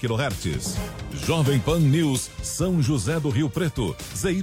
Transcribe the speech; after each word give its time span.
kHz. 0.00 0.76
Jovem 1.26 1.60
Pan 1.60 1.80
News 1.80 2.30
São 2.42 2.82
José 2.82 3.20
do 3.20 3.28
Rio 3.28 3.50
Preto, 3.50 3.94
ZYK 4.16 4.42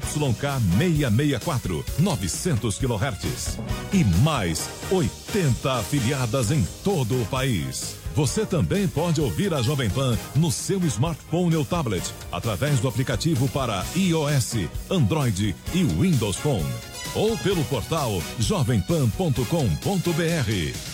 664, 0.77 1.85
900 1.99 2.77
kHz. 2.77 3.59
E 3.91 4.03
mais 4.21 4.69
80 4.91 5.73
afiliadas 5.73 6.51
em 6.51 6.65
todo 6.83 7.21
o 7.21 7.25
país. 7.25 7.95
Você 8.15 8.45
também 8.47 8.87
pode 8.87 9.21
ouvir 9.21 9.53
a 9.53 9.61
Jovem 9.61 9.91
Pan 9.91 10.17
no 10.35 10.51
seu 10.51 10.83
smartphone 10.85 11.55
ou 11.55 11.63
tablet, 11.63 12.03
através 12.31 12.79
do 12.79 12.87
aplicativo 12.87 13.47
para 13.49 13.85
iOS, 13.95 14.69
Android 14.89 15.55
e 15.73 15.83
Windows 15.83 16.37
Phone. 16.37 16.65
Ou 17.13 17.37
pelo 17.37 17.63
portal 17.65 18.19
jovempan.com.br. 18.39 19.43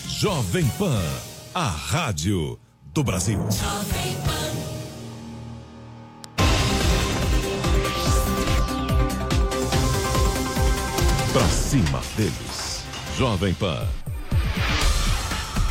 Jovem 0.06 0.66
Pan, 0.78 1.02
a 1.54 1.66
rádio 1.66 2.58
do 2.92 3.02
Brasil. 3.02 3.40
Pra 11.34 11.48
cima 11.48 12.00
deles. 12.16 12.84
Jovem 13.18 13.52
Pan. 13.54 14.03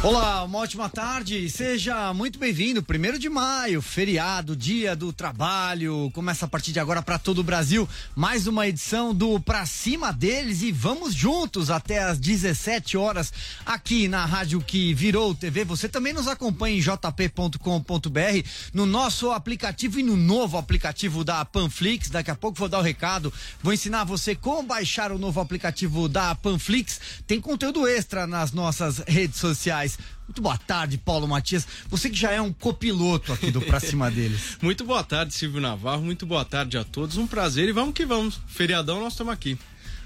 Olá, 0.04 0.44
uma 0.44 0.60
ótima 0.60 0.90
tarde. 0.90 1.50
Seja 1.50 2.14
muito 2.14 2.38
bem-vindo. 2.38 2.84
Primeiro 2.84 3.18
de 3.18 3.30
maio, 3.30 3.82
feriado, 3.82 4.54
dia 4.54 4.98
do 4.98 5.14
trabalho. 5.14 6.12
Começa 6.14 6.44
a 6.44 6.48
partir 6.50 6.74
de 6.74 6.80
agora 6.82 7.02
para 7.02 7.18
todo 7.18 7.40
o 7.40 7.44
Brasil. 7.44 7.88
Mais 8.14 8.46
uma 8.46 8.68
edição 8.68 9.16
do 9.16 9.40
Pra 9.40 9.66
Cima 9.66 10.12
deles 10.12 10.62
e 10.62 10.74
vamos 10.74 11.14
juntos 11.14 11.72
até 11.72 12.04
às 12.04 12.20
17 12.20 12.98
horas 12.98 13.32
aqui 13.66 14.10
na 14.10 14.26
rádio 14.26 14.60
que 14.60 14.94
virou 14.94 15.34
TV. 15.34 15.64
Você 15.64 15.88
também 15.88 16.12
nos 16.12 16.28
acompanha 16.28 16.76
em 16.76 16.82
jp.com.br, 16.82 18.50
no 18.74 18.86
nosso 18.86 19.32
aplicativo 19.32 20.02
e 20.02 20.04
no 20.04 20.18
novo 20.18 20.58
aplicativo 20.58 21.24
da 21.24 21.46
Panflix. 21.46 22.10
Daqui 22.10 22.30
a 22.30 22.36
pouco 22.36 22.60
vou 22.60 22.68
dar 22.68 22.80
o 22.80 22.84
recado. 22.84 23.32
Vou 23.62 23.72
ensinar 23.72 24.04
você 24.04 24.36
como 24.36 24.64
baixar 24.64 25.14
o 25.14 25.18
novo 25.18 25.40
aplicativo 25.40 26.10
da 26.10 26.36
Panflix. 26.36 27.00
Tem 27.26 27.40
conteúdo 27.40 27.88
extra 27.88 28.28
nas 28.28 28.52
nossas 28.52 28.98
redes 29.08 29.40
sociais. 29.40 29.93
Muito 30.28 30.42
boa 30.42 30.58
tarde, 30.58 30.98
Paulo 30.98 31.28
Matias. 31.28 31.68
Você 31.90 32.10
que 32.10 32.16
já 32.16 32.32
é 32.32 32.42
um 32.42 32.52
copiloto 32.54 33.34
aqui 33.34 33.52
do 33.52 33.62
Pra 33.62 33.80
Cima 33.80 34.10
deles. 34.10 34.58
Muito 34.62 34.86
boa 34.86 35.04
tarde, 35.04 35.34
Silvio 35.34 35.60
Navarro. 35.60 36.02
Muito 36.02 36.26
boa 36.26 36.46
tarde 36.46 36.78
a 36.78 36.84
todos. 36.84 37.18
Um 37.18 37.28
prazer 37.28 37.68
e 37.68 37.72
vamos 37.72 37.94
que 37.94 38.06
vamos. 38.06 38.40
Feriadão, 38.48 39.00
nós 39.00 39.14
estamos 39.14 39.34
aqui. 39.34 39.58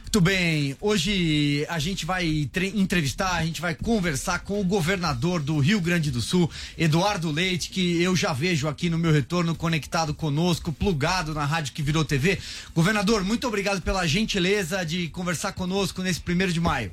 Muito 0.07 0.21
bem, 0.21 0.75
hoje 0.79 1.65
a 1.67 1.79
gente 1.79 2.05
vai 2.05 2.49
entrevistar, 2.73 3.33
a 3.33 3.45
gente 3.45 3.59
vai 3.59 3.75
conversar 3.75 4.39
com 4.39 4.59
o 4.59 4.63
governador 4.63 5.41
do 5.41 5.59
Rio 5.59 5.81
Grande 5.81 6.09
do 6.09 6.21
Sul, 6.21 6.49
Eduardo 6.77 7.29
Leite, 7.29 7.69
que 7.69 8.01
eu 8.01 8.15
já 8.15 8.31
vejo 8.31 8.69
aqui 8.69 8.89
no 8.89 8.97
meu 8.97 9.11
retorno 9.11 9.53
conectado 9.53 10.13
conosco, 10.13 10.71
plugado 10.71 11.33
na 11.33 11.43
rádio 11.43 11.73
que 11.73 11.81
virou 11.81 12.05
TV. 12.05 12.39
Governador, 12.73 13.21
muito 13.25 13.49
obrigado 13.49 13.81
pela 13.81 14.07
gentileza 14.07 14.85
de 14.85 15.09
conversar 15.09 15.51
conosco 15.51 16.01
nesse 16.01 16.21
primeiro 16.21 16.53
de 16.53 16.61
maio. 16.61 16.89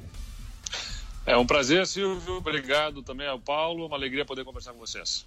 É 1.27 1.35
um 1.39 1.47
prazer, 1.47 1.87
Silvio. 1.87 2.35
Obrigado 2.37 3.03
também 3.03 3.27
ao 3.27 3.39
Paulo. 3.39 3.87
Uma 3.87 3.97
alegria 3.97 4.27
poder 4.27 4.45
conversar 4.45 4.73
com 4.73 4.79
vocês. 4.79 5.25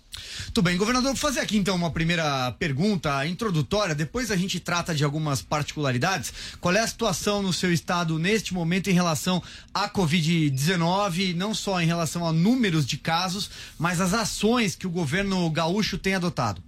Tudo 0.54 0.66
bem, 0.66 0.78
governador. 0.78 1.12
Vou 1.12 1.20
fazer 1.20 1.40
aqui 1.40 1.58
então 1.58 1.76
uma 1.76 1.90
primeira 1.90 2.52
pergunta 2.54 3.26
introdutória. 3.26 3.96
Depois 3.96 4.30
a 4.30 4.36
gente 4.36 4.60
trata 4.60 4.94
de 4.94 5.04
algumas 5.04 5.42
particularidades. 5.42 6.32
Qual 6.62 6.76
é 6.76 6.80
a 6.80 6.88
situação 6.88 7.42
no 7.42 7.52
seu 7.52 7.74
estado 7.74 8.20
neste 8.20 8.54
momento 8.54 8.92
em 8.92 8.94
relação 8.94 9.42
à 9.74 9.90
Covid-19, 9.90 11.34
não 11.36 11.56
só 11.56 11.82
em 11.82 11.88
relação 11.88 12.28
a 12.28 12.32
números 12.32 12.86
de 12.86 12.98
casos, 12.98 13.50
mas 13.80 14.00
as 14.00 14.14
ações 14.14 14.76
que 14.76 14.86
o 14.86 14.92
governo 14.92 15.50
gaúcho 15.50 15.98
tem 15.98 16.14
adotado? 16.14 16.62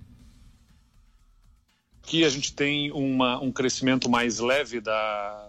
Aqui 2.04 2.26
a 2.26 2.30
gente 2.30 2.52
tem 2.52 2.92
uma, 2.92 3.40
um 3.40 3.52
crescimento 3.52 4.10
mais 4.10 4.40
leve 4.40 4.82
da, 4.82 5.49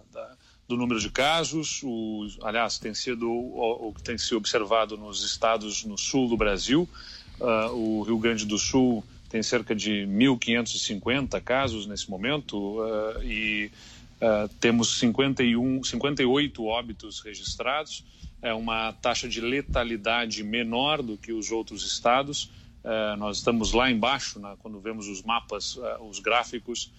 do 0.71 0.77
número 0.77 0.99
de 0.99 1.09
casos, 1.09 1.81
o, 1.83 2.25
aliás, 2.41 2.79
tem 2.79 2.93
sido 2.93 3.29
o, 3.29 3.93
que 3.93 4.01
tem 4.01 4.17
sido 4.17 4.37
observado 4.37 4.97
nos 4.97 5.21
estados 5.23 5.83
no 5.83 5.97
sul 5.97 6.29
do 6.29 6.37
Brasil. 6.37 6.87
Uh, 7.39 7.75
o 7.75 8.03
Rio 8.03 8.17
Grande 8.17 8.45
do 8.45 8.57
Sul 8.57 9.03
tem 9.29 9.43
cerca 9.43 9.75
de 9.75 10.07
1.550 10.07 11.41
casos 11.41 11.85
nesse 11.85 12.09
momento 12.09 12.79
uh, 12.79 13.21
e 13.21 13.69
uh, 14.21 14.47
temos 14.61 14.97
51, 14.97 15.83
58 15.83 16.65
óbitos 16.65 17.19
registrados. 17.19 18.05
É 18.41 18.53
uma 18.53 18.93
taxa 18.93 19.27
de 19.27 19.41
letalidade 19.41 20.41
menor 20.41 21.01
do 21.01 21.17
que 21.17 21.33
os 21.33 21.51
outros 21.51 21.85
estados. 21.85 22.49
nós 23.19 23.37
estamos 23.37 23.73
lá 23.73 23.91
embaixo, 23.91 24.39
na, 24.39 24.55
quando 24.55 24.79
vemos 24.79 25.07
os 25.07 25.21
mapas, 25.21 25.77
os 25.99 26.17
gráficos, 26.17 26.91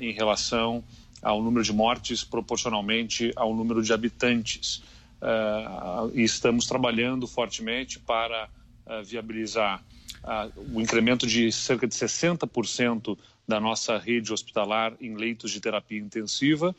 em 0.00 0.12
relação 0.12 0.82
ao 1.22 1.42
número 1.42 1.64
de 1.64 1.72
mortes 1.72 2.22
proporcionalmente 2.24 3.32
ao 3.36 3.54
número 3.54 3.80
de 3.82 3.92
habitantes. 3.92 4.82
Uh, 5.20 6.10
e 6.14 6.22
estamos 6.22 6.66
trabalhando 6.66 7.26
fortemente 7.26 7.98
para 7.98 8.48
uh, 8.86 9.04
viabilizar 9.04 9.84
uh, 10.24 10.50
o 10.74 10.80
incremento 10.80 11.26
de 11.26 11.52
cerca 11.52 11.86
de 11.86 11.94
60% 11.94 13.18
da 13.46 13.60
nossa 13.60 13.98
rede 13.98 14.32
hospitalar 14.32 14.94
em 15.00 15.14
leitos 15.14 15.50
de 15.50 15.60
terapia 15.60 15.98
intensiva. 15.98 16.74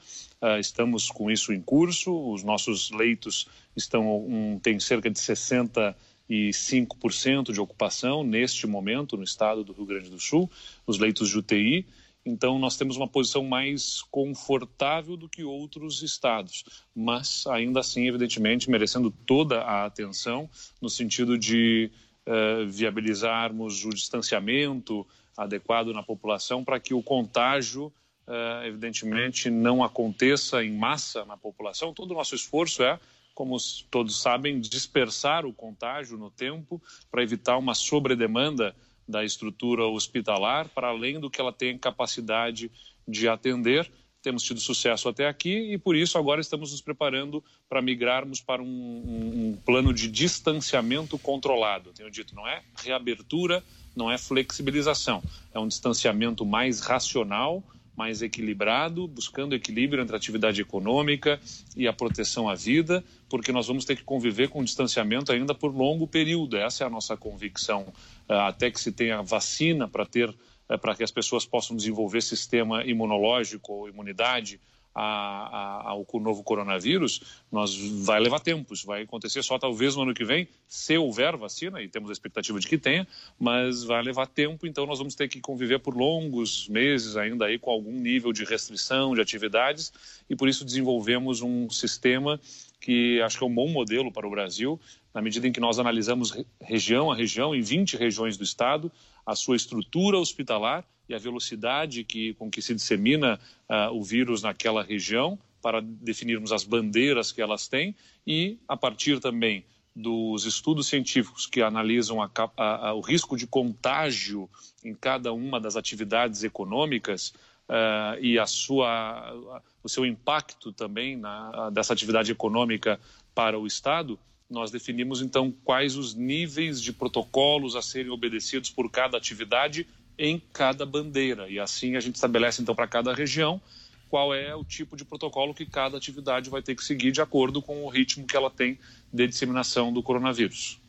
estamos 0.58 1.12
com 1.12 1.30
isso 1.30 1.52
em 1.52 1.62
curso. 1.62 2.32
Os 2.32 2.44
nossos 2.44 2.90
leitos 2.92 3.46
estão 3.76 4.18
um, 4.18 4.58
têm 4.58 4.80
cerca 4.80 5.10
de 5.10 5.20
65% 5.20 7.52
de 7.52 7.60
ocupação 7.60 8.24
neste 8.24 8.66
momento 8.66 9.18
no 9.18 9.24
estado 9.24 9.66
do 9.66 9.74
Rio 9.74 9.86
Grande 9.86 10.10
do 10.10 10.18
Sul, 10.18 10.50
os 10.88 10.98
leitos 10.98 11.28
de 11.30 11.38
UTI. 11.38 11.86
Então, 12.26 12.60
nós 12.60 12.78
temos 12.78 12.98
uma 12.98 13.08
posição 13.08 13.44
mais 13.44 14.04
confortável 14.04 15.18
do 15.18 15.28
que 15.28 15.44
outros 15.44 16.04
estados, 16.04 16.64
mas 16.96 17.46
ainda 17.48 17.80
assim, 17.80 18.08
evidentemente, 18.08 18.70
merecendo 18.70 19.10
toda 19.10 19.62
a 19.62 19.86
atenção 19.86 20.50
no 20.80 20.90
sentido 20.90 21.38
de 21.38 21.92
uh, 22.28 22.70
viabilizarmos 22.70 23.84
o 23.86 23.90
distanciamento 23.90 25.06
adequado 25.36 25.94
na 25.94 26.04
população 26.04 26.64
para 26.64 26.80
que 26.80 26.94
o 26.94 27.02
contágio, 27.02 27.92
uh, 28.28 28.66
evidentemente, 28.66 29.50
não 29.50 29.84
aconteça 29.84 30.64
em 30.64 30.78
massa 30.78 31.26
na 31.26 31.36
população. 31.36 31.94
Todo 31.94 32.12
o 32.12 32.16
nosso 32.16 32.36
esforço 32.36 32.84
é 32.84 33.00
como 33.34 33.58
todos 33.90 34.22
sabem, 34.22 34.60
dispersar 34.60 35.46
o 35.46 35.54
contágio 35.54 36.18
no 36.18 36.30
tempo 36.30 36.82
para 37.10 37.24
evitar 37.24 37.58
uma 37.58 37.74
sobredemanda 37.74 38.76
da 39.12 39.24
estrutura 39.24 39.86
hospitalar, 39.86 40.70
para 40.70 40.88
além 40.88 41.20
do 41.20 41.30
que 41.30 41.40
ela 41.40 41.54
tem 41.54 41.78
capacidade 41.78 42.72
de 43.08 43.28
atender. 43.28 43.92
Temos 44.22 44.44
tido 44.44 44.60
sucesso 44.60 45.10
até 45.10 45.28
aqui 45.28 45.74
e, 45.74 45.78
por 45.78 45.96
isso, 45.96 46.18
agora 46.18 46.40
estamos 46.40 46.72
nos 46.72 46.82
preparando 46.82 47.44
para 47.68 47.82
migrarmos 47.82 48.40
para 48.40 48.62
um, 48.62 48.66
um, 48.68 49.58
plano 49.66 49.94
de 49.94 50.08
distanciamento 50.08 51.18
controlado. 51.18 51.92
Tenho 51.92 52.10
dito, 52.10 52.36
não 52.36 52.48
é 52.48 52.62
reabertura, 52.84 53.64
não 53.96 54.12
é 54.12 54.18
flexibilização, 54.18 55.22
é 55.54 55.60
um 55.60 55.68
distanciamento 55.68 56.46
mais 56.46 56.80
racional, 56.80 57.64
mais 57.96 58.22
equilibrado, 58.22 59.08
buscando 59.08 59.56
equilíbrio 59.56 60.02
entre 60.02 60.16
a 60.16 60.18
atividade 60.18 60.62
econômica 60.62 61.40
e 61.76 61.88
a 61.88 61.94
proteção 61.94 62.50
à 62.50 62.56
vida, 62.56 63.04
porque 63.30 63.52
nós 63.52 63.68
vamos 63.68 63.86
ter 63.86 63.96
que 63.96 64.04
conviver 64.04 64.50
com 64.50 64.64
distanciamento 64.64 65.32
ainda 65.32 65.54
por 65.54 65.76
longo 65.76 66.08
período. 66.08 66.58
Essa 66.58 66.84
é 66.84 66.88
a 66.88 66.90
nossa 66.90 67.18
convicção, 67.18 67.94
eh, 68.28 68.34
até 68.34 68.72
que 68.72 68.80
se 68.80 68.92
tenha 68.92 69.22
vacina 69.22 69.88
para 69.88 70.06
ter 70.06 70.34
eh, 70.70 70.78
para 70.78 70.96
que 70.96 71.04
as 71.04 71.12
pessoas 71.12 71.46
possam 71.46 71.76
desenvolver 71.76 72.22
sistema 72.22 72.84
imunológico 72.86 73.74
ou 73.74 73.90
imunidade 73.90 74.60
a, 74.94 75.04
a, 75.04 75.90
ao 75.90 76.06
novo 76.20 76.44
coronavírus, 76.44 77.42
nós 77.52 77.76
vai 78.04 78.20
levar 78.20 78.40
tempo. 78.40 78.74
Isso 78.74 78.86
vai 78.86 79.04
acontecer 79.04 79.44
só 79.44 79.58
talvez 79.58 79.96
no 79.96 80.04
ano 80.04 80.14
que 80.14 80.26
vem, 80.26 80.48
se 80.68 80.98
houver 80.98 81.36
vacina, 81.38 81.82
e 81.82 81.88
temos 81.88 82.10
a 82.10 82.14
expectativa 82.14 82.60
de 82.60 82.68
que 82.68 82.78
tenha, 82.78 83.08
mas 83.40 83.84
vai 83.84 84.02
levar 84.02 84.28
tempo, 84.28 84.68
então 84.68 84.86
nós 84.86 85.00
vamos 85.00 85.16
ter 85.16 85.28
que 85.28 85.40
conviver 85.40 85.80
por 85.80 85.96
longos 85.96 86.68
meses 86.68 87.16
ainda 87.16 87.46
aí 87.46 87.58
com 87.58 87.72
algum 87.72 87.94
nível 87.94 88.34
de 88.34 88.44
restrição 88.44 89.16
de 89.16 89.22
atividades, 89.22 89.92
e 90.30 90.36
por 90.36 90.48
isso 90.48 90.66
desenvolvemos 90.66 91.42
um 91.42 91.70
sistema 91.70 92.40
que 92.80 93.22
acho 93.22 93.38
que 93.38 93.44
é 93.44 93.48
um 93.48 93.54
bom 93.54 93.70
modelo 93.70 94.12
para 94.12 94.28
o 94.28 94.32
Brasil, 94.32 94.80
na 95.14 95.22
medida 95.22 95.48
em 95.48 95.52
que 95.52 95.60
nós 95.60 95.80
analisamos 95.80 96.34
região 96.60 97.12
a 97.12 97.16
região, 97.16 97.54
em 97.54 97.62
20 97.62 97.98
regiões 97.98 98.38
do 98.38 98.44
estado, 98.44 98.92
a 99.26 99.36
sua 99.36 99.56
estrutura 99.56 100.18
hospitalar 100.18 100.86
e 101.08 101.14
a 101.14 101.20
velocidade 101.20 102.04
que, 102.04 102.34
com 102.36 102.50
que 102.50 102.62
se 102.62 102.74
dissemina 102.74 103.40
uh, 103.70 103.94
o 103.94 104.04
vírus 104.04 104.42
naquela 104.42 104.84
região, 104.84 105.38
para 105.62 105.82
definirmos 105.82 106.52
as 106.52 106.64
bandeiras 106.64 107.32
que 107.32 107.42
elas 107.42 107.68
têm 107.68 107.96
e, 108.26 108.58
a 108.68 108.76
partir 108.76 109.20
também 109.20 109.64
dos 109.96 110.46
estudos 110.46 110.88
científicos 110.88 111.46
que 111.46 111.62
analisam 111.62 112.22
a, 112.22 112.32
a, 112.58 112.88
a, 112.88 112.94
o 112.94 113.02
risco 113.02 113.36
de 113.36 113.46
contágio 113.46 114.50
em 114.84 114.96
cada 114.96 115.34
uma 115.34 115.60
das 115.60 115.76
atividades 115.76 116.44
econômicas 116.44 117.34
uh, 117.70 118.18
e 118.22 118.40
a 118.40 118.46
sua, 118.46 119.62
o 119.84 119.90
seu 119.90 120.06
impacto 120.06 120.72
também 120.72 121.18
na, 121.18 121.70
dessa 121.70 121.94
atividade 121.94 122.32
econômica 122.32 123.00
para 123.36 123.60
o 123.60 123.68
Estado, 123.68 124.18
nós 124.52 124.70
definimos 124.70 125.22
então 125.22 125.52
quais 125.64 125.96
os 125.96 126.14
níveis 126.14 126.82
de 126.82 126.92
protocolos 126.92 127.76
a 127.76 127.82
serem 127.82 128.12
obedecidos 128.12 128.70
por 128.70 128.92
cada 128.92 129.18
atividade 129.18 129.88
em 130.18 130.42
cada 130.52 130.86
bandeira. 130.86 131.50
E 131.50 131.58
assim 131.58 131.96
a 131.96 132.00
gente 132.00 132.16
estabelece, 132.16 132.62
então, 132.62 132.76
para 132.76 132.88
cada 132.88 133.14
região 133.14 133.62
qual 134.10 134.34
é 134.36 134.54
o 134.54 134.66
tipo 134.66 134.98
de 134.98 135.06
protocolo 135.06 135.54
que 135.54 135.66
cada 135.66 135.96
atividade 135.96 136.50
vai 136.50 136.62
ter 136.62 136.76
que 136.76 136.84
seguir 136.84 137.14
de 137.14 137.22
acordo 137.22 137.62
com 137.62 137.86
o 137.86 137.88
ritmo 137.88 138.28
que 138.28 138.36
ela 138.36 138.50
tem 138.50 138.78
de 139.12 139.26
disseminação 139.26 139.94
do 139.94 140.04
coronavírus. 140.04 140.82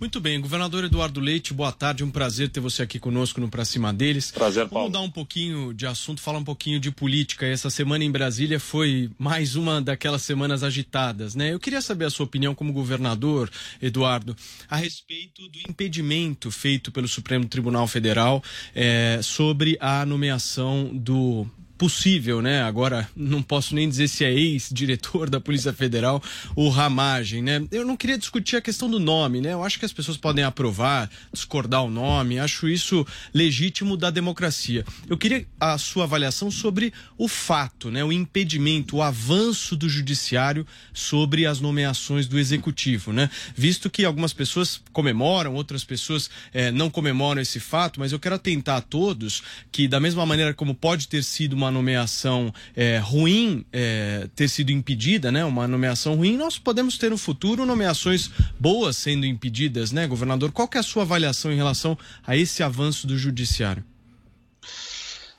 Muito 0.00 0.20
bem, 0.20 0.40
governador 0.40 0.84
Eduardo 0.84 1.20
Leite, 1.20 1.54
boa 1.54 1.72
tarde, 1.72 2.02
um 2.02 2.10
prazer 2.10 2.48
ter 2.48 2.60
você 2.60 2.82
aqui 2.82 2.98
conosco 2.98 3.40
no 3.40 3.48
Pra 3.48 3.64
Cima 3.64 3.92
deles. 3.92 4.30
Prazer, 4.30 4.68
Paulo. 4.68 4.90
Vamos 4.90 4.98
mudar 4.98 5.00
um 5.00 5.10
pouquinho 5.10 5.72
de 5.72 5.86
assunto, 5.86 6.20
falar 6.20 6.38
um 6.38 6.44
pouquinho 6.44 6.80
de 6.80 6.90
política. 6.90 7.46
Essa 7.46 7.70
semana 7.70 8.04
em 8.04 8.10
Brasília 8.10 8.58
foi 8.58 9.10
mais 9.18 9.56
uma 9.56 9.80
daquelas 9.80 10.22
semanas 10.22 10.62
agitadas, 10.62 11.34
né? 11.34 11.52
Eu 11.52 11.60
queria 11.60 11.80
saber 11.80 12.06
a 12.06 12.10
sua 12.10 12.26
opinião 12.26 12.54
como 12.54 12.72
governador, 12.72 13.50
Eduardo, 13.80 14.36
a 14.68 14.76
respeito 14.76 15.48
do 15.48 15.58
impedimento 15.68 16.50
feito 16.50 16.90
pelo 16.90 17.08
Supremo 17.08 17.46
Tribunal 17.46 17.86
Federal 17.86 18.42
é, 18.74 19.20
sobre 19.22 19.76
a 19.80 20.04
nomeação 20.04 20.90
do 20.92 21.46
possível, 21.84 22.40
né? 22.40 22.62
Agora 22.62 23.06
não 23.14 23.42
posso 23.42 23.74
nem 23.74 23.86
dizer 23.86 24.08
se 24.08 24.24
é 24.24 24.32
ex-diretor 24.32 25.28
da 25.28 25.38
Polícia 25.38 25.70
Federal 25.70 26.22
ou 26.56 26.70
Ramagem, 26.70 27.42
né? 27.42 27.62
Eu 27.70 27.84
não 27.84 27.94
queria 27.94 28.16
discutir 28.16 28.56
a 28.56 28.60
questão 28.62 28.90
do 28.90 28.98
nome, 28.98 29.42
né? 29.42 29.52
Eu 29.52 29.62
acho 29.62 29.78
que 29.78 29.84
as 29.84 29.92
pessoas 29.92 30.16
podem 30.16 30.42
aprovar, 30.42 31.10
discordar 31.30 31.84
o 31.84 31.90
nome, 31.90 32.38
acho 32.38 32.70
isso 32.70 33.06
legítimo 33.34 33.98
da 33.98 34.08
democracia. 34.08 34.82
Eu 35.06 35.18
queria 35.18 35.46
a 35.60 35.76
sua 35.76 36.04
avaliação 36.04 36.50
sobre 36.50 36.90
o 37.18 37.28
fato, 37.28 37.90
né? 37.90 38.02
O 38.02 38.10
impedimento, 38.10 38.96
o 38.96 39.02
avanço 39.02 39.76
do 39.76 39.86
judiciário 39.86 40.66
sobre 40.94 41.44
as 41.44 41.60
nomeações 41.60 42.26
do 42.26 42.38
executivo, 42.38 43.12
né? 43.12 43.28
Visto 43.54 43.90
que 43.90 44.06
algumas 44.06 44.32
pessoas 44.32 44.80
comemoram, 44.90 45.52
outras 45.52 45.84
pessoas 45.84 46.30
eh, 46.54 46.70
não 46.70 46.88
comemoram 46.88 47.42
esse 47.42 47.60
fato, 47.60 48.00
mas 48.00 48.10
eu 48.10 48.18
quero 48.18 48.36
atentar 48.36 48.78
a 48.78 48.80
todos 48.80 49.42
que 49.70 49.86
da 49.86 50.00
mesma 50.00 50.24
maneira 50.24 50.54
como 50.54 50.74
pode 50.74 51.08
ter 51.08 51.22
sido 51.22 51.52
uma 51.52 51.73
nomeação 51.74 52.52
é, 52.74 52.98
ruim 52.98 53.66
é, 53.72 54.28
ter 54.34 54.48
sido 54.48 54.70
impedida, 54.70 55.30
né? 55.30 55.44
Uma 55.44 55.68
nomeação 55.68 56.14
ruim, 56.14 56.36
nós 56.36 56.58
podemos 56.58 56.96
ter 56.96 57.10
no 57.10 57.18
futuro 57.18 57.66
nomeações 57.66 58.30
boas 58.58 58.96
sendo 58.96 59.26
impedidas, 59.26 59.92
né, 59.92 60.06
governador? 60.06 60.52
Qual 60.52 60.68
é 60.72 60.78
a 60.78 60.82
sua 60.82 61.02
avaliação 61.02 61.52
em 61.52 61.56
relação 61.56 61.98
a 62.26 62.36
esse 62.36 62.62
avanço 62.62 63.06
do 63.06 63.18
judiciário? 63.18 63.84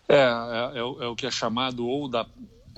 É, 0.07 0.15
é, 0.15 0.71
é, 0.75 0.79
é 0.79 1.07
o 1.07 1.15
que 1.15 1.25
é 1.25 1.31
chamado 1.31 1.87
ou 1.87 2.07
da 2.07 2.27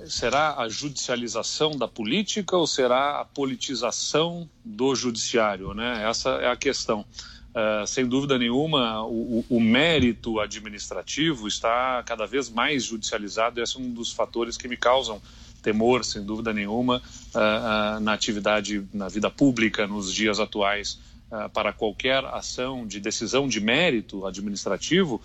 será 0.06 0.56
a 0.58 0.68
judicialização 0.68 1.76
da 1.76 1.88
política 1.88 2.56
ou 2.56 2.66
será 2.66 3.20
a 3.20 3.24
politização 3.24 4.48
do 4.64 4.94
judiciário, 4.94 5.74
né? 5.74 6.08
Essa 6.08 6.30
é 6.30 6.48
a 6.48 6.56
questão. 6.56 7.04
Uh, 7.48 7.86
sem 7.86 8.06
dúvida 8.06 8.38
nenhuma, 8.38 9.02
o, 9.04 9.44
o, 9.48 9.58
mérito 9.58 10.38
administrativo 10.38 11.48
está 11.48 12.02
cada 12.04 12.26
vez 12.26 12.50
mais 12.50 12.84
judicializado. 12.84 13.60
Esse 13.60 13.76
é 13.76 13.80
um 13.80 13.90
dos 13.90 14.12
fatores 14.12 14.56
que 14.56 14.68
me 14.68 14.76
causam 14.76 15.20
temor, 15.62 16.04
sem 16.04 16.22
dúvida 16.22 16.52
nenhuma, 16.52 16.98
uh, 16.98 17.96
uh, 17.96 18.00
na 18.00 18.12
atividade, 18.12 18.86
na 18.92 19.08
vida 19.08 19.30
pública 19.30 19.86
nos 19.86 20.12
dias 20.12 20.38
atuais. 20.38 21.00
para 21.52 21.74
qualquer 21.74 22.24
ação 22.24 22.86
de 22.86 22.98
decisão 23.00 23.46
de 23.46 23.60
mérito 23.60 24.24
administrativo, 24.24 25.20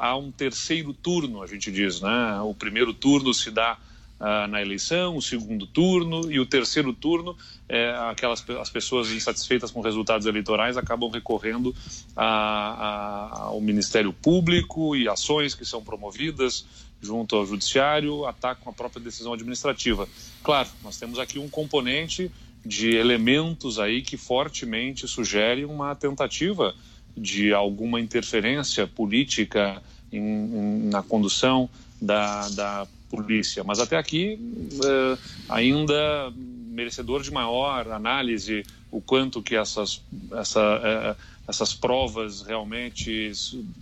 há 0.00 0.16
um 0.16 0.32
terceiro 0.32 0.94
turno, 0.94 1.42
a 1.42 1.46
gente 1.46 1.70
diz. 1.70 2.00
Né? 2.00 2.40
O 2.40 2.54
primeiro 2.54 2.94
turno 2.94 3.34
se 3.34 3.50
dá 3.50 3.76
na 4.18 4.62
eleição, 4.62 5.16
o 5.16 5.22
segundo 5.22 5.66
turno 5.66 6.32
e 6.32 6.40
o 6.40 6.46
terceiro 6.46 6.92
turno, 6.92 7.36
é, 7.68 7.90
aquelas 8.10 8.44
as 8.58 8.70
pessoas 8.70 9.10
insatisfeitas 9.10 9.70
com 9.70 9.80
resultados 9.80 10.26
eleitorais 10.26 10.76
acabam 10.76 11.10
recorrendo 11.10 11.74
a, 12.16 12.24
a, 12.24 13.42
ao 13.44 13.60
Ministério 13.60 14.12
Público 14.12 14.96
e 14.96 15.08
ações 15.08 15.54
que 15.54 15.64
são 15.64 15.82
promovidas 15.82 16.64
junto 17.00 17.36
ao 17.36 17.44
Judiciário 17.44 18.24
atacam 18.24 18.70
a 18.70 18.72
própria 18.72 19.02
decisão 19.02 19.32
administrativa. 19.32 20.08
Claro, 20.42 20.68
nós 20.82 20.96
temos 20.96 21.18
aqui 21.18 21.38
um 21.38 21.48
componente 21.48 22.30
de 22.64 22.96
elementos 22.96 23.78
aí 23.78 24.02
que 24.02 24.16
fortemente 24.16 25.06
sugerem 25.06 25.64
uma 25.64 25.94
tentativa 25.94 26.74
de 27.16 27.52
alguma 27.52 28.00
interferência 28.00 28.86
política 28.86 29.82
em, 30.12 30.18
em, 30.18 30.88
na 30.88 31.02
condução 31.02 31.68
da, 32.00 32.48
da 32.50 32.86
polícia. 33.08 33.64
Mas 33.64 33.78
até 33.78 33.96
aqui, 33.96 34.38
uh, 34.40 35.18
ainda 35.48 36.32
merecedor 36.76 37.22
de 37.22 37.30
maior 37.30 37.90
análise 37.90 38.64
o 38.90 39.00
quanto 39.00 39.42
que 39.42 39.56
essas, 39.56 40.02
essa, 40.32 40.60
uh, 40.60 41.22
essas 41.48 41.72
provas 41.74 42.42
realmente 42.42 43.32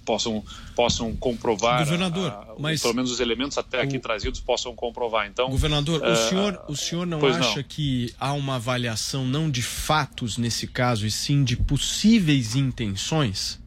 possam, 0.05 0.44
possam 0.75 1.15
comprovar. 1.17 1.81
Governador, 1.81 2.31
a, 2.31 2.55
mas 2.59 2.81
pelo 2.81 2.94
menos 2.94 3.11
os 3.11 3.21
elementos 3.21 3.59
até 3.59 3.81
aqui 3.81 3.97
o... 3.97 4.00
trazidos 4.00 4.41
possam 4.41 4.75
comprovar. 4.75 5.26
Então, 5.26 5.50
governador, 5.50 6.00
uh, 6.00 6.12
o 6.12 6.17
senhor, 6.17 6.65
o 6.69 6.76
senhor 6.76 7.06
não 7.06 7.25
acha 7.26 7.56
não. 7.56 7.62
que 7.65 8.15
há 8.19 8.32
uma 8.32 8.56
avaliação 8.56 9.25
não 9.26 9.50
de 9.50 9.62
fatos 9.62 10.38
nesse 10.38 10.67
caso 10.67 11.06
e 11.06 11.11
sim 11.11 11.43
de 11.43 11.56
possíveis 11.56 12.55
intenções? 12.55 13.62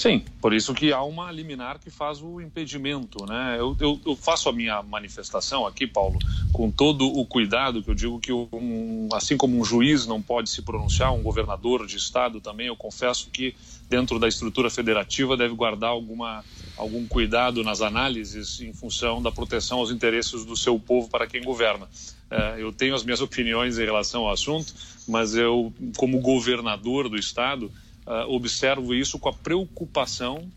Sim, 0.00 0.24
por 0.40 0.54
isso 0.54 0.72
que 0.72 0.94
há 0.94 1.02
uma 1.02 1.30
liminar 1.30 1.78
que 1.78 1.90
faz 1.90 2.22
o 2.22 2.40
impedimento, 2.40 3.26
né? 3.26 3.56
Eu, 3.58 3.76
eu, 3.78 4.00
eu, 4.06 4.16
faço 4.16 4.48
a 4.48 4.52
minha 4.52 4.82
manifestação 4.82 5.66
aqui, 5.66 5.86
Paulo, 5.86 6.18
com 6.54 6.70
todo 6.70 7.06
o 7.06 7.26
cuidado 7.26 7.82
que 7.82 7.90
eu 7.90 7.94
digo 7.94 8.18
que 8.18 8.32
um, 8.32 9.10
assim 9.12 9.36
como 9.36 9.60
um 9.60 9.62
juiz 9.62 10.06
não 10.06 10.22
pode 10.22 10.48
se 10.48 10.62
pronunciar, 10.62 11.12
um 11.12 11.22
governador 11.22 11.86
de 11.86 11.98
estado 11.98 12.40
também, 12.40 12.68
eu 12.68 12.76
confesso 12.76 13.28
que 13.28 13.54
dentro 13.90 14.18
da 14.18 14.26
estrutura 14.26 14.70
federativa 14.70 15.36
deve 15.36 15.54
guardar 15.54 15.90
alguma 15.90 16.42
algum 16.78 17.06
cuidado 17.06 17.62
nas 17.62 17.82
análises 17.82 18.58
em 18.62 18.72
função 18.72 19.20
da 19.20 19.30
proteção 19.30 19.80
aos 19.80 19.90
interesses 19.90 20.46
do 20.46 20.56
seu 20.56 20.80
povo 20.80 21.10
para 21.10 21.26
quem 21.26 21.42
governa. 21.42 21.86
É, 22.30 22.54
eu 22.56 22.72
tenho 22.72 22.94
as 22.94 23.04
minhas 23.04 23.20
opiniões 23.20 23.78
em 23.78 23.84
relação 23.84 24.22
ao 24.22 24.32
assunto, 24.32 24.72
mas 25.06 25.34
eu, 25.34 25.70
como 25.98 26.20
governador 26.20 27.06
do 27.06 27.18
estado 27.18 27.70
uh, 28.10 28.28
observo 28.28 28.92
isso 28.92 29.18
com 29.18 29.28
a 29.28 29.32
preocupação, 29.32 30.50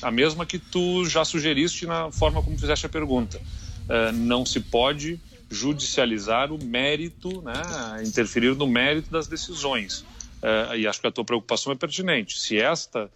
a 0.00 0.10
mesma 0.10 0.46
que 0.46 0.58
tu 0.58 1.04
já 1.04 1.24
sugeriste 1.24 1.84
na 1.84 2.12
forma 2.12 2.40
como 2.40 2.56
fizeste 2.56 2.86
a 2.86 2.88
pergunta. 2.88 3.38
Uh, 3.38 4.12
não 4.12 4.46
se 4.46 4.60
pode 4.60 5.20
judicializar 5.50 6.52
o 6.52 6.64
mérito, 6.64 7.42
né, 7.42 8.04
interferir 8.06 8.54
no 8.54 8.68
mérito 8.68 9.10
das 9.10 9.26
decisões. 9.26 10.04
Uh, 10.40 10.76
e 10.76 10.86
acho 10.86 11.00
que 11.00 11.08
a 11.08 11.10
tua 11.10 11.24
preocupação 11.24 11.72
é 11.72 11.76
pertinente. 11.76 12.38
Se 12.38 12.56
esta 12.56 13.10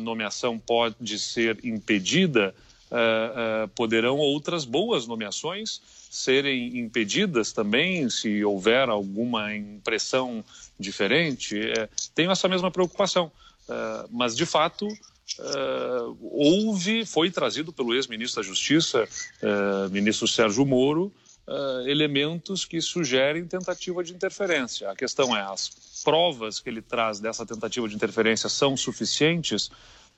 nomeação 0.00 0.60
pode 0.60 1.18
ser 1.18 1.58
impedida, 1.64 2.54
poderão 3.74 4.16
outras 4.16 4.64
boas 4.64 5.08
nomeações 5.08 5.80
serem 6.08 6.78
impedidas 6.78 7.50
também, 7.50 8.08
se 8.08 8.44
houver 8.44 8.88
alguma 8.88 9.56
impressão 9.56 10.44
diferente. 10.78 11.58
É, 11.58 11.88
tenho 12.14 12.30
essa 12.30 12.48
mesma 12.48 12.70
preocupação. 12.70 13.30
É, 13.68 14.06
mas, 14.10 14.36
de 14.36 14.46
fato, 14.46 14.86
é, 14.88 15.44
houve, 16.20 17.06
foi 17.06 17.30
trazido 17.30 17.72
pelo 17.72 17.94
ex-ministro 17.94 18.42
da 18.42 18.46
Justiça, 18.46 19.08
é, 19.40 19.88
ministro 19.88 20.26
Sérgio 20.26 20.66
Moro, 20.66 21.12
elementos 21.86 22.64
que 22.64 22.80
sugerem 22.80 23.44
tentativa 23.44 24.02
de 24.02 24.14
interferência. 24.14 24.88
A 24.88 24.94
questão 24.94 25.36
é, 25.36 25.42
as 25.42 25.68
provas 26.02 26.60
que 26.60 26.70
ele 26.70 26.80
traz 26.80 27.18
dessa 27.18 27.44
tentativa 27.44 27.86
de 27.88 27.96
interferência 27.96 28.48
são 28.48 28.76
suficientes 28.76 29.68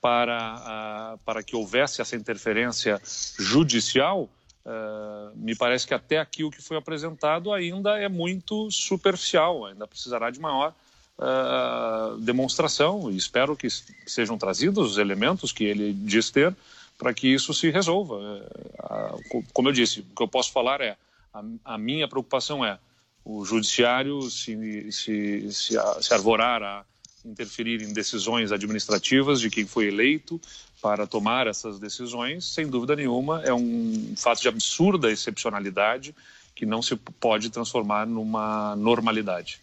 para, 0.00 1.18
para 1.24 1.42
que 1.42 1.56
houvesse 1.56 2.02
essa 2.02 2.14
interferência 2.14 3.00
judicial? 3.38 4.28
Uh, 4.64 5.36
me 5.36 5.54
parece 5.54 5.86
que 5.86 5.92
até 5.92 6.18
aqui 6.18 6.42
o 6.42 6.50
que 6.50 6.62
foi 6.62 6.78
apresentado 6.78 7.52
ainda 7.52 7.98
é 7.98 8.08
muito 8.08 8.70
superficial, 8.70 9.66
ainda 9.66 9.86
precisará 9.86 10.30
de 10.30 10.40
maior 10.40 10.74
uh, 11.18 12.18
demonstração 12.20 13.10
e 13.10 13.16
espero 13.16 13.54
que 13.54 13.68
sejam 14.06 14.38
trazidos 14.38 14.92
os 14.92 14.98
elementos 14.98 15.52
que 15.52 15.64
ele 15.64 15.92
diz 15.92 16.30
ter 16.30 16.56
para 16.96 17.12
que 17.12 17.28
isso 17.28 17.52
se 17.52 17.70
resolva. 17.70 18.16
Uh, 18.16 19.44
como 19.52 19.68
eu 19.68 19.72
disse, 19.72 20.00
o 20.00 20.16
que 20.16 20.22
eu 20.22 20.28
posso 20.28 20.50
falar 20.50 20.80
é 20.80 20.96
a, 21.32 21.44
a 21.64 21.78
minha 21.78 22.08
preocupação 22.08 22.64
é 22.64 22.78
o 23.22 23.44
judiciário 23.44 24.22
se, 24.30 24.90
se, 24.92 25.52
se, 25.52 25.76
se 26.00 26.14
arvorar 26.14 26.62
a 26.62 26.84
interferir 27.24 27.82
em 27.82 27.92
decisões 27.92 28.52
administrativas 28.52 29.40
de 29.40 29.50
quem 29.50 29.66
foi 29.66 29.86
eleito 29.86 30.40
para 30.80 31.06
tomar 31.06 31.46
essas 31.46 31.78
decisões, 31.78 32.44
sem 32.44 32.66
dúvida 32.66 32.94
nenhuma, 32.94 33.42
é 33.42 33.54
um 33.54 34.14
fato 34.16 34.42
de 34.42 34.48
absurda 34.48 35.10
excepcionalidade 35.10 36.14
que 36.54 36.66
não 36.66 36.82
se 36.82 36.94
pode 36.96 37.50
transformar 37.50 38.06
numa 38.06 38.76
normalidade. 38.76 39.60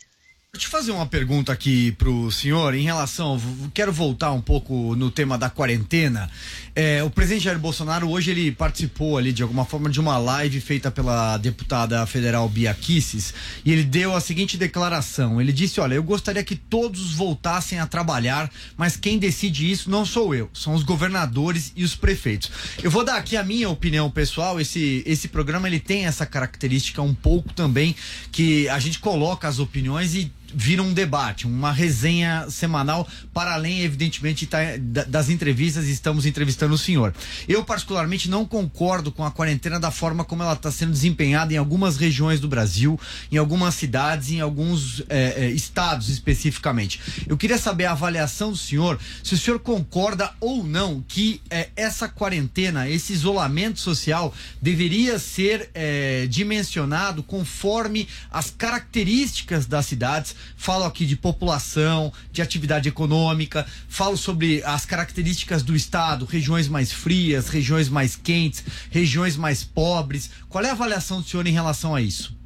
Deixa 0.53 0.67
eu 0.67 0.71
fazer 0.71 0.91
uma 0.91 1.05
pergunta 1.05 1.53
aqui 1.53 1.93
pro 1.93 2.29
senhor 2.29 2.73
em 2.75 2.83
relação. 2.83 3.41
Quero 3.73 3.89
voltar 3.89 4.33
um 4.33 4.41
pouco 4.41 4.97
no 4.97 5.09
tema 5.09 5.37
da 5.37 5.49
quarentena. 5.49 6.29
É, 6.75 7.01
o 7.05 7.09
presidente 7.09 7.45
Jair 7.45 7.57
Bolsonaro 7.57 8.09
hoje 8.09 8.31
ele 8.31 8.51
participou 8.51 9.17
ali 9.17 9.31
de 9.31 9.41
alguma 9.41 9.63
forma 9.63 9.89
de 9.89 9.97
uma 9.97 10.17
live 10.17 10.59
feita 10.59 10.91
pela 10.91 11.37
deputada 11.37 12.05
federal 12.05 12.49
Bia 12.49 12.73
Kisses 12.73 13.33
e 13.63 13.71
ele 13.71 13.85
deu 13.85 14.13
a 14.13 14.19
seguinte 14.19 14.57
declaração. 14.57 15.39
Ele 15.39 15.53
disse: 15.53 15.79
Olha, 15.79 15.95
eu 15.95 16.03
gostaria 16.03 16.43
que 16.43 16.57
todos 16.57 17.13
voltassem 17.13 17.79
a 17.79 17.87
trabalhar, 17.87 18.51
mas 18.75 18.97
quem 18.97 19.17
decide 19.17 19.71
isso 19.71 19.89
não 19.89 20.05
sou 20.05 20.35
eu, 20.35 20.49
são 20.53 20.73
os 20.73 20.83
governadores 20.83 21.71
e 21.77 21.83
os 21.85 21.95
prefeitos. 21.95 22.51
Eu 22.83 22.91
vou 22.91 23.05
dar 23.05 23.15
aqui 23.15 23.37
a 23.37 23.43
minha 23.43 23.69
opinião 23.69 24.11
pessoal. 24.11 24.59
Esse, 24.59 25.01
esse 25.05 25.29
programa 25.29 25.69
ele 25.69 25.79
tem 25.79 26.05
essa 26.05 26.25
característica 26.25 27.01
um 27.01 27.13
pouco 27.13 27.53
também 27.53 27.95
que 28.33 28.67
a 28.67 28.79
gente 28.79 28.99
coloca 28.99 29.47
as 29.47 29.57
opiniões 29.57 30.13
e 30.13 30.29
vira 30.53 30.81
um 30.81 30.93
debate, 30.93 31.45
uma 31.45 31.71
resenha 31.71 32.47
semanal, 32.49 33.07
para 33.33 33.53
além, 33.53 33.81
evidentemente, 33.81 34.45
tá, 34.45 34.59
das 35.07 35.29
entrevistas, 35.29 35.87
estamos 35.87 36.25
entrevistando 36.25 36.73
o 36.73 36.77
senhor. 36.77 37.13
Eu, 37.47 37.63
particularmente, 37.63 38.29
não 38.29 38.45
concordo 38.45 39.11
com 39.11 39.23
a 39.23 39.31
quarentena 39.31 39.79
da 39.79 39.91
forma 39.91 40.23
como 40.23 40.43
ela 40.43 40.53
está 40.53 40.71
sendo 40.71 40.91
desempenhada 40.91 41.53
em 41.53 41.57
algumas 41.57 41.97
regiões 41.97 42.39
do 42.39 42.47
Brasil, 42.47 42.99
em 43.31 43.37
algumas 43.37 43.75
cidades, 43.75 44.31
em 44.31 44.41
alguns 44.41 45.01
é, 45.09 45.45
é, 45.45 45.49
estados 45.51 46.09
especificamente. 46.09 46.99
Eu 47.27 47.37
queria 47.37 47.57
saber 47.57 47.85
a 47.85 47.91
avaliação 47.91 48.51
do 48.51 48.57
senhor, 48.57 48.99
se 49.23 49.33
o 49.33 49.37
senhor 49.37 49.59
concorda 49.59 50.31
ou 50.39 50.63
não 50.63 51.03
que 51.07 51.41
é, 51.49 51.69
essa 51.75 52.07
quarentena, 52.07 52.89
esse 52.89 53.13
isolamento 53.13 53.79
social, 53.79 54.33
deveria 54.61 55.17
ser 55.19 55.71
dimensionado 56.29 57.23
conforme 57.23 58.07
as 58.31 58.49
características 58.49 59.65
das 59.65 59.85
cidades 59.85 60.35
falo 60.55 60.83
aqui 60.83 61.05
de 61.05 61.15
população, 61.15 62.11
de 62.31 62.41
atividade 62.41 62.87
econômica, 62.89 63.65
falo 63.87 64.17
sobre 64.17 64.63
as 64.63 64.85
características 64.85 65.63
do 65.63 65.75
estado, 65.75 66.25
regiões 66.25 66.67
mais 66.67 66.91
frias, 66.91 67.47
regiões 67.47 67.89
mais 67.89 68.15
quentes, 68.15 68.63
regiões 68.89 69.35
mais 69.35 69.63
pobres. 69.63 70.29
Qual 70.49 70.63
é 70.63 70.69
a 70.69 70.73
avaliação 70.73 71.21
do 71.21 71.27
senhor 71.27 71.47
em 71.47 71.51
relação 71.51 71.95
a 71.95 72.01
isso? 72.01 72.39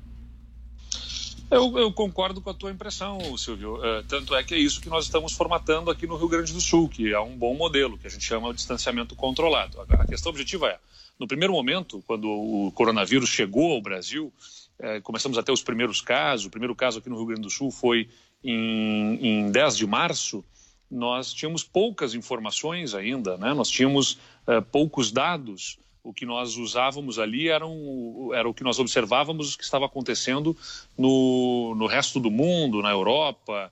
Eu, 1.50 1.78
eu, 1.78 1.94
concordo 1.94 2.42
com 2.42 2.50
a 2.50 2.54
tua 2.54 2.72
impressão, 2.72 3.38
Silvio. 3.38 3.76
Uh, 3.76 4.04
tanto 4.08 4.34
é 4.36 4.44
que 4.44 4.56
é 4.56 4.58
isso 4.58 4.82
que 4.82 4.90
nós 4.90 5.06
estamos 5.06 5.34
formatando 5.34 5.92
aqui 5.92 6.08
no 6.08 6.18
Rio 6.18 6.28
Grande 6.28 6.52
do 6.52 6.60
Sul, 6.60 6.90
que 6.90 7.14
é 7.14 7.20
um 7.20 7.38
bom 7.38 7.54
modelo, 7.56 7.98
que 7.98 8.08
a 8.08 8.10
gente 8.10 8.26
chama 8.26 8.50
de 8.50 8.56
distanciamento 8.56 9.16
controlado. 9.16 9.80
A 9.90 10.06
questão 10.08 10.32
objetiva 10.32 10.68
é, 10.68 10.80
no 11.20 11.28
primeiro 11.28 11.54
momento, 11.54 12.04
quando 12.08 12.28
o 12.28 12.72
coronavírus 12.74 13.30
chegou 13.30 13.74
ao 13.74 13.82
Brasil, 13.82 14.34
é, 14.80 15.00
começamos 15.02 15.38
a 15.38 15.44
ter 15.44 15.52
os 15.52 15.64
primeiros 15.64 16.02
casos. 16.02 16.46
O 16.46 16.50
primeiro 16.50 16.76
caso 16.76 17.00
aqui 17.00 17.10
no 17.10 17.16
Rio 17.18 17.28
Grande 17.28 17.42
do 17.42 17.50
Sul 17.50 17.72
foi 17.72 18.10
em, 18.44 19.20
em 19.22 19.52
10 19.52 19.78
de 19.78 19.88
março. 19.88 20.44
Nós 20.90 21.34
tínhamos 21.34 21.64
poucas 21.64 22.14
informações 22.14 22.94
ainda, 22.94 23.38
né? 23.38 23.54
nós 23.54 23.70
tínhamos 23.70 24.20
é, 24.48 24.62
poucos 24.62 25.12
dados. 25.12 25.80
O 26.04 26.14
que 26.14 26.26
nós 26.26 26.56
usávamos 26.58 27.18
ali 27.18 27.50
eram, 27.50 28.30
era 28.32 28.48
o 28.48 28.54
que 28.54 28.64
nós 28.64 28.78
observávamos 28.78 29.56
que 29.56 29.64
estava 29.64 29.88
acontecendo 29.88 30.56
no, 30.96 31.74
no 31.76 31.88
resto 31.88 32.20
do 32.20 32.30
mundo, 32.30 32.82
na 32.84 32.92
Europa, 32.92 33.72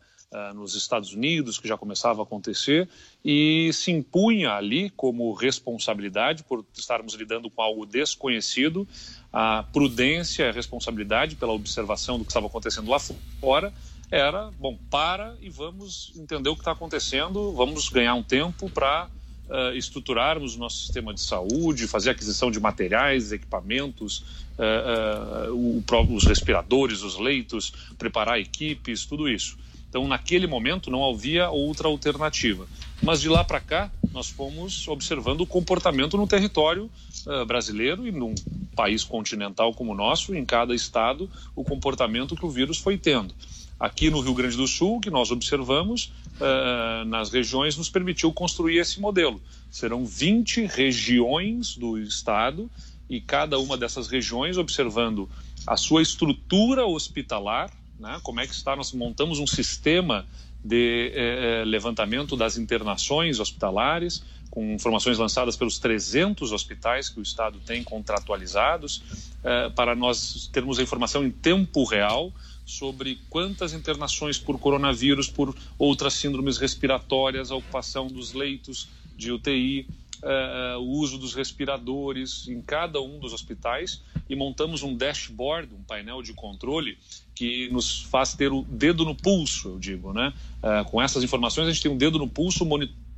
nos 0.56 0.76
Estados 0.76 1.14
Unidos, 1.14 1.60
que 1.60 1.68
já 1.68 1.78
começava 1.78 2.22
a 2.22 2.24
acontecer, 2.24 2.90
e 3.24 3.72
se 3.74 3.92
impunha 3.92 4.54
ali 4.54 4.90
como 4.92 5.34
responsabilidade, 5.34 6.44
por 6.44 6.66
estarmos 6.74 7.14
lidando 7.14 7.50
com 7.50 7.62
algo 7.62 7.86
desconhecido, 7.86 8.88
a 9.32 9.64
prudência 9.72 10.50
a 10.50 10.52
responsabilidade 10.52 11.36
pela 11.36 11.54
observação 11.54 12.18
do 12.18 12.24
que 12.24 12.32
estava 12.32 12.48
acontecendo 12.48 12.90
lá 12.90 13.00
fora 13.40 13.74
era, 14.12 14.52
bom, 14.60 14.78
para 14.92 15.36
e 15.42 15.50
vamos 15.50 16.14
entender 16.16 16.48
o 16.48 16.54
que 16.54 16.62
está 16.62 16.72
acontecendo, 16.72 17.52
vamos 17.54 17.90
ganhar 17.90 18.14
um 18.14 18.22
tempo 18.22 18.70
para 18.70 19.10
uh, 19.50 19.76
estruturarmos 19.76 20.56
o 20.56 20.60
nosso 20.60 20.78
sistema 20.78 21.14
de 21.14 21.22
saúde, 21.22 21.88
fazer 21.88 22.12
aquisição 22.12 22.52
de 22.52 22.60
materiais, 22.60 23.32
equipamentos, 23.32 24.20
uh, 24.60 25.52
uh, 25.52 25.56
o, 25.56 26.16
os 26.16 26.26
respiradores, 26.26 27.02
os 27.02 27.18
leitos, 27.18 27.72
preparar 27.98 28.40
equipes, 28.40 29.04
tudo 29.04 29.28
isso. 29.28 29.58
Então, 29.94 30.08
naquele 30.08 30.48
momento, 30.48 30.90
não 30.90 31.08
havia 31.08 31.52
outra 31.52 31.88
alternativa. 31.88 32.66
Mas 33.00 33.22
de 33.22 33.30
lá 33.30 33.44
para 33.44 33.60
cá, 33.60 33.92
nós 34.12 34.28
fomos 34.28 34.88
observando 34.88 35.42
o 35.42 35.46
comportamento 35.46 36.18
no 36.18 36.26
território 36.26 36.90
uh, 37.28 37.46
brasileiro 37.46 38.08
e 38.08 38.12
num 38.12 38.34
país 38.76 39.04
continental 39.04 39.72
como 39.72 39.92
o 39.92 39.96
nosso, 39.96 40.34
em 40.34 40.44
cada 40.44 40.74
estado, 40.74 41.30
o 41.56 41.64
comportamento 41.64 42.36
que 42.36 42.44
o 42.44 42.50
vírus 42.50 42.80
foi 42.80 42.98
tendo. 42.98 43.36
Aqui 43.80 44.10
no 44.10 44.20
Rio 44.20 44.34
Grande 44.34 44.58
do 44.58 44.66
Sul, 44.66 45.00
que 45.00 45.12
nós 45.12 45.30
observamos 45.30 46.12
uh, 46.42 47.06
nas 47.06 47.32
regiões, 47.32 47.78
nos 47.78 47.88
permitiu 47.88 48.34
construir 48.34 48.80
esse 48.80 49.00
modelo. 49.00 49.40
Serão 49.70 50.08
20 50.08 50.66
regiões 50.66 51.78
do 51.78 52.00
estado 52.00 52.68
e 53.08 53.22
cada 53.22 53.60
uma 53.60 53.78
dessas 53.78 54.08
regiões 54.08 54.58
observando 54.58 55.30
a 55.68 55.78
sua 55.78 56.02
estrutura 56.02 56.84
hospitalar, 56.84 57.70
né? 58.00 58.20
Como 58.24 58.40
é 58.40 58.48
que 58.48 58.54
está? 58.54 58.76
Nós 58.76 58.92
montamos 58.92 59.40
um 59.40 59.48
sistema 59.48 60.26
de 60.64 61.12
eh, 61.14 61.64
levantamento 61.66 62.38
das 62.38 62.58
internações 62.58 63.40
hospitalares, 63.40 64.24
com 64.50 64.74
informações 64.74 65.18
lançadas 65.18 65.58
pelos 65.58 65.80
300 65.80 66.52
hospitais 66.52 67.10
que 67.10 67.20
o 67.20 67.24
Estado 67.24 67.60
tem 67.66 67.84
contratualizados, 67.84 69.02
eh, 69.44 69.70
para 69.76 69.96
nós 69.96 70.50
termos 70.54 70.80
a 70.80 70.84
informação 70.84 71.26
em 71.26 71.32
tempo 71.32 71.84
real 71.84 72.32
sobre 72.66 73.20
quantas 73.30 73.74
internações 73.74 74.38
por 74.38 74.58
coronavírus, 74.58 75.28
por 75.28 75.54
outras 75.78 76.14
síndromes 76.14 76.58
respiratórias, 76.58 77.52
a 77.52 77.56
ocupação 77.56 78.08
dos 78.08 78.32
leitos 78.32 78.88
de 79.18 79.32
UTI, 79.32 79.86
uh, 80.24 80.80
o 80.80 80.90
uso 81.00 81.18
dos 81.18 81.34
respiradores 81.34 82.48
em 82.48 82.62
cada 82.62 83.02
um 83.02 83.20
dos 83.20 83.34
hospitais 83.34 84.02
e 84.30 84.36
montamos 84.36 84.82
um 84.82 84.96
dashboard, 84.96 85.74
um 85.74 85.84
painel 85.84 86.22
de 86.22 86.34
controle 86.34 86.98
que 87.36 87.70
nos 87.70 88.02
faz 88.04 88.34
ter 88.34 88.52
o 88.52 88.64
dedo 88.64 89.04
no 89.06 89.16
pulso, 89.16 89.70
eu 89.70 89.80
digo, 89.80 90.14
né? 90.14 90.34
Uh, 90.62 90.90
com 90.90 91.02
essas 91.02 91.24
informações 91.24 91.68
a 91.68 91.72
gente 91.72 91.84
tem 91.84 91.92
um 91.92 91.98
dedo 91.98 92.18
no 92.18 92.28
pulso 92.28 92.66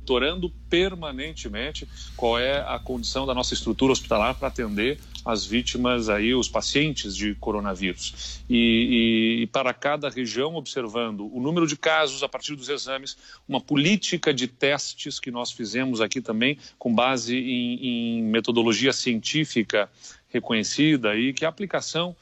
monitorando 0.06 0.48
permanentemente 0.70 1.88
qual 2.16 2.38
é 2.38 2.60
a 2.60 2.78
condição 2.78 3.26
da 3.26 3.34
nossa 3.34 3.54
estrutura 3.54 3.92
hospitalar 3.92 4.36
para 4.36 4.48
atender 4.48 5.00
as 5.24 5.44
vítimas 5.44 6.08
aí, 6.08 6.32
os 6.32 6.48
pacientes 6.48 7.16
de 7.16 7.34
coronavírus. 7.34 8.40
E, 8.48 9.40
e, 9.42 9.46
para 9.48 9.74
cada 9.74 10.08
região, 10.08 10.54
observando 10.54 11.28
o 11.34 11.40
número 11.40 11.66
de 11.66 11.76
casos 11.76 12.22
a 12.22 12.28
partir 12.28 12.54
dos 12.54 12.68
exames, 12.68 13.16
uma 13.48 13.60
política 13.60 14.32
de 14.32 14.46
testes 14.46 15.18
que 15.18 15.32
nós 15.32 15.50
fizemos 15.50 16.00
aqui 16.00 16.20
também, 16.20 16.56
com 16.78 16.94
base 16.94 17.36
em, 17.36 18.18
em 18.18 18.22
metodologia 18.22 18.92
científica 18.92 19.90
reconhecida 20.28 21.16
e 21.16 21.32
que 21.32 21.44
a 21.44 21.48
aplicação 21.48 22.14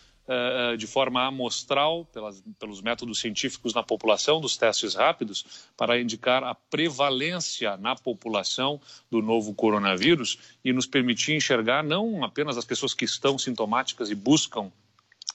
de 0.78 0.86
forma 0.86 1.26
amostral, 1.26 2.06
pelas, 2.06 2.42
pelos 2.58 2.80
métodos 2.80 3.18
científicos 3.18 3.74
na 3.74 3.82
população, 3.82 4.40
dos 4.40 4.56
testes 4.56 4.94
rápidos, 4.94 5.68
para 5.76 6.00
indicar 6.00 6.42
a 6.42 6.54
prevalência 6.54 7.76
na 7.76 7.94
população 7.94 8.80
do 9.10 9.20
novo 9.20 9.54
coronavírus 9.54 10.38
e 10.64 10.72
nos 10.72 10.86
permitir 10.86 11.34
enxergar 11.34 11.84
não 11.84 12.24
apenas 12.24 12.56
as 12.56 12.64
pessoas 12.64 12.94
que 12.94 13.04
estão 13.04 13.36
sintomáticas 13.38 14.10
e 14.10 14.14
buscam 14.14 14.72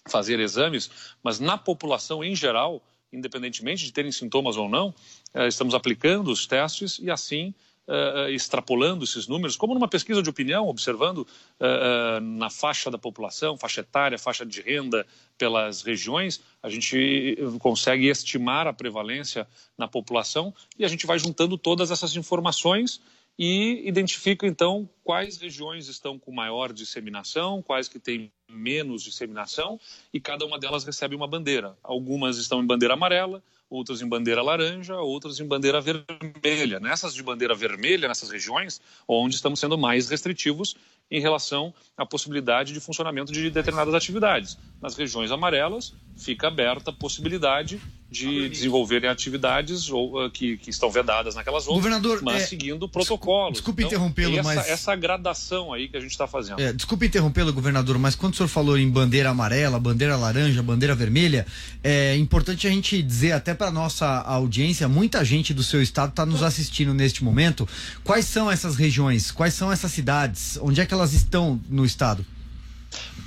fazer 0.08 0.40
exames, 0.40 0.90
mas 1.24 1.40
na 1.40 1.58
população 1.58 2.24
em 2.24 2.36
geral, 2.36 2.84
independentemente 3.14 3.86
de 3.86 3.92
terem 3.92 4.12
sintomas 4.12 4.58
ou 4.58 4.68
não, 4.68 4.90
uh, 5.34 5.48
estamos 5.48 5.74
aplicando 5.74 6.32
os 6.32 6.48
testes 6.48 7.00
e 7.00 7.10
assim 7.10 7.54
uh, 7.90 8.30
extrapolando 8.30 9.04
esses 9.04 9.28
números, 9.28 9.58
como 9.58 9.74
numa 9.74 9.88
pesquisa 9.88 10.22
de 10.22 10.30
opinião, 10.30 10.68
observando 10.68 11.20
uh, 11.20 12.22
na 12.22 12.50
faixa 12.50 12.92
da 12.92 12.98
população, 12.98 13.58
faixa 13.58 13.82
etária, 13.82 14.18
faixa 14.18 14.46
de 14.46 14.62
renda 14.62 15.06
pelas 15.38 15.82
regiões, 15.82 16.42
a 16.62 16.70
gente 16.70 17.38
consegue 17.60 18.08
estimar 18.08 18.68
a 18.68 18.74
prevalência 18.74 19.48
na 19.78 19.88
população 19.88 20.54
e 20.78 20.86
a 20.86 20.88
gente 20.88 21.08
vai 21.08 21.18
juntando 21.18 21.58
todas 21.58 21.92
essas 21.92 22.16
informações 22.16 23.02
e 23.38 23.88
identifica 23.88 24.46
então 24.46 24.88
quais 25.02 25.38
regiões 25.38 25.88
estão 25.88 26.20
com 26.20 26.30
maior 26.30 26.74
disseminação, 26.74 27.62
quais 27.62 27.88
que 27.88 27.98
têm 27.98 28.30
menos 28.50 29.02
disseminação 29.02 29.80
e 30.14 30.20
cada 30.20 30.46
uma 30.46 30.60
delas 30.60 30.84
recebe 30.84 31.16
uma 31.16 31.26
bandeira. 31.26 31.78
Algumas 31.82 32.38
estão 32.38 32.62
em 32.62 32.68
bandeira 32.68 32.96
amarela, 32.96 33.42
outras 33.70 34.02
em 34.02 34.08
bandeira 34.08 34.42
laranja, 34.42 34.96
outras 34.98 35.40
em 35.40 35.46
bandeira 35.46 35.80
vermelha. 35.80 36.80
Nessas 36.80 37.14
de 37.14 37.22
bandeira 37.22 37.54
vermelha, 37.54 38.08
nessas 38.08 38.30
regiões, 38.30 38.82
onde 39.08 39.36
estamos 39.36 39.60
sendo 39.60 39.78
mais 39.78 40.10
restritivos 40.10 40.76
em 41.12 41.20
relação 41.20 41.74
à 41.98 42.06
possibilidade 42.06 42.74
de 42.74 42.80
funcionamento 42.80 43.32
de 43.32 43.50
determinadas 43.50 43.94
atividades. 43.94 44.58
Nas 44.82 44.96
regiões 44.96 45.32
amarelas, 45.32 45.94
fica 46.18 46.48
aberta 46.48 46.92
a 46.92 46.94
possibilidade 46.94 47.80
de 48.12 48.50
desenvolverem 48.50 49.08
atividades 49.08 49.90
ou, 49.90 50.26
uh, 50.26 50.32
que, 50.32 50.58
que 50.58 50.72
estão 50.72 50.90
vedadas 50.90 51.36
naquelas 51.36 51.66
zonas, 51.66 51.78
Governador, 51.78 52.22
mas 52.24 52.44
é, 52.44 52.46
seguindo 52.48 52.90
protocolos. 52.90 53.54
Desculpe 53.54 53.84
então, 53.84 53.92
interrompê-lo, 53.92 54.40
essa, 54.40 54.44
mas 54.44 54.68
essa 54.68 54.96
gradação 54.96 55.72
aí 55.72 55.88
que 55.88 55.96
a 55.96 56.00
gente 56.00 56.12
está 56.12 56.26
fazendo. 56.26 56.60
É, 56.60 56.74
desculpe 56.74 57.06
interrompê-lo, 57.06 57.54
governador, 57.54 58.00
mas 58.00 58.16
quando 58.16 58.34
o 58.34 58.38
senhor 58.38 58.50
falou 58.50 58.78
em 58.78 58.90
bandeira 58.90 59.30
amarela, 59.30 59.80
bandeira 59.80 60.16
laranja, 60.16 60.64
bandeira 60.64 60.96
vermelha, 60.96 61.46
é 61.84 62.16
importante 62.16 62.66
a 62.66 62.70
gente 62.72 63.02
dizer 63.02 63.34
até 63.34 63.54
para 63.54 63.70
nossa 63.70 64.08
audiência, 64.22 64.88
muita 64.88 65.24
gente 65.24 65.54
do 65.54 65.64
seu 65.64 65.82
estado 65.82 66.10
está 66.10 66.26
nos 66.26 66.42
assistindo 66.42 66.94
neste 66.94 67.24
momento. 67.24 67.68
Quais 68.04 68.26
são 68.26 68.50
essas 68.50 68.76
regiões? 68.76 69.30
Quais 69.30 69.54
são 69.54 69.72
essas 69.72 69.92
cidades? 69.92 70.58
Onde 70.62 70.82
é 70.82 70.86
que 70.86 70.94
elas 70.94 71.14
estão 71.14 71.62
no 71.70 71.86
estado? 71.86 72.26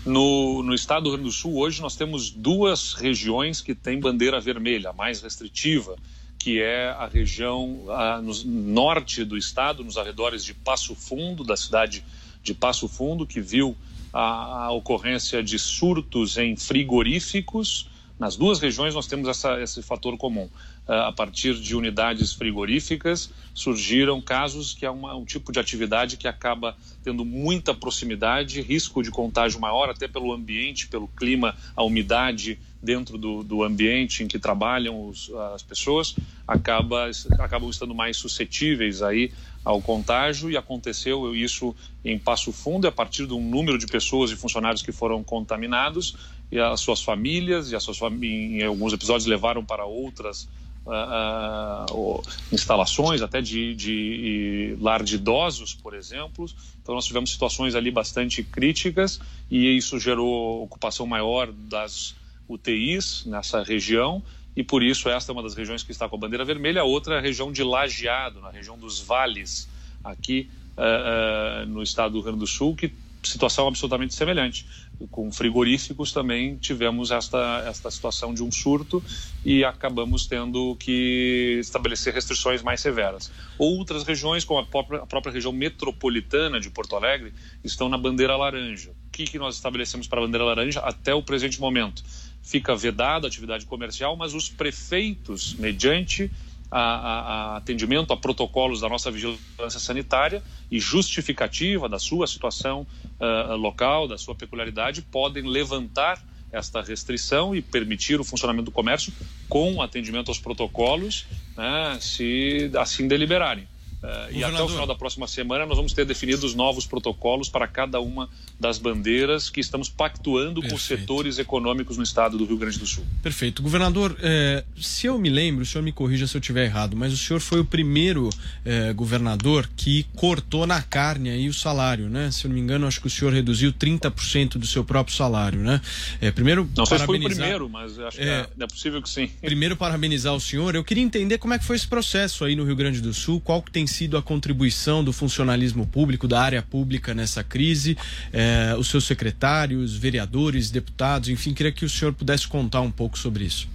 No, 0.05 0.65
no 0.65 0.75
estado 0.75 1.05
do 1.05 1.11
Rio 1.11 1.19
Grande 1.19 1.31
do 1.31 1.35
Sul, 1.35 1.59
hoje 1.59 1.81
nós 1.81 1.95
temos 1.95 2.31
duas 2.31 2.93
regiões 2.93 3.61
que 3.61 3.73
têm 3.73 4.01
bandeira 4.01 4.41
vermelha, 4.41 4.91
a 4.91 4.93
mais 4.93 5.23
restritiva, 5.23 5.97
que 6.37 6.61
é 6.61 6.89
a 6.89 7.07
região 7.07 7.85
a, 7.89 8.21
no 8.21 8.33
norte 8.45 9.25
do 9.25 9.39
estado, 9.39 9.85
nos 9.85 9.97
arredores 9.97 10.45
de 10.45 10.55
Passo 10.55 10.97
Fundo, 10.97 11.45
da 11.45 11.57
cidade 11.57 12.05
de 12.43 12.53
Passo 12.53 12.89
Fundo, 12.89 13.25
que 13.25 13.41
viu 13.41 13.77
a, 14.13 14.65
a 14.65 14.73
ocorrência 14.73 15.41
de 15.41 15.57
surtos 15.57 16.37
em 16.37 16.57
frigoríficos. 16.57 17.89
Nas 18.23 18.37
duas 18.37 18.61
regiões 18.61 18.95
nós 18.95 19.09
temos 19.09 19.29
essa, 19.29 19.61
esse 19.61 19.83
fator 19.83 20.17
comum. 20.17 20.49
Uh, 20.87 20.93
a 20.93 21.13
partir 21.13 21.55
de 21.55 21.75
unidades 21.75 22.33
frigoríficas 22.33 23.29
surgiram 23.53 24.21
casos 24.21 24.75
que 24.75 24.87
é 24.87 24.91
uma, 24.93 25.17
um 25.17 25.25
tipo 25.25 25.51
de 25.51 25.59
atividade 25.59 26.17
que 26.17 26.29
acaba 26.29 26.77
tendo 27.03 27.25
muita 27.25 27.75
proximidade, 27.75 28.61
risco 28.61 29.03
de 29.03 29.11
contágio 29.11 29.59
maior, 29.59 29.91
até 29.91 30.07
pelo 30.07 30.33
ambiente, 30.33 30.87
pelo 30.87 31.09
clima, 31.09 31.57
a 31.75 31.83
umidade 31.83 32.61
dentro 32.81 33.19
do, 33.19 33.43
do 33.43 33.65
ambiente 33.65 34.23
em 34.23 34.29
que 34.29 34.39
trabalham 34.39 35.09
os, 35.09 35.29
as 35.55 35.63
pessoas, 35.65 36.15
acaba, 36.47 37.11
acabam 37.41 37.71
estando 37.71 37.93
mais 37.93 38.17
suscetíveis 38.17 39.03
aí 39.03 39.33
ao 39.65 39.81
contágio 39.81 40.49
e 40.49 40.57
aconteceu 40.57 41.35
isso 41.35 41.75
em 42.05 42.19
Passo 42.19 42.53
Fundo, 42.53 42.87
a 42.87 42.93
partir 42.93 43.27
de 43.27 43.33
um 43.33 43.41
número 43.41 43.79
de 43.79 43.87
pessoas 43.87 44.31
e 44.31 44.37
funcionários 44.37 44.83
que 44.83 44.91
foram 44.93 45.23
contaminados 45.25 46.17
e 46.53 46.61
as 46.61 46.81
suas 46.81 47.03
famílias 47.03 47.73
e 47.73 47.77
as 47.77 47.83
suas 47.83 47.99
em 48.23 48.63
alguns 48.63 48.93
episódios 48.93 49.27
levaram 49.27 49.65
para 49.65 49.87
outras 49.87 50.47
uh, 50.85 51.95
uh, 51.95 52.23
instalações, 52.53 53.23
até 53.23 53.41
de, 53.41 53.75
de, 53.75 54.77
lar 54.79 55.03
de 55.03 55.15
idosos, 55.15 55.73
por 55.73 55.95
exemplo. 55.95 56.45
Então 56.83 56.95
nós 56.95 57.07
tivemos 57.07 57.33
situações 57.33 57.75
ali 57.75 57.91
bastante 57.91 58.43
críticas 58.43 59.19
e 59.51 59.77
isso 59.77 59.99
gerou 59.99 60.63
ocupação 60.63 61.07
maior 61.07 61.51
das 61.51 62.15
UTIs 62.47 63.25
nessa 63.25 63.63
região 63.63 64.23
e 64.55 64.63
por 64.63 64.83
isso 64.83 65.09
esta 65.09 65.33
é 65.33 65.35
uma 65.35 65.43
das 65.43 65.55
regiões 65.55 65.83
que 65.83 65.91
está 65.91 66.07
com 66.07 66.17
a 66.17 66.19
bandeira 66.19 66.45
vermelha. 66.45 66.83
A 66.83 66.85
outra 66.85 67.15
é 67.15 67.19
a 67.19 67.23
região 67.23 67.51
de 67.51 67.65
Lajeado, 67.65 68.43
na 68.43 68.51
região 68.51 68.77
dos 68.77 69.01
vales, 69.01 69.67
aqui 70.05 70.51
uh, 70.77 71.67
no 71.67 71.83
estado 71.83 72.13
do 72.13 72.19
Rio 72.19 72.25
Grande 72.25 72.41
do 72.41 72.47
Sul, 72.47 72.77
que 72.77 72.93
situação 73.23 73.69
absolutamente 73.69 74.15
semelhante. 74.15 74.67
Com 75.11 75.31
frigoríficos 75.31 76.13
também 76.13 76.57
tivemos 76.57 77.11
esta, 77.11 77.65
esta 77.67 77.91
situação 77.91 78.33
de 78.33 78.43
um 78.43 78.51
surto 78.51 79.03
e 79.45 79.65
acabamos 79.65 80.27
tendo 80.27 80.77
que 80.77 81.59
estabelecer 81.61 82.15
restrições 82.15 82.63
mais 82.63 82.81
severas. 82.81 83.31
Outras 83.59 84.05
regiões, 84.05 84.45
como 84.45 84.61
a 84.61 84.65
própria, 84.65 85.01
a 85.01 85.07
própria 85.07 85.33
região 85.33 85.53
metropolitana 85.53 86.61
de 86.61 86.71
Porto 86.71 86.97
Alegre, 86.97 87.33
estão 87.63 87.89
na 87.89 87.99
bandeira 87.99 88.37
laranja. 88.37 88.91
O 88.91 89.11
que, 89.11 89.25
que 89.25 89.39
nós 89.39 89.57
estabelecemos 89.57 90.07
para 90.07 90.21
a 90.21 90.23
bandeira 90.25 90.45
laranja 90.45 90.81
até 90.81 91.15
o 91.15 91.23
presente 91.23 91.61
momento? 91.61 92.03
fica 92.43 92.75
vedada 92.75 93.27
a 93.27 93.29
atividade 93.29 93.65
comercial, 93.65 94.17
mas 94.17 94.35
os 94.35 94.49
prefeitos, 94.49 95.55
mediante 95.55 96.31
a, 96.73 96.81
a, 96.81 97.57
atendimento 97.59 98.13
a 98.13 98.17
protocolos 98.17 98.81
da 98.81 98.89
nossa 98.89 99.11
vigilância 99.11 99.79
sanitária 99.79 100.43
e 100.71 100.81
justificativa 100.81 101.87
da 101.87 101.99
sua 101.99 102.27
situação 102.27 102.87
uh, 103.21 103.55
local, 103.57 104.09
da 104.09 104.17
sua 104.17 104.35
peculiaridade, 104.35 105.03
podem 105.03 105.47
levantar 105.47 106.25
esta 106.51 106.83
restrição 106.83 107.55
e 107.55 107.61
permitir 107.61 108.21
o 108.21 108.25
funcionamento 108.25 108.67
do 108.67 108.71
comércio 108.71 109.13
com 109.49 109.83
atendimento 109.83 110.29
aos 110.29 110.39
protocolos, 110.39 111.27
né, 111.57 111.99
se 112.01 112.71
assim 112.79 113.07
deliberarem. 113.07 113.67
Uh, 114.03 114.33
e 114.33 114.43
até 114.43 114.61
o 114.61 114.69
final 114.69 114.87
da 114.87 114.97
próxima 114.97 115.29
semana 115.29 115.65
nós 115.65 115.77
vamos 115.77 115.93
ter 115.93 116.05
definido 116.05 116.45
os 116.45 116.55
novos 116.55 116.87
protocolos 116.87 117.49
para 117.49 117.69
cada 117.69 118.01
uma 118.01 118.29
das 118.59 118.77
bandeiras 118.77 119.49
que 119.49 119.61
estamos 119.61 119.89
pactuando 119.89 120.61
Perfeito. 120.61 120.71
com 120.71 120.77
os 120.77 120.83
setores 120.83 121.39
econômicos 121.39 121.97
no 121.97 122.03
estado 122.03 122.37
do 122.37 122.45
Rio 122.45 122.57
Grande 122.57 122.79
do 122.79 122.87
Sul. 122.87 123.05
Perfeito. 123.23 123.63
Governador, 123.63 124.17
eh, 124.21 124.65
se 124.77 125.07
eu 125.07 125.19
me 125.19 125.31
lembro, 125.31 125.63
o 125.63 125.67
senhor 125.67 125.85
me 125.85 125.93
corrija 125.93 126.27
se 126.27 126.37
eu 126.37 126.41
estiver 126.41 126.65
errado, 126.65 126.97
mas 126.97 127.13
o 127.13 127.17
senhor 127.17 127.41
foi 127.41 127.61
o 127.61 127.65
primeiro 127.65 128.29
eh, 128.65 128.93
governador 128.93 129.69
que 129.77 130.05
cortou 130.17 130.67
na 130.67 130.83
carne 130.83 131.31
aí 131.31 131.49
o 131.49 131.55
salário, 131.55 132.09
né? 132.09 132.31
Se 132.31 132.47
eu 132.47 132.49
não 132.49 132.57
me 132.57 132.61
engano, 132.61 132.87
acho 132.87 133.01
que 133.01 133.07
o 133.07 133.11
senhor 133.11 133.33
reduziu 133.33 133.73
30% 133.73 134.59
do 134.59 134.67
seu 134.67 134.85
próprio 134.85 135.15
salário, 135.15 135.61
né? 135.61 135.81
Eh, 136.21 136.31
primeiro, 136.31 136.69
não 136.77 136.87
sei 136.87 136.99
se 136.99 137.07
foi 137.07 137.19
o 137.19 137.23
primeiro, 137.23 137.69
mas 137.69 137.99
acho 137.99 138.17
que 138.17 138.25
é, 138.25 138.47
é 138.59 138.67
possível 138.67 139.01
que 139.01 139.09
sim. 139.09 139.29
Primeiro, 139.41 139.77
parabenizar 139.77 140.35
o 140.35 140.41
senhor. 140.41 140.75
Eu 140.75 140.85
queria 140.85 141.03
entender 141.03 141.39
como 141.39 141.55
é 141.55 141.59
que 141.59 141.65
foi 141.65 141.77
esse 141.77 141.87
processo 141.87 142.45
aí 142.45 142.57
no 142.57 142.65
Rio 142.65 142.77
Grande 142.77 143.01
do 143.01 143.15
Sul, 143.15 143.41
qual 143.41 143.63
que 143.63 143.71
tem 143.71 143.87
sido 143.93 144.17
a 144.17 144.23
contribuição 144.23 145.05
do 145.05 145.13
funcionalismo 145.13 145.87
público, 145.87 146.27
da 146.27 146.41
área 146.41 146.63
pública 146.63 147.15
nessa 147.15 147.45
crise, 147.45 147.97
eh, 148.33 148.75
os 148.77 148.89
seus 148.89 149.05
secretários, 149.05 149.95
vereadores, 149.95 150.71
deputados, 150.71 151.29
enfim, 151.29 151.55
queria 151.55 151.71
que 151.71 151.85
o 151.85 151.89
senhor 151.89 152.13
pudesse 152.13 152.49
contar 152.49 152.81
um 152.81 152.91
pouco 152.91 153.17
sobre 153.17 153.45
isso. 153.45 153.69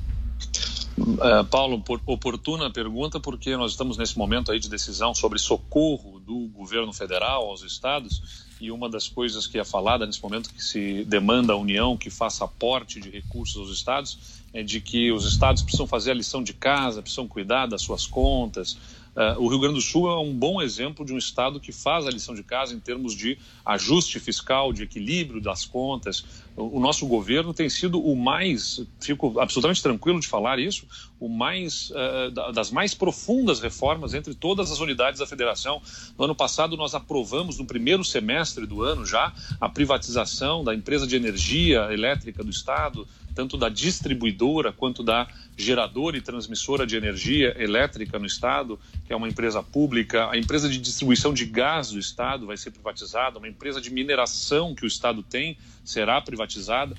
Uh, 0.98 1.46
Paulo, 1.50 1.80
por, 1.80 2.02
oportuna 2.08 2.72
pergunta, 2.72 3.20
porque 3.20 3.56
nós 3.56 3.72
estamos 3.72 3.98
nesse 3.98 4.18
momento 4.18 4.52
aí 4.52 4.60
de 4.60 4.68
decisão 4.68 5.14
sobre 5.14 5.38
socorro 5.38 6.20
do 6.20 6.48
governo 6.48 6.92
federal 6.92 7.48
aos 7.48 7.62
estados 7.62 8.48
e 8.60 8.72
uma 8.72 8.90
das 8.90 9.08
coisas 9.08 9.46
que 9.46 9.60
é 9.60 9.64
falada 9.64 10.08
nesse 10.08 10.22
momento 10.22 10.52
que 10.52 10.64
se 10.64 11.04
demanda 11.06 11.54
à 11.54 11.56
União 11.56 11.96
que 11.96 12.10
faça 12.10 12.44
aporte 12.46 13.00
de 13.00 13.12
recursos 13.12 13.58
aos 13.58 13.70
estados 13.70 14.18
é 14.52 14.64
de 14.64 14.82
que 14.82 15.12
os 15.12 15.26
estados 15.26 15.62
precisam 15.62 15.86
fazer 15.86 16.12
a 16.12 16.16
lição 16.16 16.42
de 16.42 16.54
casa, 16.54 17.02
precisam 17.02 17.28
cuidar 17.28 17.68
das 17.68 17.84
suas 17.84 18.08
contas, 18.08 18.76
Uh, 19.18 19.42
o 19.44 19.48
Rio 19.48 19.58
Grande 19.58 19.74
do 19.74 19.82
Sul 19.82 20.08
é 20.08 20.20
um 20.20 20.32
bom 20.32 20.62
exemplo 20.62 21.04
de 21.04 21.12
um 21.12 21.18
estado 21.18 21.60
que 21.60 21.72
faz 21.72 22.06
a 22.06 22.12
lição 22.12 22.36
de 22.36 22.44
casa 22.44 22.76
em 22.76 22.80
termos 22.80 23.16
de 23.16 23.36
ajuste 23.66 24.20
fiscal, 24.20 24.72
de 24.72 24.84
equilíbrio 24.84 25.42
das 25.42 25.66
contas. 25.66 26.24
O, 26.56 26.78
o 26.78 26.80
nosso 26.80 27.08
governo 27.08 27.52
tem 27.52 27.68
sido 27.68 28.00
o 28.00 28.16
mais, 28.16 28.86
fico 29.00 29.40
absolutamente 29.40 29.82
tranquilo 29.82 30.20
de 30.20 30.28
falar 30.28 30.60
isso, 30.60 30.86
o 31.20 31.28
mais 31.28 31.90
uh, 31.90 32.52
das 32.54 32.70
mais 32.70 32.94
profundas 32.94 33.60
reformas 33.60 34.14
entre 34.14 34.36
todas 34.36 34.72
as 34.72 34.80
unidades 34.80 35.20
da 35.20 35.26
federação. 35.26 35.82
No 36.16 36.26
ano 36.26 36.36
passado 36.36 36.78
nós 36.78 36.94
aprovamos 36.94 37.58
no 37.58 37.66
primeiro 37.66 38.06
semestre 38.06 38.68
do 38.68 38.84
ano 38.84 39.04
já 39.04 39.34
a 39.60 39.68
privatização 39.68 40.64
da 40.64 40.76
empresa 40.76 41.08
de 41.08 41.16
energia 41.16 41.92
elétrica 41.92 42.44
do 42.44 42.52
estado, 42.52 43.08
tanto 43.38 43.56
da 43.56 43.70
distribuidora 43.70 44.74
quanto 44.74 45.04
da 45.04 45.28
geradora 45.56 46.18
e 46.18 46.22
transmissora 46.22 46.88
de 46.88 46.96
energia 46.96 47.56
elétrica 47.62 48.18
no 48.18 48.26
Estado, 48.26 48.80
que 49.06 49.14
é 49.14 49.16
uma 49.16 49.30
empresa 49.30 49.62
pública, 49.62 50.28
a 50.32 50.36
empresa 50.36 50.68
de 50.68 50.80
distribuição 50.80 51.32
de 51.32 51.46
gás 51.46 51.92
do 51.92 52.00
Estado 52.00 52.48
vai 52.48 52.58
ser 52.58 52.72
privatizada, 52.72 53.38
uma 53.38 53.48
empresa 53.48 53.80
de 53.80 53.94
mineração 53.94 54.74
que 54.74 54.84
o 54.84 54.88
Estado 54.88 55.22
tem 55.22 55.56
será 55.86 56.20
privatizada. 56.20 56.96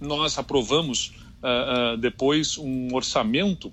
Nós 0.00 0.36
aprovamos 0.36 1.12
uh, 1.40 1.94
uh, 1.94 1.96
depois 1.96 2.58
um 2.58 2.92
orçamento 2.92 3.72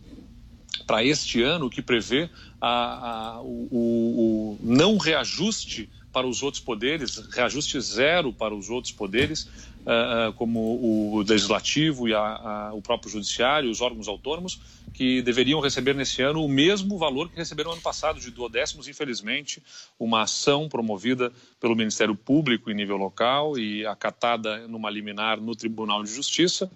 para 0.86 1.04
este 1.04 1.42
ano 1.42 1.68
que 1.68 1.82
prevê 1.82 2.30
a, 2.62 3.38
a, 3.38 3.42
o, 3.42 3.68
o, 3.72 3.80
o 3.82 4.60
não 4.62 4.98
reajuste 4.98 5.90
para 6.12 6.28
os 6.28 6.44
outros 6.44 6.62
poderes, 6.62 7.18
reajuste 7.32 7.82
zero 7.82 8.32
para 8.32 8.54
os 8.54 8.70
outros 8.70 8.94
poderes, 8.94 9.50
como 10.36 10.60
o 10.60 11.24
legislativo 11.28 12.08
e 12.08 12.14
a, 12.14 12.20
a, 12.20 12.74
o 12.74 12.82
próprio 12.82 13.12
judiciário, 13.12 13.70
os 13.70 13.82
órgãos 13.82 14.08
autônomos, 14.08 14.60
que 14.94 15.22
deveriam 15.22 15.60
receber 15.60 15.96
nesse 15.96 16.22
ano 16.22 16.44
o 16.44 16.48
mesmo 16.48 16.98
valor 16.98 17.30
que 17.30 17.36
receberam 17.36 17.72
no 17.72 17.74
ano 17.74 17.82
passado, 17.82 18.20
de 18.20 18.30
duodécimos, 18.30 18.88
infelizmente, 18.88 19.62
uma 20.00 20.22
ação 20.22 20.70
promovida 20.70 21.32
pelo 21.60 21.76
Ministério 21.76 22.16
Público 22.16 22.70
em 22.70 22.76
nível 22.76 22.96
local 22.96 23.58
e 23.58 23.86
acatada 23.86 24.68
numa 24.68 24.90
liminar 24.90 25.42
no 25.42 25.56
Tribunal 25.56 26.04
de 26.04 26.14
Justiça, 26.14 26.72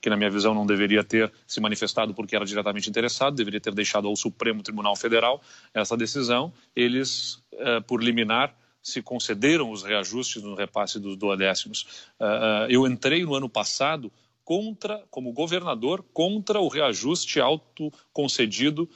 que 0.00 0.08
na 0.08 0.16
minha 0.16 0.30
visão 0.30 0.54
não 0.54 0.64
deveria 0.64 1.04
ter 1.04 1.30
se 1.46 1.60
manifestado 1.60 2.14
porque 2.14 2.34
era 2.34 2.44
diretamente 2.44 2.88
interessado, 2.88 3.36
deveria 3.36 3.60
ter 3.60 3.74
deixado 3.74 4.08
ao 4.08 4.16
Supremo 4.16 4.62
Tribunal 4.62 4.96
Federal 4.96 5.42
essa 5.74 5.96
decisão. 5.96 6.52
Eles, 6.74 7.42
uh, 7.52 7.82
por 7.86 8.02
liminar, 8.02 8.54
se 8.82 9.02
concederam 9.02 9.70
os 9.70 9.82
reajustes 9.82 10.42
no 10.42 10.54
repasse 10.54 10.98
dos 10.98 11.16
duodécimos. 11.16 12.06
Uh, 12.20 12.70
eu 12.70 12.86
entrei 12.86 13.24
no 13.24 13.34
ano 13.34 13.48
passado 13.48 14.10
contra, 14.44 15.04
como 15.10 15.32
governador, 15.32 16.04
contra 16.12 16.60
o 16.60 16.68
reajuste 16.68 17.40
autoconcedido 17.40 18.88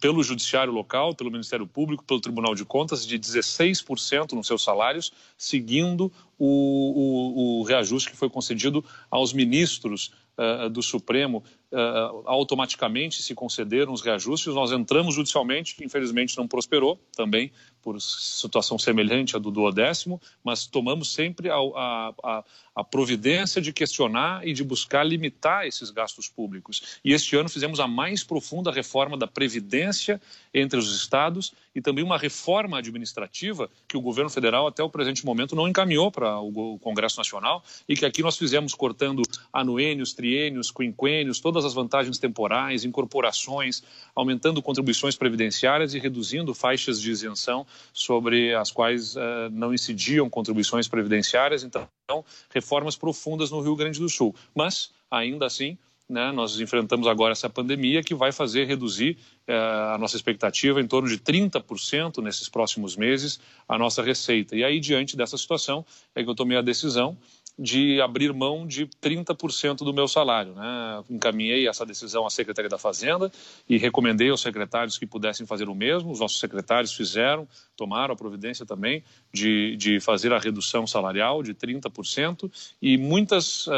pelo 0.00 0.22
Judiciário 0.22 0.72
Local, 0.72 1.14
pelo 1.14 1.30
Ministério 1.30 1.66
Público, 1.66 2.04
pelo 2.04 2.20
Tribunal 2.20 2.54
de 2.54 2.64
Contas, 2.64 3.06
de 3.06 3.18
16% 3.18 4.32
nos 4.32 4.46
seus 4.46 4.62
salários, 4.62 5.12
seguindo 5.36 6.10
o, 6.38 6.46
o, 6.46 7.60
o, 7.60 7.62
reajuste 7.64 8.10
que 8.10 8.16
foi 8.16 8.30
concedido 8.30 8.82
aos 9.10 9.32
ministros 9.32 10.12
uh, 10.38 10.70
do 10.70 10.82
Supremo. 10.82 11.44
uh, 11.70 12.22
automaticamente 12.24 13.22
se 13.22 13.34
concederam 13.34 13.92
os 13.92 14.00
reajustes. 14.00 14.54
Nós 14.54 14.72
entramos 14.72 15.14
judicialmente, 15.14 15.74
que 15.74 15.84
infelizmente 15.84 16.36
não 16.38 16.48
prosperou 16.48 16.98
também, 17.14 17.52
por 17.84 18.00
situação 18.00 18.78
semelhante 18.78 19.36
à 19.36 19.38
do 19.38 19.50
duodécimo, 19.50 20.18
mas 20.42 20.66
tomamos 20.66 21.12
sempre 21.12 21.50
a, 21.50 21.56
a, 21.56 22.44
a, 22.74 22.82
providência 22.82 23.60
de 23.60 23.74
questionar 23.74 24.46
e 24.48 24.54
de 24.54 24.64
buscar 24.64 25.04
limitar 25.04 25.66
esses 25.66 25.90
gastos 25.90 26.26
públicos. 26.26 26.98
E 27.04 27.12
este 27.12 27.36
ano 27.36 27.50
fizemos 27.50 27.78
a 27.78 27.86
mais 27.86 28.24
profunda 28.24 28.72
reforma 28.72 29.18
da 29.18 29.26
Previdência 29.26 30.18
entre 30.54 30.78
os 30.78 30.96
estados 30.96 31.52
e 31.74 31.82
também 31.82 32.02
uma 32.02 32.16
reforma 32.16 32.78
administrativa 32.78 33.68
que 33.86 33.96
o 33.98 34.00
governo 34.00 34.30
federal 34.30 34.66
até 34.66 34.82
o 34.82 34.88
presente 34.88 35.26
momento 35.26 35.54
não 35.54 35.68
encaminhou 35.68 36.10
para 36.10 36.38
o 36.38 36.78
Congresso 36.78 37.18
Nacional 37.18 37.62
e 37.86 37.94
que 37.94 38.06
aqui 38.06 38.22
nós 38.22 38.38
fizemos 38.38 38.74
cortando 38.74 39.22
anuênios, 39.52 40.14
triênios, 40.14 40.70
quinquênios, 40.70 41.38
todas 41.38 41.64
as 41.66 41.74
vantagens 41.74 42.18
temporais, 42.18 42.84
incorporações, 42.84 43.82
aumentando 44.14 44.62
contribuições 44.62 45.16
previdenciárias 45.16 45.92
e 45.92 45.98
reduzindo 45.98 46.54
faixas 46.54 47.00
de 47.00 47.10
isenção 47.10 47.66
sobre 47.92 48.54
as 48.54 48.70
quais 48.70 49.16
uh, 49.16 49.20
não 49.52 49.72
incidiam 49.72 50.28
contribuições 50.28 50.88
previdenciárias, 50.88 51.62
então 51.62 51.88
reformas 52.50 52.96
profundas 52.96 53.50
no 53.50 53.60
Rio 53.60 53.76
Grande 53.76 53.98
do 53.98 54.08
Sul. 54.08 54.34
Mas, 54.54 54.90
ainda 55.10 55.46
assim, 55.46 55.78
né, 56.08 56.30
nós 56.32 56.60
enfrentamos 56.60 57.06
agora 57.06 57.32
essa 57.32 57.48
pandemia 57.48 58.02
que 58.02 58.14
vai 58.14 58.30
fazer 58.30 58.66
reduzir 58.66 59.16
uh, 59.48 59.94
a 59.94 59.98
nossa 59.98 60.16
expectativa 60.16 60.80
em 60.80 60.86
torno 60.86 61.08
de 61.08 61.18
30% 61.18 62.22
nesses 62.22 62.48
próximos 62.48 62.96
meses 62.96 63.40
a 63.66 63.78
nossa 63.78 64.02
receita. 64.02 64.54
E 64.54 64.62
aí, 64.62 64.78
diante 64.80 65.16
dessa 65.16 65.38
situação, 65.38 65.84
é 66.14 66.22
que 66.22 66.28
eu 66.28 66.34
tomei 66.34 66.58
a 66.58 66.62
decisão 66.62 67.16
de 67.58 68.00
abrir 68.00 68.32
mão 68.32 68.66
de 68.66 68.86
30% 68.86 69.78
do 69.78 69.92
meu 69.94 70.08
salário. 70.08 70.54
Né? 70.54 71.04
Encaminhei 71.08 71.68
essa 71.68 71.86
decisão 71.86 72.26
à 72.26 72.30
Secretaria 72.30 72.68
da 72.68 72.78
Fazenda 72.78 73.30
e 73.68 73.78
recomendei 73.78 74.30
aos 74.30 74.40
secretários 74.40 74.98
que 74.98 75.06
pudessem 75.06 75.46
fazer 75.46 75.68
o 75.68 75.74
mesmo. 75.74 76.10
Os 76.10 76.20
nossos 76.20 76.40
secretários 76.40 76.92
fizeram, 76.92 77.46
tomaram 77.76 78.14
a 78.14 78.16
providência 78.16 78.66
também 78.66 79.04
de, 79.32 79.76
de 79.76 80.00
fazer 80.00 80.32
a 80.32 80.38
redução 80.38 80.86
salarial 80.86 81.42
de 81.42 81.54
30% 81.54 82.50
e 82.82 82.98
muitas, 82.98 83.66
uh, 83.68 83.70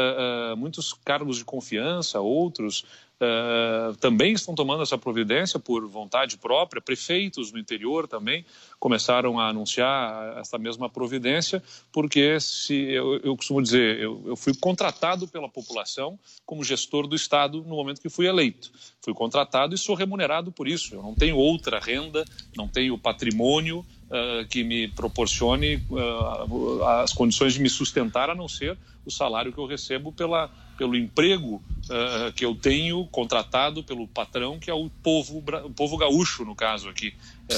uh, 0.53 0.57
muitos 0.57 0.93
cargos 0.93 1.37
de 1.37 1.45
confiança, 1.45 2.19
outros 2.19 2.83
uh, 3.21 3.95
também 3.97 4.33
estão 4.33 4.55
tomando 4.55 4.83
essa 4.83 4.97
providência 4.97 5.59
por 5.59 5.87
vontade 5.87 6.37
própria. 6.37 6.81
Prefeitos 6.81 7.51
no 7.51 7.59
interior 7.59 8.07
também 8.07 8.45
começaram 8.79 9.39
a 9.39 9.49
anunciar 9.49 10.37
essa 10.37 10.57
mesma 10.57 10.89
providência, 10.89 11.61
porque 11.91 12.39
se 12.39 12.73
eu, 12.73 13.17
eu 13.17 13.35
costumo 13.35 13.61
dizer, 13.61 13.99
eu, 13.99 14.21
eu 14.25 14.35
fui 14.35 14.53
contratado 14.55 15.27
pela 15.27 15.49
população 15.49 16.19
como 16.45 16.63
gestor 16.63 17.07
do 17.07 17.15
Estado 17.15 17.63
no 17.63 17.75
momento 17.75 18.01
que 18.01 18.09
fui 18.09 18.27
eleito. 18.27 18.71
Fui 19.01 19.13
contratado 19.13 19.73
e 19.73 19.77
sou 19.77 19.95
remunerado 19.95 20.51
por 20.51 20.67
isso. 20.67 20.95
Eu 20.95 21.01
não 21.01 21.15
tenho 21.15 21.37
outra 21.37 21.79
renda, 21.79 22.25
não 22.55 22.67
tenho 22.67 22.97
patrimônio. 22.97 23.85
Uh, 24.07 24.47
que 24.47 24.63
me 24.63 24.87
proporcione 24.87 25.83
uh, 25.89 26.81
as 27.01 27.11
condições 27.11 27.55
de 27.55 27.59
me 27.59 27.69
sustentar, 27.69 28.29
a 28.29 28.35
não 28.35 28.47
ser 28.47 28.77
o 29.05 29.11
salário 29.11 29.51
que 29.51 29.57
eu 29.57 29.65
recebo 29.65 30.13
pela, 30.13 30.49
pelo 30.77 30.95
emprego 30.95 31.55
uh, 31.89 32.31
que 32.33 32.45
eu 32.45 32.55
tenho 32.55 33.05
contratado 33.07 33.83
pelo 33.83 34.07
patrão, 34.07 34.59
que 34.59 34.71
é 34.71 34.73
o 34.73 34.89
povo, 35.03 35.43
o 35.65 35.69
povo 35.71 35.97
gaúcho, 35.97 36.45
no 36.45 36.55
caso 36.55 36.87
aqui. 36.87 37.13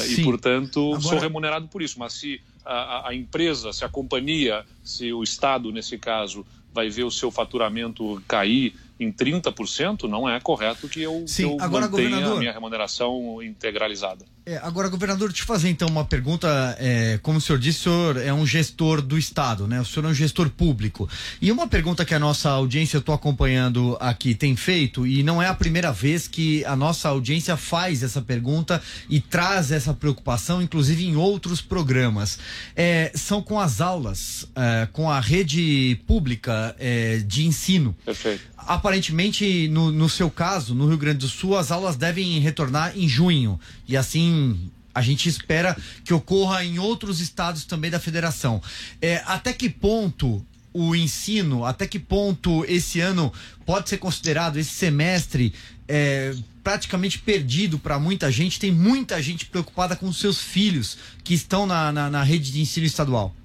E, 0.08 0.24
portanto, 0.24 0.80
Agora... 0.88 1.02
sou 1.02 1.20
remunerado 1.20 1.68
por 1.68 1.84
isso. 1.84 2.00
Mas 2.00 2.14
se 2.14 2.42
a, 2.66 3.10
a, 3.10 3.16
empresa, 3.16 3.72
se 3.72 3.86
a 3.86 3.90
companhia, 3.90 4.66
se 4.84 5.14
o 5.14 5.22
Estado, 5.22 5.72
nesse 5.72 5.98
caso, 5.98 6.46
vai 6.74 6.90
ver 6.90 7.04
o 7.04 7.12
seu 7.12 7.32
faturamento 7.32 8.22
cair 8.28 8.76
em 9.00 9.12
30%, 9.12 10.04
não 10.04 10.30
é 10.30 10.40
correto 10.40 10.90
que 10.90 11.02
eu, 11.02 11.24
Sim, 11.26 11.44
que 11.44 11.54
eu 11.54 11.58
agora, 11.62 11.88
mantenha 11.88 12.18
a 12.18 12.36
minha 12.36 12.52
remuneração 12.52 13.42
integralizada. 13.42 14.26
É, 14.46 14.58
agora, 14.58 14.90
governador, 14.90 15.32
te 15.32 15.44
fazer 15.44 15.70
então 15.70 15.88
uma 15.88 16.04
pergunta. 16.04 16.76
É, 16.80 17.20
como 17.22 17.38
o 17.38 17.42
senhor 17.42 17.60
disse, 17.60 17.82
o 17.82 17.84
senhor 17.84 18.18
é 18.18 18.34
um 18.34 18.46
gestor 18.46 19.02
do 19.02 19.18
Estado, 19.18 19.68
né? 19.68 19.80
O 19.80 19.86
senhor 19.86 20.08
é 20.08 20.10
um 20.10 20.14
gestor 20.14 20.50
público. 20.50 21.08
E 21.42 21.52
uma 21.52 21.68
pergunta 21.68 22.04
que 22.04 22.16
a 22.16 22.20
nossa 22.20 22.50
audiência, 22.50 22.98
eu 22.98 23.00
estou 23.00 23.14
acompanhando 23.14 23.96
aqui, 24.00 24.34
tem 24.34 24.56
feito, 24.56 25.06
e 25.06 25.22
não 25.22 25.42
é 25.42 25.48
a 25.48 25.54
primeira 25.54 25.92
vez 25.92 26.28
que 26.28 26.66
a 26.66 26.76
nossa 26.76 27.10
audiência 27.10 27.56
faz 27.56 28.02
essa 28.02 28.22
pergunta 28.22 28.82
e 29.08 29.22
traz 29.22 29.72
essa 29.72 29.94
preocupação, 29.94 30.62
inclusive 30.62 31.06
em 31.06 31.16
outros 31.16 31.62
programas. 31.62 32.40
É, 32.76 33.12
são 33.14 33.42
com 33.42 33.60
as 33.60 33.80
aulas, 33.80 34.48
é, 34.56 34.88
com 34.92 35.12
a 35.12 35.20
rede 35.20 36.02
pública 36.08 36.76
é, 36.80 37.18
de 37.18 37.46
ensino. 37.46 37.96
Perfeito. 38.04 38.42
Aparentemente, 38.70 39.68
no, 39.70 39.92
no 39.92 40.08
seu 40.08 40.30
caso, 40.30 40.76
no 40.76 40.88
Rio 40.88 40.98
Grande 41.00 41.18
do 41.18 41.28
Sul, 41.28 41.58
as 41.58 41.72
aulas 41.72 41.96
devem 41.96 42.38
retornar 42.38 42.96
em 42.96 43.10
junho. 43.10 43.60
E 43.88 43.98
assim, 43.98 44.70
a 44.94 45.02
gente 45.02 45.28
espera 45.28 45.76
que 46.06 46.14
ocorra 46.14 46.64
em 46.64 46.78
outros 46.78 47.20
estados 47.20 47.66
também 47.66 47.90
da 47.90 48.00
federação. 48.00 48.62
É, 49.02 49.24
até 49.26 49.54
que 49.54 49.72
ponto 49.72 50.46
o 50.72 50.96
ensino, 50.96 51.66
até 51.66 51.88
que 51.88 51.98
ponto 51.98 52.64
esse 52.66 53.00
ano 53.00 53.34
pode 53.66 53.90
ser 53.90 53.98
considerado, 53.98 54.58
esse 54.58 54.70
semestre, 54.70 55.52
é, 55.88 56.36
praticamente 56.64 57.18
perdido 57.18 57.80
para 57.80 57.98
muita 57.98 58.32
gente? 58.32 58.60
Tem 58.60 58.72
muita 58.72 59.20
gente 59.20 59.48
preocupada 59.48 59.96
com 59.96 60.14
seus 60.14 60.38
filhos 60.38 60.96
que 61.24 61.34
estão 61.34 61.66
na, 61.66 61.92
na, 61.92 62.12
na 62.12 62.22
rede 62.22 62.52
de 62.52 62.62
ensino 62.62 62.86
estadual. 62.86 63.36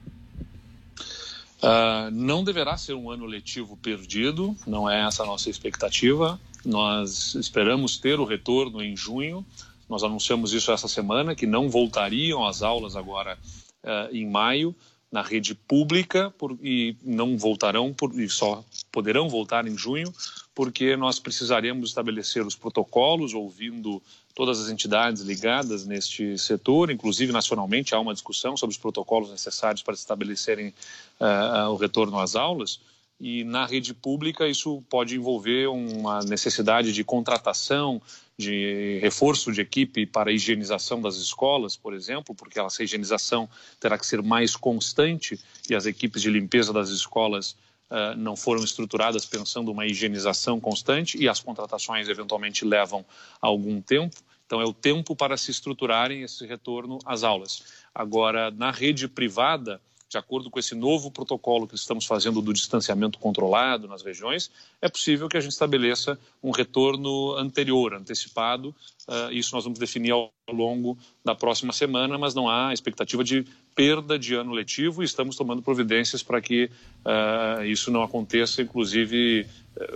Uh, 1.65 2.11
não 2.11 2.45
deverá 2.45 2.77
ser 2.77 2.93
um 2.93 3.11
ano 3.11 3.25
letivo 3.25 3.75
perdido, 3.75 4.55
não 4.67 4.91
é 4.91 5.07
essa 5.07 5.23
a 5.23 5.27
nossa 5.27 5.49
expectativa. 5.49 6.39
Nós 6.63 7.35
esperamos 7.37 7.97
ter 7.97 8.21
o 8.21 8.25
retorno 8.25 8.83
em 8.83 8.95
junho. 8.95 9.43
Nós 9.89 10.03
anunciamos 10.03 10.53
isso 10.53 10.71
essa 10.71 10.89
semana, 10.89 11.35
que 11.35 11.47
não 11.47 11.71
voltariam 11.71 12.47
as 12.47 12.63
aulas 12.63 12.97
agora 12.97 13.39
uh, 13.83 14.15
em 14.15 14.29
maio 14.29 14.77
na 15.11 15.23
rede 15.23 15.55
pública 15.55 16.31
por, 16.37 16.59
e 16.61 16.97
não 17.03 17.39
voltarão 17.39 17.95
por, 17.95 18.13
e 18.19 18.29
só 18.29 18.65
poderão 18.91 19.29
voltar 19.29 19.65
em 19.65 19.79
junho, 19.79 20.13
porque 20.53 20.97
nós 20.97 21.21
precisaremos 21.21 21.91
estabelecer 21.91 22.45
os 22.45 22.57
protocolos, 22.57 23.33
ouvindo 23.33 24.03
todas 24.35 24.61
as 24.61 24.69
entidades 24.69 25.23
ligadas 25.23 25.87
neste 25.87 26.37
setor, 26.37 26.91
inclusive 26.91 27.33
nacionalmente 27.33 27.95
há 27.95 28.01
uma 28.01 28.13
discussão 28.13 28.57
sobre 28.57 28.73
os 28.73 28.79
protocolos 28.79 29.31
necessários 29.31 29.83
para 29.83 29.95
estabelecerem 29.95 30.75
uh, 31.21 31.71
o 31.71 31.77
retorno 31.77 32.19
às 32.19 32.35
aulas. 32.35 32.81
E 33.21 33.45
na 33.45 33.65
rede 33.65 33.95
pública 33.95 34.49
isso 34.49 34.83
pode 34.91 35.15
envolver 35.15 35.69
uma 35.69 36.21
necessidade 36.25 36.93
de 36.93 37.05
contratação, 37.05 38.03
de 38.37 38.99
reforço 39.01 39.53
de 39.53 39.61
equipe 39.61 40.05
para 40.05 40.31
a 40.31 40.33
higienização 40.33 41.01
das 41.01 41.15
escolas, 41.15 41.77
por 41.77 41.95
exemplo, 41.95 42.35
porque 42.35 42.59
essa 42.59 42.83
higienização 42.83 43.49
terá 43.79 43.97
que 43.97 44.05
ser 44.05 44.21
mais 44.21 44.57
constante 44.57 45.39
e 45.71 45.75
as 45.77 45.87
equipes 45.87 46.21
de 46.21 46.29
limpeza 46.29 46.73
das 46.73 46.89
escolas 46.89 47.57
uh, 47.95 48.17
não 48.17 48.35
foram 48.35 48.65
estruturadas 48.65 49.25
pensando 49.25 49.71
uma 49.71 49.87
higienização 49.87 50.59
constante 50.59 51.17
e 51.17 51.29
as 51.29 51.39
contratações 51.39 52.09
eventualmente 52.09 52.65
levam 52.65 53.05
algum 53.41 53.81
tempo. 53.81 54.17
Então, 54.47 54.61
é 54.61 54.65
o 54.65 54.75
tempo 54.75 55.17
para 55.17 55.37
se 55.37 55.51
estruturarem 55.51 56.23
esse 56.23 56.45
retorno 56.45 56.99
às 57.07 57.23
aulas. 57.23 57.63
Agora, 57.95 58.51
na 58.51 58.71
rede 58.71 59.09
privada, 59.09 59.81
de 60.15 60.19
acordo 60.19 60.49
com 60.49 60.61
esse 60.61 60.77
novo 60.77 61.11
protocolo 61.11 61.67
que 61.67 61.75
estamos 61.75 62.07
fazendo 62.07 62.41
do 62.41 62.53
distanciamento 62.53 63.19
controlado 63.19 63.89
nas 63.89 64.03
regiões, 64.03 64.49
é 64.81 64.89
possível 64.89 65.29
que 65.29 65.37
a 65.37 65.41
gente 65.41 65.51
estabeleça 65.51 66.17
um 66.41 66.53
retorno 66.53 67.33
anterior, 67.37 67.95
antecipado. 67.95 68.73
Uh, 69.09 69.33
isso 69.33 69.55
nós 69.57 69.65
vamos 69.65 69.79
definir 69.79 70.13
ao 70.13 70.33
longo 70.53 70.97
da 71.25 71.35
próxima 71.35 71.73
semana, 71.73 72.17
mas 72.17 72.33
não 72.33 72.49
há 72.49 72.73
expectativa 72.73 73.25
de 73.25 73.45
perda 73.75 74.17
de 74.17 74.35
ano 74.35 74.53
letivo 74.53 75.03
e 75.03 75.05
estamos 75.05 75.35
tomando 75.35 75.61
providências 75.61 76.23
para 76.23 76.41
que 76.41 76.71
uh, 77.05 77.65
isso 77.65 77.91
não 77.91 78.05
aconteça, 78.05 78.63
inclusive 78.63 79.49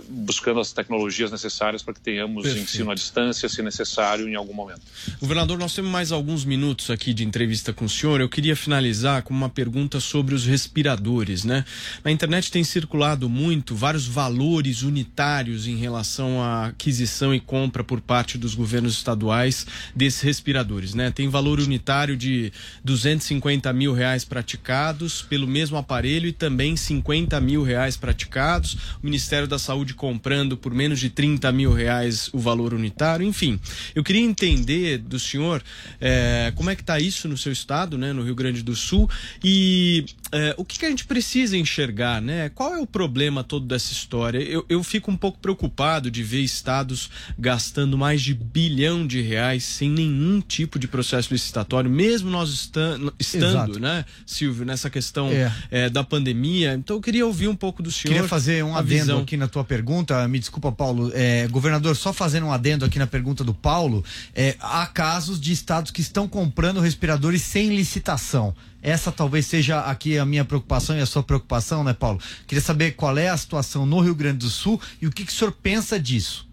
buscando 0.09 0.59
as 0.59 0.73
tecnologias 0.73 1.31
necessárias 1.31 1.81
para 1.81 1.93
que 1.93 2.01
tenhamos 2.01 2.43
Perfeito. 2.43 2.65
ensino 2.65 2.91
à 2.91 2.95
distância, 2.95 3.47
se 3.47 3.61
necessário, 3.61 4.27
em 4.27 4.35
algum 4.35 4.53
momento. 4.53 4.81
Governador, 5.21 5.57
nós 5.57 5.73
temos 5.73 5.89
mais 5.89 6.11
alguns 6.11 6.43
minutos 6.43 6.89
aqui 6.89 7.13
de 7.13 7.23
entrevista 7.23 7.71
com 7.71 7.85
o 7.85 7.89
senhor. 7.89 8.19
Eu 8.19 8.27
queria 8.27 8.55
finalizar 8.55 9.23
com 9.23 9.33
uma 9.33 9.49
pergunta 9.49 9.99
sobre 9.99 10.35
os 10.35 10.45
respiradores, 10.45 11.45
né? 11.45 11.63
Na 12.03 12.11
internet 12.11 12.51
tem 12.51 12.63
circulado 12.63 13.29
muito 13.29 13.73
vários 13.73 14.05
valores 14.05 14.81
unitários 14.81 15.65
em 15.65 15.77
relação 15.77 16.41
à 16.41 16.67
aquisição 16.67 17.33
e 17.33 17.39
compra 17.39 17.83
por 17.83 18.01
parte 18.01 18.37
dos 18.37 18.53
governos 18.53 18.93
estaduais 18.93 19.65
desses 19.95 20.21
respiradores, 20.21 20.93
né? 20.93 21.09
Tem 21.09 21.29
valor 21.29 21.59
unitário 21.59 22.17
de 22.17 22.51
250 22.83 23.71
mil 23.71 23.93
reais 23.93 24.25
praticados 24.25 25.21
pelo 25.21 25.47
mesmo 25.47 25.77
aparelho 25.77 26.27
e 26.27 26.33
também 26.33 26.75
50 26.75 27.39
mil 27.39 27.63
reais 27.63 27.95
praticados. 27.95 28.73
O 29.01 29.05
Ministério 29.05 29.47
da 29.47 29.57
saúde 29.57 29.68
comprando 29.93 30.57
por 30.57 30.73
menos 30.73 30.99
de 30.99 31.09
30 31.09 31.51
mil 31.51 31.73
reais 31.73 32.29
o 32.33 32.39
valor 32.39 32.73
unitário, 32.73 33.25
enfim. 33.25 33.59
Eu 33.93 34.03
queria 34.03 34.21
entender 34.21 34.97
do 34.97 35.19
senhor 35.19 35.63
é, 35.99 36.51
como 36.55 36.69
é 36.69 36.75
que 36.75 36.81
está 36.81 36.99
isso 36.99 37.27
no 37.27 37.37
seu 37.37 37.51
estado, 37.51 37.97
né, 37.97 38.13
no 38.13 38.23
Rio 38.23 38.35
Grande 38.35 38.61
do 38.61 38.75
Sul, 38.75 39.09
e 39.43 40.05
é, 40.31 40.53
o 40.57 40.65
que, 40.65 40.79
que, 40.79 40.85
a 40.85 40.89
gente 40.89 41.05
precisa 41.05 41.57
enxergar, 41.57 42.21
né? 42.21 42.49
Qual 42.49 42.73
é 42.73 42.79
o 42.79 42.85
problema 42.85 43.43
todo 43.43 43.65
dessa 43.65 43.91
história? 43.91 44.39
Eu, 44.39 44.65
eu 44.69 44.83
fico 44.83 45.11
um 45.11 45.17
pouco 45.17 45.39
preocupado 45.39 46.11
de 46.11 46.23
ver 46.23 46.41
estados 46.41 47.09
gastando 47.37 47.97
mais 47.97 48.21
de 48.21 48.33
bilhão 48.33 49.05
de 49.05 49.21
reais 49.21 49.63
sem 49.63 49.89
nenhum 49.89 50.41
tipo 50.41 50.77
de 50.77 50.87
processo 50.87 51.33
licitatório, 51.33 51.89
mesmo 51.89 52.29
nós 52.29 52.49
estando, 52.49 53.13
estando 53.19 53.79
né, 53.79 54.05
Silvio, 54.25 54.65
nessa 54.65 54.89
questão 54.89 55.29
é. 55.29 55.51
É, 55.71 55.89
da 55.89 56.03
pandemia. 56.03 56.73
Então 56.73 56.97
eu 56.97 57.01
queria 57.01 57.25
ouvir 57.25 57.47
um 57.47 57.55
pouco 57.55 57.81
do 57.81 57.91
senhor. 57.91 58.13
Queria 58.13 58.27
fazer 58.27 58.63
um 58.63 58.75
adendo 58.75 59.01
visão. 59.01 59.19
aqui 59.19 59.37
na 59.37 59.47
tua 59.47 59.58
pergunta. 59.63 60.27
Me 60.27 60.39
desculpa, 60.39 60.71
Paulo. 60.71 61.11
É, 61.13 61.47
governador, 61.47 61.95
só 61.95 62.11
fazendo 62.11 62.47
um 62.47 62.51
adendo 62.51 62.85
aqui 62.85 62.99
na 62.99 63.07
pergunta 63.07 63.43
do 63.43 63.53
Paulo. 63.53 64.03
É, 64.35 64.55
há 64.59 64.85
casos 64.87 65.39
de 65.39 65.51
estados 65.51 65.91
que 65.91 66.01
estão 66.01 66.27
comprando 66.27 66.79
respiradores 66.79 67.41
sem 67.41 67.69
licitação. 67.69 68.55
Essa 68.81 69.11
talvez 69.11 69.45
seja 69.45 69.81
aqui 69.81 70.17
a 70.17 70.25
minha 70.25 70.45
preocupação 70.45 70.97
e 70.97 71.01
a 71.01 71.05
sua 71.05 71.21
preocupação, 71.21 71.83
né, 71.83 71.93
Paulo? 71.93 72.19
Queria 72.47 72.61
saber 72.61 72.91
qual 72.91 73.17
é 73.17 73.27
a 73.27 73.37
situação 73.37 73.85
no 73.85 73.99
Rio 73.99 74.15
Grande 74.15 74.39
do 74.39 74.49
Sul 74.49 74.79
e 75.01 75.07
o 75.07 75.11
que, 75.11 75.25
que 75.25 75.31
o 75.31 75.35
senhor 75.35 75.51
pensa 75.51 75.99
disso. 75.99 76.47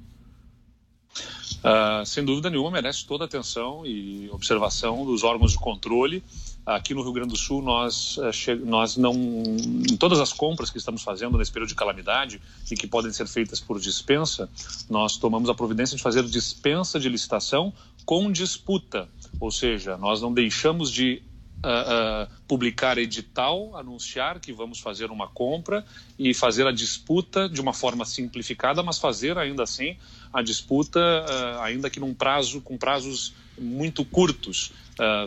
Uh, 1.59 2.05
sem 2.05 2.25
dúvida 2.25 2.51
nenhuma, 2.51 2.71
merece 2.71 3.07
toda 3.07 3.25
a 3.25 3.27
atenção 3.27 3.85
e 3.85 4.29
observação 4.31 5.05
dos 5.05 5.25
órgãos 5.25 5.53
de 5.53 5.59
controle. 5.59 6.23
Aqui 6.66 6.94
no 6.94 7.02
Rio 7.02 7.12
Grande 7.12 7.29
do 7.29 7.37
Sul, 7.37 7.62
nós, 7.62 8.18
eh, 8.18 8.57
nós 8.57 8.96
não. 8.96 9.14
Em 9.14 9.96
todas 9.96 10.18
as 10.18 10.33
compras 10.33 10.68
que 10.68 10.79
estamos 10.79 11.00
fazendo 11.00 11.38
nesse 11.38 11.52
período 11.52 11.68
de 11.68 11.76
calamidade 11.76 12.42
e 12.68 12.74
que 12.74 12.88
podem 12.88 13.12
ser 13.12 13.29
feitas 13.29 13.61
por 13.61 13.79
dispensa, 13.79 14.50
nós 14.90 15.16
tomamos 15.16 15.48
a 15.48 15.55
providência 15.55 15.96
de 15.96 16.02
fazer 16.02 16.24
dispensa 16.24 16.98
de 16.98 17.09
licitação 17.09 17.72
com 18.05 18.33
disputa. 18.33 19.09
Ou 19.38 19.52
seja, 19.52 19.96
nós 19.96 20.20
não 20.20 20.35
deixamos 20.35 20.90
de 20.90 21.22
uh, 21.59 22.29
publicar 22.46 22.98
edital, 22.98 23.76
anunciar 23.76 24.40
que 24.40 24.52
vamos 24.52 24.81
fazer 24.81 25.11
uma 25.11 25.29
compra 25.29 25.85
e 26.18 26.35
fazer 26.35 26.66
a 26.66 26.72
disputa 26.72 27.48
de 27.48 27.61
uma 27.61 27.72
forma 27.72 28.05
simplificada, 28.05 28.83
mas 28.83 28.98
fazer 28.98 29.38
ainda 29.38 29.62
assim 29.62 29.96
a 30.33 30.42
disputa, 30.42 31.00
uh, 31.00 31.61
ainda 31.62 31.88
que 31.88 32.00
num 32.00 32.12
prazo 32.12 32.61
com 32.61 32.76
prazos 32.76 33.35
muito 33.59 34.05
curtos. 34.05 34.72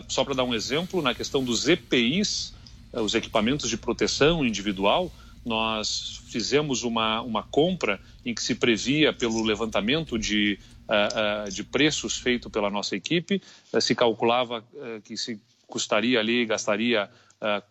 Só 0.08 0.24
para 0.24 0.34
dar 0.34 0.44
um 0.44 0.54
exemplo, 0.54 1.00
na 1.00 1.14
questão 1.14 1.44
dos 1.44 1.68
EPIs, 1.68 2.54
os 2.92 3.14
equipamentos 3.14 3.70
de 3.70 3.76
proteção 3.76 4.44
individual, 4.44 5.12
nós 5.44 6.22
fizemos 6.28 6.82
uma, 6.82 7.22
uma 7.22 7.42
compra 7.42 8.00
em 8.24 8.34
que 8.34 8.42
se 8.42 8.54
previa, 8.54 9.12
pelo 9.12 9.42
levantamento 9.42 10.18
de, 10.18 10.58
uh, 10.88 11.48
uh, 11.48 11.50
de 11.50 11.64
preços 11.64 12.18
feito 12.18 12.50
pela 12.50 12.68
nossa 12.68 12.94
equipe, 12.94 13.40
uh, 13.72 13.80
se 13.80 13.94
calculava 13.94 14.64
que 15.04 15.16
se 15.16 15.40
custaria 15.66 16.18
ali, 16.18 16.44
gastaria 16.44 17.08
uh, 17.40 17.62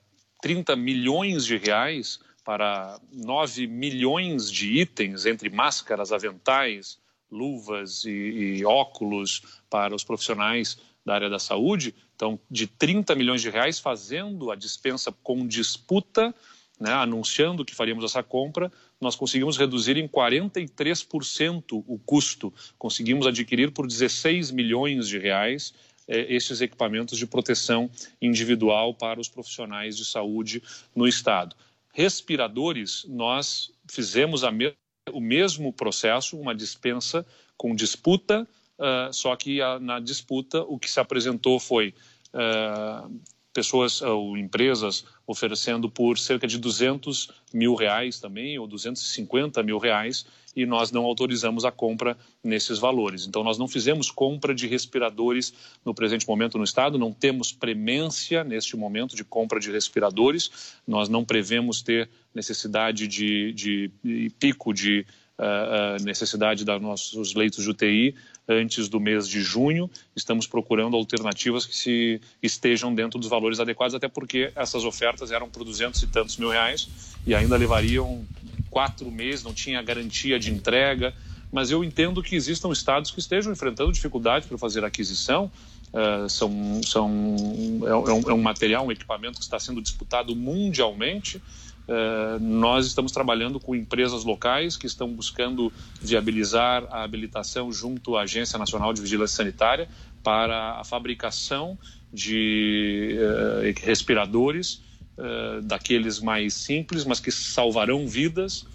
30 0.41 0.75
milhões 0.75 1.45
de 1.45 1.57
reais 1.57 2.19
para 2.43 2.99
9 3.11 3.67
milhões 3.67 4.49
de 4.49 4.79
itens, 4.79 5.25
entre 5.25 5.49
máscaras, 5.49 6.11
aventais, 6.11 6.97
luvas 7.31 8.05
e, 8.05 8.09
e 8.57 8.65
óculos 8.65 9.43
para 9.69 9.93
os 9.93 10.03
profissionais 10.03 10.79
da 11.09 11.15
área 11.15 11.29
da 11.29 11.39
saúde. 11.39 11.95
Então, 12.15 12.39
de 12.49 12.67
30 12.67 13.15
milhões 13.15 13.41
de 13.41 13.49
reais 13.49 13.79
fazendo 13.79 14.51
a 14.51 14.55
dispensa 14.55 15.11
com 15.23 15.47
disputa, 15.47 16.33
né, 16.79 16.93
anunciando 16.93 17.65
que 17.65 17.73
faríamos 17.73 18.05
essa 18.05 18.21
compra, 18.21 18.71
nós 19.01 19.15
conseguimos 19.15 19.57
reduzir 19.57 19.97
em 19.97 20.07
43% 20.07 21.83
o 21.87 21.99
custo. 22.05 22.53
Conseguimos 22.77 23.25
adquirir 23.25 23.71
por 23.71 23.87
16 23.87 24.51
milhões 24.51 25.07
de 25.07 25.17
reais 25.17 25.73
é, 26.07 26.31
estes 26.31 26.61
equipamentos 26.61 27.17
de 27.17 27.25
proteção 27.25 27.89
individual 28.21 28.93
para 28.93 29.19
os 29.19 29.27
profissionais 29.27 29.97
de 29.97 30.05
saúde 30.05 30.61
no 30.95 31.07
estado. 31.07 31.55
Respiradores, 31.91 33.03
nós 33.09 33.71
fizemos 33.89 34.43
me 34.53 34.73
o 35.11 35.19
mesmo 35.19 35.73
processo, 35.73 36.37
uma 36.37 36.53
dispensa 36.53 37.25
com 37.57 37.73
disputa, 37.73 38.47
uh, 38.79 39.13
só 39.13 39.35
que 39.35 39.61
a, 39.61 39.79
na 39.79 39.99
disputa 39.99 40.61
o 40.63 40.79
que 40.79 40.89
se 40.89 40.99
apresentou 40.99 41.59
foi 41.59 41.93
uh, 42.33 43.19
pessoas 43.53 44.01
ou 44.01 44.37
empresas 44.37 45.05
oferecendo 45.27 45.89
por 45.89 46.17
cerca 46.17 46.47
de 46.47 46.57
200 46.57 47.29
mil 47.53 47.75
reais 47.75 48.19
também, 48.19 48.57
ou 48.57 48.67
250 48.67 49.61
mil 49.63 49.77
reais, 49.77 50.25
e 50.55 50.65
nós 50.65 50.91
não 50.91 51.03
autorizamos 51.03 51.65
a 51.65 51.71
compra 51.71 52.17
nesses 52.43 52.79
valores. 52.79 53.27
Então, 53.27 53.43
nós 53.43 53.57
não 53.57 53.67
fizemos 53.67 54.09
compra 54.09 54.53
de 54.53 54.67
respiradores 54.67 55.53
no 55.85 55.93
presente 55.93 56.27
momento 56.27 56.57
no 56.57 56.63
Estado, 56.63 56.97
não 56.97 57.13
temos 57.13 57.51
premência 57.51 58.43
neste 58.43 58.75
momento 58.75 59.15
de 59.15 59.23
compra 59.23 59.59
de 59.59 59.71
respiradores, 59.71 60.75
nós 60.87 61.07
não 61.09 61.23
prevemos 61.23 61.81
ter 61.81 62.09
necessidade 62.33 63.07
de, 63.07 63.53
de, 63.53 63.91
de 64.03 64.29
pico 64.39 64.73
de 64.73 65.05
uh, 65.39 66.03
necessidade 66.03 66.65
dos 66.65 66.81
nossos 66.81 67.33
leitos 67.33 67.63
de 67.63 67.69
UTI 67.69 68.15
antes 68.49 68.89
do 68.89 68.99
mês 68.99 69.27
de 69.27 69.41
junho. 69.41 69.89
Estamos 70.15 70.47
procurando 70.47 70.97
alternativas 70.97 71.65
que 71.65 71.75
se 71.75 72.19
estejam 72.41 72.93
dentro 72.93 73.19
dos 73.19 73.29
valores 73.29 73.59
adequados, 73.59 73.93
até 73.93 74.07
porque 74.07 74.51
essas 74.55 74.83
ofertas 74.83 75.31
eram 75.31 75.47
por 75.47 75.63
duzentos 75.63 76.01
e 76.01 76.07
tantos 76.07 76.35
mil 76.37 76.49
reais 76.49 76.89
e 77.25 77.35
ainda 77.35 77.55
levariam 77.55 78.25
quatro 78.71 79.09
meses, 79.11 79.43
não 79.43 79.53
tinha 79.53 79.81
garantia 79.81 80.39
de 80.39 80.51
entrega. 80.51 81.13
Mas 81.51 81.71
eu 81.71 81.83
entendo 81.83 82.21
que 82.21 82.35
existam 82.35 82.71
estados 82.71 83.11
que 83.11 83.19
estejam 83.19 83.51
enfrentando 83.51 83.91
dificuldades 83.91 84.47
para 84.47 84.57
fazer 84.57 84.83
aquisição. 84.83 85.51
Uh, 85.91 86.29
são, 86.29 86.81
são, 86.83 87.35
é, 87.83 87.89
é, 87.89 88.13
um, 88.13 88.29
é 88.29 88.33
um 88.33 88.41
material, 88.41 88.85
um 88.85 88.91
equipamento 88.91 89.39
que 89.39 89.43
está 89.43 89.59
sendo 89.59 89.81
disputado 89.81 90.35
mundialmente. 90.35 91.41
Uh, 91.89 92.39
nós 92.39 92.85
estamos 92.85 93.11
trabalhando 93.11 93.59
com 93.59 93.73
empresas 93.73 94.23
locais 94.23 94.77
que 94.77 94.85
estão 94.85 95.11
buscando 95.11 95.73
viabilizar 95.99 96.85
a 96.91 97.01
habilitação 97.01 97.71
junto 97.71 98.15
à 98.15 98.21
Agência 98.21 98.59
Nacional 98.59 98.93
de 98.93 99.01
Vigilância 99.01 99.37
Sanitária 99.37 99.89
para 100.23 100.79
a 100.79 100.83
fabricação 100.83 101.79
de 102.13 103.17
uh, 103.17 103.83
respiradores 103.83 104.83
uh, 105.17 105.63
daqueles 105.63 106.19
mais 106.19 106.53
simples, 106.53 107.05
mas 107.05 107.19
que 107.19 107.31
salvarão 107.31 108.07
vidas 108.07 108.67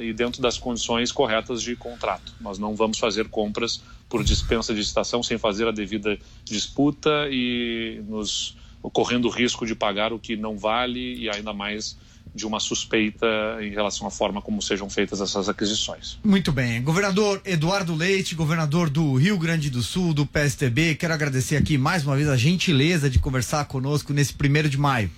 e 0.00 0.12
dentro 0.12 0.40
das 0.40 0.56
condições 0.56 1.10
corretas 1.10 1.60
de 1.60 1.74
contrato. 1.74 2.32
Nós 2.40 2.56
não 2.56 2.76
vamos 2.76 3.00
fazer 3.00 3.28
compras 3.28 3.82
por 4.08 4.22
dispensa 4.22 4.72
de 4.72 4.80
estação 4.80 5.24
sem 5.24 5.38
fazer 5.38 5.66
a 5.66 5.72
devida 5.72 6.16
disputa 6.44 7.26
e 7.28 8.00
nos 8.06 8.56
correndo 8.92 9.24
o 9.24 9.28
risco 9.28 9.66
de 9.66 9.74
pagar 9.74 10.12
o 10.12 10.20
que 10.20 10.36
não 10.36 10.56
vale 10.56 11.16
e 11.16 11.28
ainda 11.28 11.52
mais 11.52 11.98
de 12.36 12.46
uma 12.46 12.60
suspeita 12.60 13.26
em 13.60 13.70
relação 13.70 14.06
à 14.06 14.10
forma 14.10 14.42
como 14.42 14.60
sejam 14.60 14.88
feitas 14.88 15.20
essas 15.20 15.48
aquisições. 15.48 16.18
Muito 16.22 16.52
bem. 16.52 16.82
Governador 16.82 17.40
Eduardo 17.44 17.94
Leite, 17.94 18.34
governador 18.34 18.90
do 18.90 19.14
Rio 19.14 19.38
Grande 19.38 19.70
do 19.70 19.82
Sul, 19.82 20.12
do 20.12 20.26
PSTB, 20.26 20.94
quero 20.94 21.14
agradecer 21.14 21.56
aqui 21.56 21.78
mais 21.78 22.06
uma 22.06 22.14
vez 22.14 22.28
a 22.28 22.36
gentileza 22.36 23.08
de 23.08 23.18
conversar 23.18 23.64
conosco 23.64 24.12
nesse 24.12 24.34
primeiro 24.34 24.68
de 24.68 24.78
maio. 24.78 25.10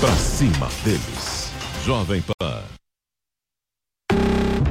Pra 0.00 0.16
cima 0.16 0.68
deles. 0.84 1.50
Jovem 1.84 2.22
Pan. 2.22 2.85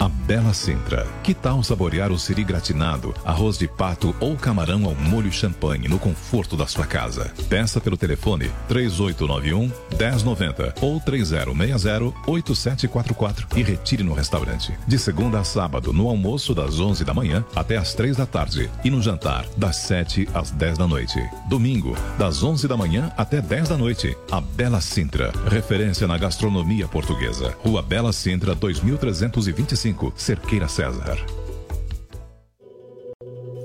A 0.00 0.08
Bela 0.08 0.54
Sintra. 0.54 1.04
Que 1.24 1.34
tal 1.34 1.60
saborear 1.64 2.12
o 2.12 2.18
siri 2.18 2.44
gratinado, 2.44 3.12
arroz 3.24 3.58
de 3.58 3.66
pato 3.66 4.14
ou 4.20 4.36
camarão 4.36 4.84
ao 4.84 4.94
molho 4.94 5.32
champanhe 5.32 5.88
no 5.88 5.98
conforto 5.98 6.56
da 6.56 6.68
sua 6.68 6.86
casa? 6.86 7.32
Peça 7.48 7.80
pelo 7.80 7.96
telefone 7.96 8.48
3891 8.68 9.72
1090 9.98 10.74
ou 10.80 11.00
3060 11.00 12.14
8744 12.28 13.48
e 13.58 13.62
retire 13.64 14.04
no 14.04 14.14
restaurante. 14.14 14.72
De 14.86 14.96
segunda 15.00 15.40
a 15.40 15.44
sábado, 15.44 15.92
no 15.92 16.08
almoço 16.08 16.54
das 16.54 16.78
11 16.78 17.04
da 17.04 17.12
manhã 17.12 17.44
até 17.56 17.76
as 17.76 17.92
3 17.92 18.18
da 18.18 18.26
tarde 18.26 18.70
e 18.84 18.90
no 18.90 19.02
jantar 19.02 19.46
das 19.56 19.78
7 19.78 20.28
às 20.32 20.52
10 20.52 20.78
da 20.78 20.86
noite. 20.86 21.20
Domingo, 21.48 21.96
das 22.16 22.44
11 22.44 22.68
da 22.68 22.76
manhã 22.76 23.10
até 23.16 23.40
10 23.40 23.70
da 23.70 23.76
noite. 23.76 24.16
A 24.30 24.40
Bela 24.40 24.80
Sintra, 24.80 25.32
referência 25.50 26.06
na 26.06 26.16
gastronomia 26.16 26.86
portuguesa. 26.86 27.52
Rua 27.64 27.82
Bela 27.82 28.12
Sintra 28.12 28.54
2325 28.54 29.87
Cerqueira 30.16 30.68
César. 30.68 31.18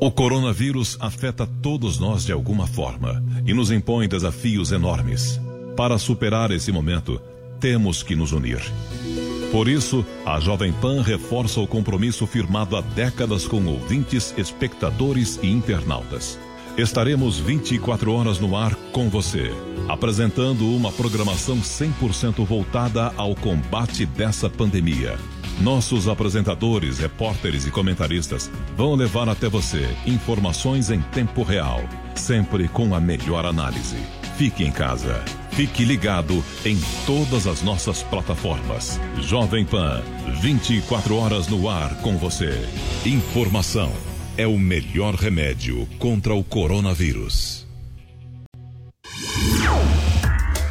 O 0.02 0.12
coronavírus 0.12 0.98
afeta 1.00 1.48
todos 1.62 1.98
nós 1.98 2.26
de 2.26 2.34
alguma 2.34 2.68
forma 2.68 3.24
e 3.46 3.54
nos 3.54 3.72
impõe 3.72 4.08
desafios 4.08 4.72
enormes. 4.72 5.40
Para 5.78 5.98
superar 5.98 6.52
esse 6.52 6.72
momento, 6.72 7.22
temos 7.60 8.04
que 8.04 8.14
nos 8.14 8.34
unir. 8.34 8.62
Por 9.50 9.68
isso, 9.70 10.06
a 10.26 10.40
Jovem 10.40 10.74
Pan 10.74 11.02
reforça 11.02 11.62
o 11.62 11.68
compromisso 11.68 12.28
firmado 12.28 12.76
há 12.76 12.82
décadas 12.82 13.48
com 13.48 13.64
ouvintes, 13.66 14.34
espectadores 14.38 15.40
e 15.42 15.48
internautas. 15.48 16.38
Estaremos 16.78 17.40
24 17.40 18.12
horas 18.12 18.40
no 18.40 18.58
ar 18.58 18.76
com 18.92 19.08
você, 19.08 19.52
apresentando 19.88 20.68
uma 20.76 20.92
programação 20.92 21.62
100% 21.62 22.44
voltada 22.44 23.14
ao 23.16 23.36
combate 23.36 24.06
dessa 24.06 24.50
pandemia. 24.50 25.18
Nossos 25.62 26.08
apresentadores, 26.08 27.00
repórteres 27.00 27.66
e 27.66 27.72
comentaristas 27.72 28.50
vão 28.76 28.96
levar 28.96 29.30
até 29.30 29.48
você 29.48 29.88
informações 30.06 30.90
em 30.90 31.00
tempo 31.02 31.44
real, 31.44 31.82
sempre 32.16 32.68
com 32.68 32.96
a 32.96 33.00
melhor 33.00 33.46
análise. 33.46 33.98
Fique 34.38 34.64
em 34.64 34.72
casa. 34.72 35.24
Fique 35.52 35.86
ligado 35.86 36.44
em 36.66 36.76
todas 37.06 37.46
as 37.46 37.62
nossas 37.62 38.02
plataformas. 38.02 39.00
Jovem 39.22 39.64
Pan, 39.64 40.02
24 40.42 41.16
horas 41.16 41.48
no 41.48 41.70
ar 41.70 41.96
com 42.02 42.18
você. 42.18 42.68
Informação 43.06 43.92
é 44.36 44.48
o 44.48 44.58
melhor 44.58 45.14
remédio 45.14 45.88
contra 46.00 46.34
o 46.34 46.44
coronavírus. 46.44 47.68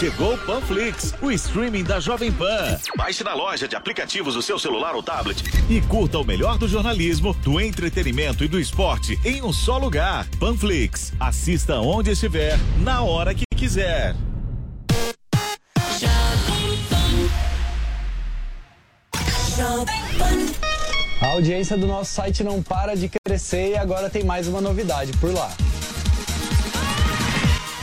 Chegou 0.00 0.32
o 0.32 0.38
Panflix, 0.38 1.12
o 1.20 1.30
streaming 1.30 1.84
da 1.84 2.00
Jovem 2.00 2.32
Pan. 2.32 2.80
Baixe 2.96 3.22
na 3.22 3.34
loja 3.34 3.68
de 3.68 3.76
aplicativos 3.76 4.32
do 4.32 4.40
seu 4.40 4.58
celular 4.58 4.94
ou 4.94 5.02
tablet 5.02 5.42
e 5.68 5.78
curta 5.82 6.18
o 6.18 6.24
melhor 6.24 6.56
do 6.56 6.66
jornalismo, 6.66 7.34
do 7.34 7.60
entretenimento 7.60 8.42
e 8.42 8.48
do 8.48 8.58
esporte 8.58 9.20
em 9.22 9.42
um 9.42 9.52
só 9.52 9.76
lugar. 9.76 10.26
Panflix. 10.38 11.12
Assista 11.20 11.80
onde 11.80 12.12
estiver, 12.12 12.58
na 12.78 13.02
hora 13.02 13.34
que 13.34 13.44
quiser. 13.54 14.16
A 21.20 21.26
audiência 21.26 21.76
do 21.76 21.86
nosso 21.86 22.14
site 22.14 22.42
não 22.42 22.62
para 22.62 22.96
de 22.96 23.10
crescer 23.22 23.72
e 23.72 23.76
agora 23.76 24.08
tem 24.08 24.24
mais 24.24 24.48
uma 24.48 24.62
novidade 24.62 25.12
por 25.18 25.30
lá. 25.30 25.54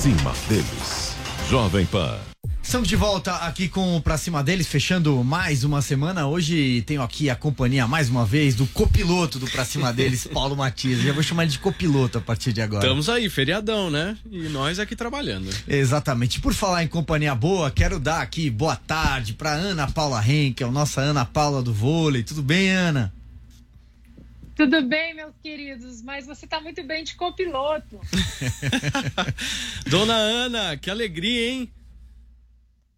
cima 0.00 0.32
deles. 0.48 1.14
Jovem 1.50 1.84
Pan. 1.84 2.16
Estamos 2.62 2.88
de 2.88 2.96
volta 2.96 3.34
aqui 3.36 3.68
com 3.68 3.98
o 3.98 4.00
Pra 4.00 4.16
Cima 4.16 4.42
deles, 4.42 4.66
fechando 4.66 5.22
mais 5.22 5.62
uma 5.62 5.82
semana. 5.82 6.26
Hoje 6.26 6.80
tenho 6.86 7.02
aqui 7.02 7.28
a 7.28 7.36
companhia, 7.36 7.86
mais 7.86 8.08
uma 8.08 8.24
vez, 8.24 8.54
do 8.54 8.64
copiloto 8.68 9.38
do 9.38 9.44
Pra 9.46 9.62
Cima 9.62 9.92
deles, 9.92 10.24
Paulo 10.32 10.56
Matias. 10.56 11.02
Já 11.02 11.12
vou 11.12 11.22
chamar 11.22 11.42
ele 11.42 11.52
de 11.52 11.58
copiloto 11.58 12.16
a 12.16 12.20
partir 12.22 12.50
de 12.50 12.62
agora. 12.62 12.82
Estamos 12.82 13.10
aí, 13.10 13.28
feriadão, 13.28 13.90
né? 13.90 14.16
E 14.30 14.48
nós 14.48 14.78
aqui 14.78 14.96
trabalhando. 14.96 15.50
Exatamente. 15.68 16.40
Por 16.40 16.54
falar 16.54 16.82
em 16.82 16.88
companhia 16.88 17.34
boa, 17.34 17.70
quero 17.70 18.00
dar 18.00 18.22
aqui 18.22 18.48
boa 18.48 18.76
tarde 18.76 19.34
pra 19.34 19.52
Ana 19.52 19.86
Paula 19.86 20.26
Henkel, 20.26 20.72
nossa 20.72 21.02
Ana 21.02 21.26
Paula 21.26 21.62
do 21.62 21.74
vôlei. 21.74 22.22
Tudo 22.22 22.42
bem, 22.42 22.70
Ana? 22.70 23.12
Tudo 24.54 24.82
bem, 24.82 25.14
meus 25.14 25.34
queridos, 25.42 26.02
mas 26.02 26.26
você 26.26 26.44
está 26.44 26.60
muito 26.60 26.82
bem 26.84 27.04
de 27.04 27.14
copiloto. 27.14 28.00
Dona 29.88 30.14
Ana, 30.14 30.76
que 30.76 30.90
alegria, 30.90 31.50
hein? 31.50 31.72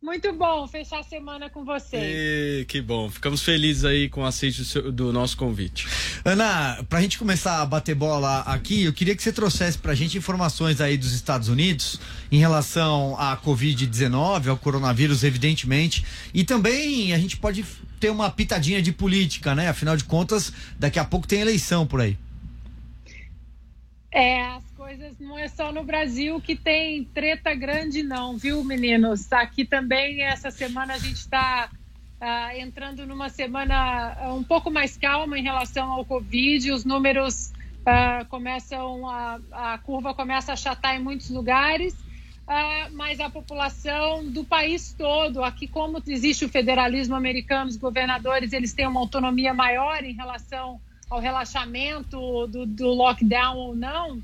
Muito 0.03 0.33
bom 0.33 0.67
fechar 0.67 0.99
a 0.99 1.03
semana 1.05 1.49
com 1.49 1.65
você. 1.65 1.97
E, 1.97 2.65
que 2.65 2.81
bom, 2.81 3.09
ficamos 3.09 3.41
felizes 3.41 3.85
aí 3.85 4.09
com 4.09 4.23
o 4.23 4.25
aceite 4.25 4.65
do, 4.91 5.13
nosso 5.13 5.37
convite. 5.37 5.87
Ana, 6.25 6.85
pra 6.89 7.01
gente 7.01 7.17
começar 7.17 7.63
a 7.63 7.67
bater 7.67 7.95
bola 7.95 8.41
aqui, 8.41 8.83
eu 8.83 8.93
queria 8.93 9.15
que 9.15 9.23
você 9.23 9.33
trouxesse 9.33 9.79
pra 9.79 9.95
gente 9.95 10.19
informações 10.19 10.81
aí 10.81 10.97
dos 10.97 11.13
Estados 11.13 11.49
Unidos 11.49 12.01
em 12.33 12.39
relação 12.39 13.15
à 13.17 13.37
Covid-19, 13.37 14.49
ao 14.49 14.57
coronavírus, 14.57 15.23
evidentemente, 15.23 16.05
e 16.35 16.43
também 16.43 17.15
a 17.15 17.19
gente 17.19 17.37
pode 17.37 17.65
ter 18.03 18.11
uma 18.11 18.29
pitadinha 18.29 18.83
de 18.83 18.91
política, 18.91 19.55
né? 19.55 19.69
Afinal 19.69 19.97
de 19.97 20.03
contas, 20.03 20.53
daqui 20.77 20.99
a 20.99 21.05
pouco 21.05 21.25
tem 21.25 21.41
eleição 21.41 21.87
por 21.87 22.01
aí. 22.01 22.19
É, 24.11 24.43
as 24.43 24.65
coisas 24.77 25.17
não 25.21 25.39
é 25.39 25.47
só 25.47 25.71
no 25.71 25.85
Brasil 25.85 26.41
que 26.41 26.57
tem 26.57 27.05
treta 27.05 27.55
grande, 27.55 28.03
não, 28.03 28.37
viu, 28.37 28.65
meninos? 28.65 29.33
Aqui 29.33 29.65
também, 29.65 30.21
essa 30.21 30.51
semana, 30.51 30.95
a 30.95 30.99
gente 30.99 31.15
está 31.15 31.71
uh, 31.71 32.59
entrando 32.59 33.07
numa 33.07 33.29
semana 33.29 34.17
uh, 34.21 34.35
um 34.35 34.43
pouco 34.43 34.69
mais 34.69 34.97
calma 34.97 35.39
em 35.39 35.43
relação 35.45 35.93
ao 35.93 36.05
Covid. 36.05 36.73
Os 36.73 36.85
números 36.85 37.53
uh, 37.87 38.27
começam, 38.29 39.09
a, 39.09 39.39
a 39.53 39.79
curva 39.79 40.13
começa 40.13 40.51
a 40.51 40.55
achatar 40.55 40.97
em 40.97 41.01
muitos 41.01 41.31
lugares. 41.31 41.95
Uh, 42.49 42.93
mas 42.95 43.21
a 43.21 43.31
população 43.31 44.29
do 44.29 44.45
país 44.45 44.93
todo, 44.93 45.45
aqui 45.45 45.69
como 45.69 46.03
existe 46.07 46.45
o 46.45 46.49
federalismo 46.49 47.15
americano, 47.15 47.71
os 47.71 47.77
governadores 47.77 48.53
eles 48.53 48.75
têm 48.75 48.87
uma 48.87 48.99
autonomia 48.99 49.55
maior 49.55 50.03
em 50.03 50.13
relação 50.13 50.81
ao 51.09 51.21
relaxamento 51.21 52.47
do, 52.49 52.67
do 52.67 52.89
lockdown 52.89 53.57
ou 53.57 53.77
não, 53.77 54.17
uh, 54.19 54.23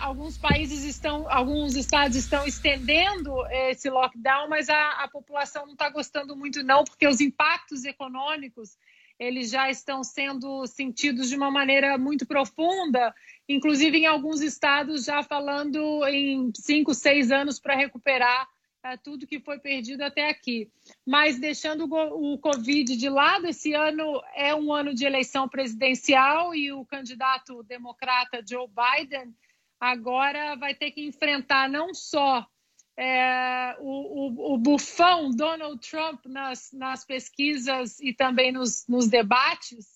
alguns 0.00 0.38
países 0.38 0.82
estão, 0.82 1.30
alguns 1.30 1.76
estados 1.76 2.16
estão 2.16 2.46
estendendo 2.46 3.34
esse 3.50 3.90
lockdown, 3.90 4.48
mas 4.48 4.70
a, 4.70 5.02
a 5.02 5.08
população 5.08 5.66
não 5.66 5.74
está 5.74 5.90
gostando 5.90 6.34
muito 6.34 6.62
não, 6.62 6.84
porque 6.84 7.06
os 7.06 7.20
impactos 7.20 7.84
econômicos 7.84 8.78
eles 9.18 9.50
já 9.50 9.70
estão 9.70 10.02
sendo 10.02 10.66
sentidos 10.66 11.28
de 11.28 11.36
uma 11.36 11.50
maneira 11.50 11.96
muito 11.96 12.26
profunda, 12.26 13.14
inclusive 13.52 13.98
em 13.98 14.06
alguns 14.06 14.40
estados 14.40 15.04
já 15.04 15.22
falando 15.22 16.04
em 16.06 16.52
cinco, 16.54 16.94
seis 16.94 17.30
anos 17.30 17.60
para 17.60 17.76
recuperar 17.76 18.48
é, 18.84 18.96
tudo 18.96 19.26
que 19.26 19.38
foi 19.38 19.58
perdido 19.58 20.02
até 20.02 20.28
aqui. 20.28 20.68
Mas 21.06 21.38
deixando 21.38 21.86
o, 21.86 22.34
o 22.34 22.38
Covid 22.38 22.96
de 22.96 23.08
lado, 23.08 23.46
esse 23.46 23.72
ano 23.72 24.20
é 24.34 24.54
um 24.54 24.72
ano 24.72 24.92
de 24.92 25.04
eleição 25.04 25.48
presidencial 25.48 26.54
e 26.54 26.72
o 26.72 26.84
candidato 26.84 27.62
democrata 27.62 28.42
Joe 28.46 28.66
Biden 28.68 29.34
agora 29.78 30.56
vai 30.56 30.74
ter 30.74 30.90
que 30.90 31.04
enfrentar 31.04 31.68
não 31.68 31.94
só 31.94 32.46
é, 32.96 33.76
o, 33.80 34.52
o, 34.52 34.54
o, 34.54 34.58
bufão 34.58 35.30
Donald 35.30 35.80
Trump 35.88 36.26
nas, 36.26 36.70
nas 36.72 37.04
pesquisas 37.04 37.98
e 38.00 38.12
também 38.12 38.52
nos, 38.52 38.86
nos 38.86 39.08
debates, 39.08 39.91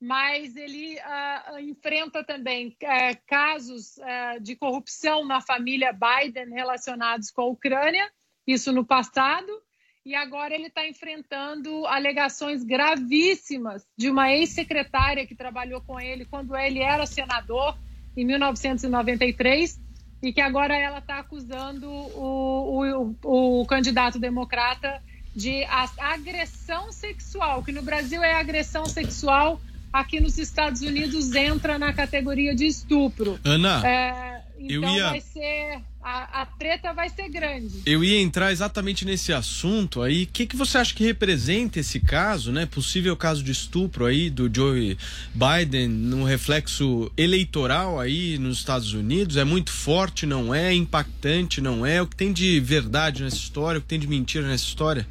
mas 0.00 0.56
ele 0.56 0.96
uh, 0.96 1.58
enfrenta 1.58 2.22
também 2.22 2.68
uh, 2.68 3.18
casos 3.26 3.96
uh, 3.96 4.40
de 4.40 4.54
corrupção 4.54 5.24
na 5.24 5.40
família 5.40 5.92
Biden 5.92 6.50
relacionados 6.50 7.30
com 7.30 7.42
a 7.42 7.46
Ucrânia, 7.46 8.10
isso 8.46 8.72
no 8.72 8.84
passado, 8.84 9.50
e 10.04 10.14
agora 10.14 10.54
ele 10.54 10.68
está 10.68 10.86
enfrentando 10.86 11.84
alegações 11.86 12.62
gravíssimas 12.62 13.84
de 13.96 14.08
uma 14.08 14.32
ex-secretária 14.32 15.26
que 15.26 15.34
trabalhou 15.34 15.80
com 15.80 15.98
ele 15.98 16.24
quando 16.24 16.56
ele 16.56 16.80
era 16.80 17.06
senador, 17.06 17.76
em 18.16 18.24
1993 18.24 19.80
e 20.22 20.32
que 20.32 20.40
agora 20.40 20.76
ela 20.76 20.98
está 20.98 21.18
acusando 21.18 21.90
o, 21.90 23.14
o, 23.22 23.60
o, 23.60 23.66
candidato 23.66 24.18
democrata 24.18 25.02
de 25.34 25.64
agressão 25.98 26.90
sexual, 26.90 27.62
que 27.62 27.70
no 27.70 27.82
Brasil 27.82 28.22
é 28.22 28.34
agressão 28.34 28.86
sexual, 28.86 29.60
aqui 29.92 30.20
nos 30.20 30.38
Estados 30.38 30.80
Unidos 30.82 31.34
entra 31.34 31.78
na 31.78 31.92
categoria 31.92 32.54
de 32.54 32.66
estupro. 32.66 33.38
Ana, 33.44 33.86
é, 33.86 34.42
então 34.58 34.82
eu 34.82 34.96
ia... 34.96 35.10
vai 35.10 35.20
ser 35.20 35.80
a, 36.06 36.42
a, 36.42 36.46
treta 36.46 36.92
vai 36.92 37.08
ser 37.08 37.28
grande. 37.28 37.82
Eu 37.84 38.04
ia 38.04 38.20
entrar 38.20 38.52
exatamente 38.52 39.04
nesse 39.04 39.32
assunto 39.32 40.02
aí. 40.02 40.22
O 40.22 40.26
que, 40.28 40.46
que 40.46 40.54
você 40.54 40.78
acha 40.78 40.94
que 40.94 41.04
representa 41.04 41.80
esse 41.80 41.98
caso, 41.98 42.52
né? 42.52 42.64
Possível 42.64 43.16
caso 43.16 43.42
de 43.42 43.50
estupro 43.50 44.04
aí 44.04 44.30
do 44.30 44.48
Joe 44.52 44.96
Biden 45.34 45.88
num 45.88 46.22
reflexo 46.22 47.10
eleitoral 47.16 47.98
aí 47.98 48.38
nos 48.38 48.58
Estados 48.58 48.92
Unidos? 48.92 49.36
É 49.36 49.42
muito 49.42 49.72
forte, 49.72 50.26
não 50.26 50.54
é? 50.54 50.72
Impactante, 50.72 51.60
não 51.60 51.84
é? 51.84 52.00
O 52.00 52.06
que 52.06 52.14
tem 52.14 52.32
de 52.32 52.60
verdade 52.60 53.24
nessa 53.24 53.36
história? 53.36 53.78
O 53.78 53.82
que 53.82 53.88
tem 53.88 53.98
de 53.98 54.06
mentira 54.06 54.46
nessa 54.46 54.64
história? 54.64 55.08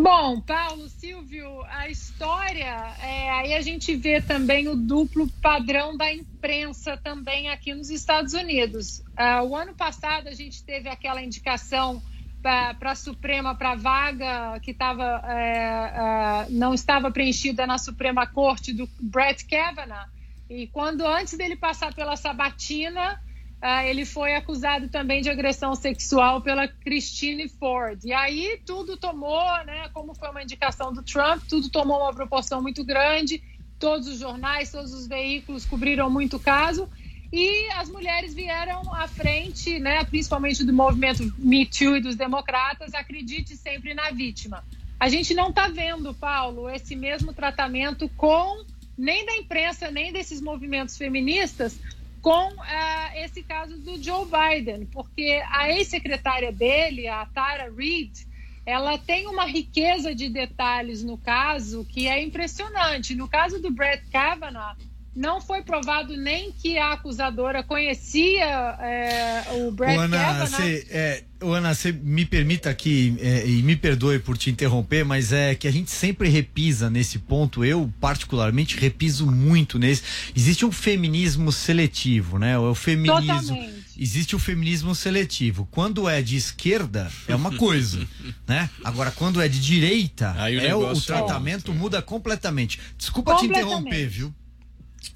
Bom, 0.00 0.40
Paulo, 0.40 0.88
Silvio, 0.88 1.64
a 1.64 1.88
história, 1.88 2.94
é, 3.02 3.30
aí 3.30 3.54
a 3.54 3.60
gente 3.60 3.96
vê 3.96 4.20
também 4.20 4.68
o 4.68 4.76
duplo 4.76 5.28
padrão 5.42 5.96
da 5.96 6.14
imprensa 6.14 6.96
também 6.96 7.48
aqui 7.48 7.74
nos 7.74 7.90
Estados 7.90 8.32
Unidos. 8.32 9.00
Uh, 9.18 9.42
o 9.48 9.56
ano 9.56 9.74
passado 9.74 10.28
a 10.28 10.32
gente 10.32 10.62
teve 10.62 10.88
aquela 10.88 11.20
indicação 11.20 12.00
para 12.40 12.92
a 12.92 12.94
Suprema 12.94 13.56
para 13.56 13.74
vaga 13.74 14.60
que 14.60 14.72
tava, 14.72 15.20
é, 15.26 16.46
uh, 16.46 16.52
não 16.52 16.72
estava 16.72 17.10
preenchida 17.10 17.66
na 17.66 17.76
Suprema 17.76 18.24
Corte 18.24 18.72
do 18.72 18.88
Brett 19.00 19.44
Kavanaugh. 19.46 20.06
E 20.48 20.68
quando 20.68 21.04
antes 21.04 21.36
dele 21.36 21.56
passar 21.56 21.92
pela 21.92 22.14
sabatina, 22.14 23.20
Uh, 23.62 23.86
ele 23.86 24.04
foi 24.04 24.36
acusado 24.36 24.88
também 24.88 25.20
de 25.20 25.28
agressão 25.28 25.74
sexual 25.74 26.40
pela 26.40 26.68
Christine 26.68 27.48
Ford. 27.48 28.04
E 28.04 28.12
aí 28.12 28.60
tudo 28.64 28.96
tomou, 28.96 29.42
né, 29.64 29.88
como 29.92 30.14
foi 30.14 30.30
uma 30.30 30.42
indicação 30.42 30.92
do 30.92 31.02
Trump, 31.02 31.42
tudo 31.48 31.68
tomou 31.68 32.02
uma 32.02 32.14
proporção 32.14 32.62
muito 32.62 32.84
grande. 32.84 33.42
Todos 33.78 34.06
os 34.06 34.18
jornais, 34.18 34.70
todos 34.70 34.92
os 34.92 35.08
veículos 35.08 35.64
cobriram 35.64 36.08
muito 36.08 36.36
o 36.36 36.40
caso. 36.40 36.88
E 37.32 37.68
as 37.72 37.88
mulheres 37.88 38.32
vieram 38.32 38.94
à 38.94 39.08
frente, 39.08 39.78
né, 39.80 40.04
principalmente 40.04 40.64
do 40.64 40.72
movimento 40.72 41.22
Me 41.36 41.66
Too 41.66 41.96
e 41.96 42.00
dos 42.00 42.14
democratas, 42.14 42.94
acredite 42.94 43.56
sempre 43.56 43.92
na 43.92 44.10
vítima. 44.10 44.64
A 45.00 45.08
gente 45.08 45.34
não 45.34 45.50
está 45.50 45.68
vendo, 45.68 46.14
Paulo, 46.14 46.70
esse 46.70 46.96
mesmo 46.96 47.32
tratamento 47.32 48.08
com 48.16 48.64
nem 48.96 49.24
da 49.24 49.36
imprensa, 49.36 49.90
nem 49.90 50.12
desses 50.12 50.40
movimentos 50.40 50.96
feministas, 50.96 51.78
com 52.20 52.52
uh, 52.52 53.16
esse 53.16 53.42
caso 53.42 53.76
do 53.78 54.02
Joe 54.02 54.26
Biden, 54.26 54.86
porque 54.86 55.42
a 55.50 55.70
ex-secretária 55.70 56.52
dele, 56.52 57.08
a 57.08 57.26
Tara 57.26 57.72
Reid, 57.74 58.26
ela 58.66 58.98
tem 58.98 59.26
uma 59.26 59.46
riqueza 59.46 60.14
de 60.14 60.28
detalhes 60.28 61.02
no 61.02 61.16
caso 61.16 61.86
que 61.86 62.06
é 62.06 62.22
impressionante. 62.22 63.14
No 63.14 63.26
caso 63.26 63.60
do 63.62 63.70
Brett 63.70 64.06
Kavanaugh, 64.10 64.76
não 65.18 65.40
foi 65.40 65.62
provado 65.62 66.16
nem 66.16 66.52
que 66.52 66.78
a 66.78 66.92
acusadora 66.92 67.60
conhecia 67.64 68.44
é, 68.80 69.42
o 69.56 69.72
Brett 69.72 69.98
Ana, 69.98 70.16
Kavanaugh. 70.16 70.46
Cê, 70.46 70.86
é, 70.90 71.24
Ana, 71.40 71.74
você 71.74 71.90
me 71.90 72.24
permita 72.24 72.70
aqui, 72.70 73.16
é, 73.18 73.44
e 73.44 73.60
me 73.64 73.74
perdoe 73.74 74.20
por 74.20 74.38
te 74.38 74.48
interromper, 74.48 75.04
mas 75.04 75.32
é 75.32 75.56
que 75.56 75.66
a 75.66 75.72
gente 75.72 75.90
sempre 75.90 76.28
repisa 76.28 76.88
nesse 76.88 77.18
ponto, 77.18 77.64
eu 77.64 77.92
particularmente 78.00 78.78
repiso 78.78 79.26
muito 79.26 79.76
nesse. 79.76 80.04
Existe 80.36 80.64
um 80.64 80.70
feminismo 80.70 81.50
seletivo, 81.50 82.38
né? 82.38 82.56
O 82.56 82.72
feminismo. 82.72 83.26
Totalmente. 83.26 83.78
Existe 84.00 84.36
o 84.36 84.38
feminismo 84.38 84.94
seletivo. 84.94 85.66
Quando 85.72 86.08
é 86.08 86.22
de 86.22 86.36
esquerda, 86.36 87.10
é 87.26 87.34
uma 87.34 87.56
coisa, 87.56 88.06
né? 88.46 88.70
Agora, 88.84 89.10
quando 89.10 89.40
é 89.40 89.48
de 89.48 89.60
direita, 89.60 90.32
o, 90.38 90.46
é, 90.46 90.74
o, 90.76 90.92
o 90.92 91.00
tratamento 91.00 91.74
muda 91.74 92.00
completamente. 92.00 92.78
Desculpa 92.96 93.32
completamente. 93.32 93.66
te 93.66 93.66
interromper, 93.66 94.06
viu? 94.06 94.32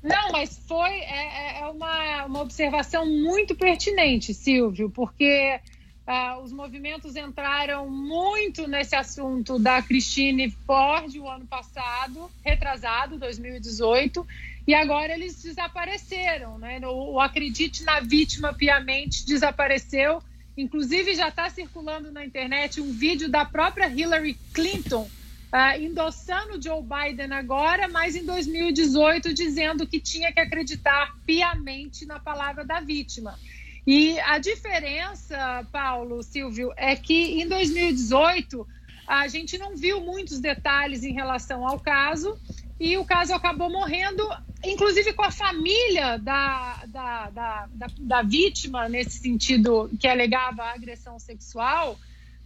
Não, 0.02 0.32
mas 0.32 0.58
foi 0.66 0.90
é, 0.90 1.58
é, 1.58 1.60
é 1.60 1.66
uma, 1.66 2.24
uma 2.24 2.40
observação 2.40 3.06
muito 3.06 3.54
pertinente, 3.54 4.34
Silvio, 4.34 4.90
porque 4.90 5.60
uh, 6.06 6.42
os 6.42 6.52
movimentos 6.52 7.14
entraram 7.14 7.88
muito 7.88 8.66
nesse 8.66 8.96
assunto 8.96 9.60
da 9.60 9.80
Christine 9.80 10.50
Ford 10.50 11.14
o 11.16 11.28
ano 11.28 11.46
passado, 11.46 12.28
retrasado, 12.44 13.16
2018, 13.16 14.26
e 14.66 14.74
agora 14.74 15.12
eles 15.12 15.40
desapareceram. 15.40 16.58
Né? 16.58 16.80
O, 16.84 17.12
o 17.12 17.20
Acredite 17.20 17.84
na 17.84 18.00
Vítima 18.00 18.52
piamente 18.52 19.24
desapareceu. 19.24 20.20
Inclusive, 20.56 21.14
já 21.14 21.28
está 21.28 21.48
circulando 21.48 22.10
na 22.10 22.24
internet 22.24 22.80
um 22.80 22.92
vídeo 22.92 23.28
da 23.28 23.44
própria 23.44 23.88
Hillary 23.88 24.36
Clinton 24.52 25.08
uh, 25.52 25.80
endossando 25.80 26.60
Joe 26.60 26.82
Biden 26.82 27.32
agora, 27.32 27.88
mas 27.88 28.16
em 28.16 28.24
2018 28.24 29.34
dizendo 29.34 29.86
que 29.86 30.00
tinha 30.00 30.32
que 30.32 30.40
acreditar 30.40 31.14
piamente 31.26 32.06
na 32.06 32.18
palavra 32.18 32.64
da 32.64 32.80
vítima. 32.80 33.38
E 33.86 34.18
a 34.20 34.38
diferença, 34.38 35.66
Paulo, 35.70 36.22
Silvio, 36.22 36.72
é 36.76 36.96
que 36.96 37.40
em 37.40 37.48
2018 37.48 38.66
a 39.06 39.26
gente 39.26 39.58
não 39.58 39.76
viu 39.76 40.00
muitos 40.00 40.40
detalhes 40.40 41.02
em 41.02 41.12
relação 41.12 41.66
ao 41.66 41.78
caso 41.78 42.38
e 42.78 42.96
o 42.96 43.04
caso 43.04 43.34
acabou 43.34 43.68
morrendo, 43.68 44.26
inclusive 44.64 45.12
com 45.12 45.22
a 45.22 45.30
família 45.30 46.16
da, 46.18 46.84
da, 46.86 47.30
da, 47.30 47.68
da, 47.72 47.86
da 47.98 48.22
vítima, 48.22 48.88
nesse 48.88 49.18
sentido 49.18 49.90
que 49.98 50.06
alegava 50.06 50.62
agressão 50.64 51.18
sexual 51.18 51.98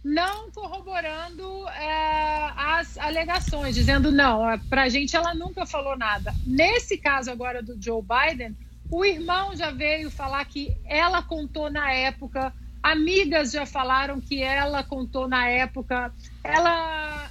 não 0.07 0.49
corroborando 0.51 1.67
é, 1.67 2.53
as 2.55 2.97
alegações, 2.97 3.75
dizendo 3.75 4.09
não, 4.09 4.49
é, 4.49 4.57
para 4.57 4.83
a 4.83 4.89
gente 4.89 5.13
ela 5.17 5.33
nunca 5.33 5.65
falou 5.65 5.97
nada. 5.97 6.33
Nesse 6.45 6.97
caso 6.97 7.29
agora 7.29 7.61
do 7.61 7.75
Joe 7.81 8.01
Biden, 8.01 8.55
o 8.89 9.03
irmão 9.03 9.53
já 9.53 9.69
veio 9.69 10.09
falar 10.09 10.45
que 10.45 10.73
ela 10.85 11.21
contou 11.21 11.69
na 11.69 11.91
época, 11.91 12.53
amigas 12.81 13.51
já 13.51 13.65
falaram 13.65 14.21
que 14.21 14.41
ela 14.41 14.81
contou 14.81 15.27
na 15.27 15.45
época, 15.49 16.13
ela, 16.41 17.29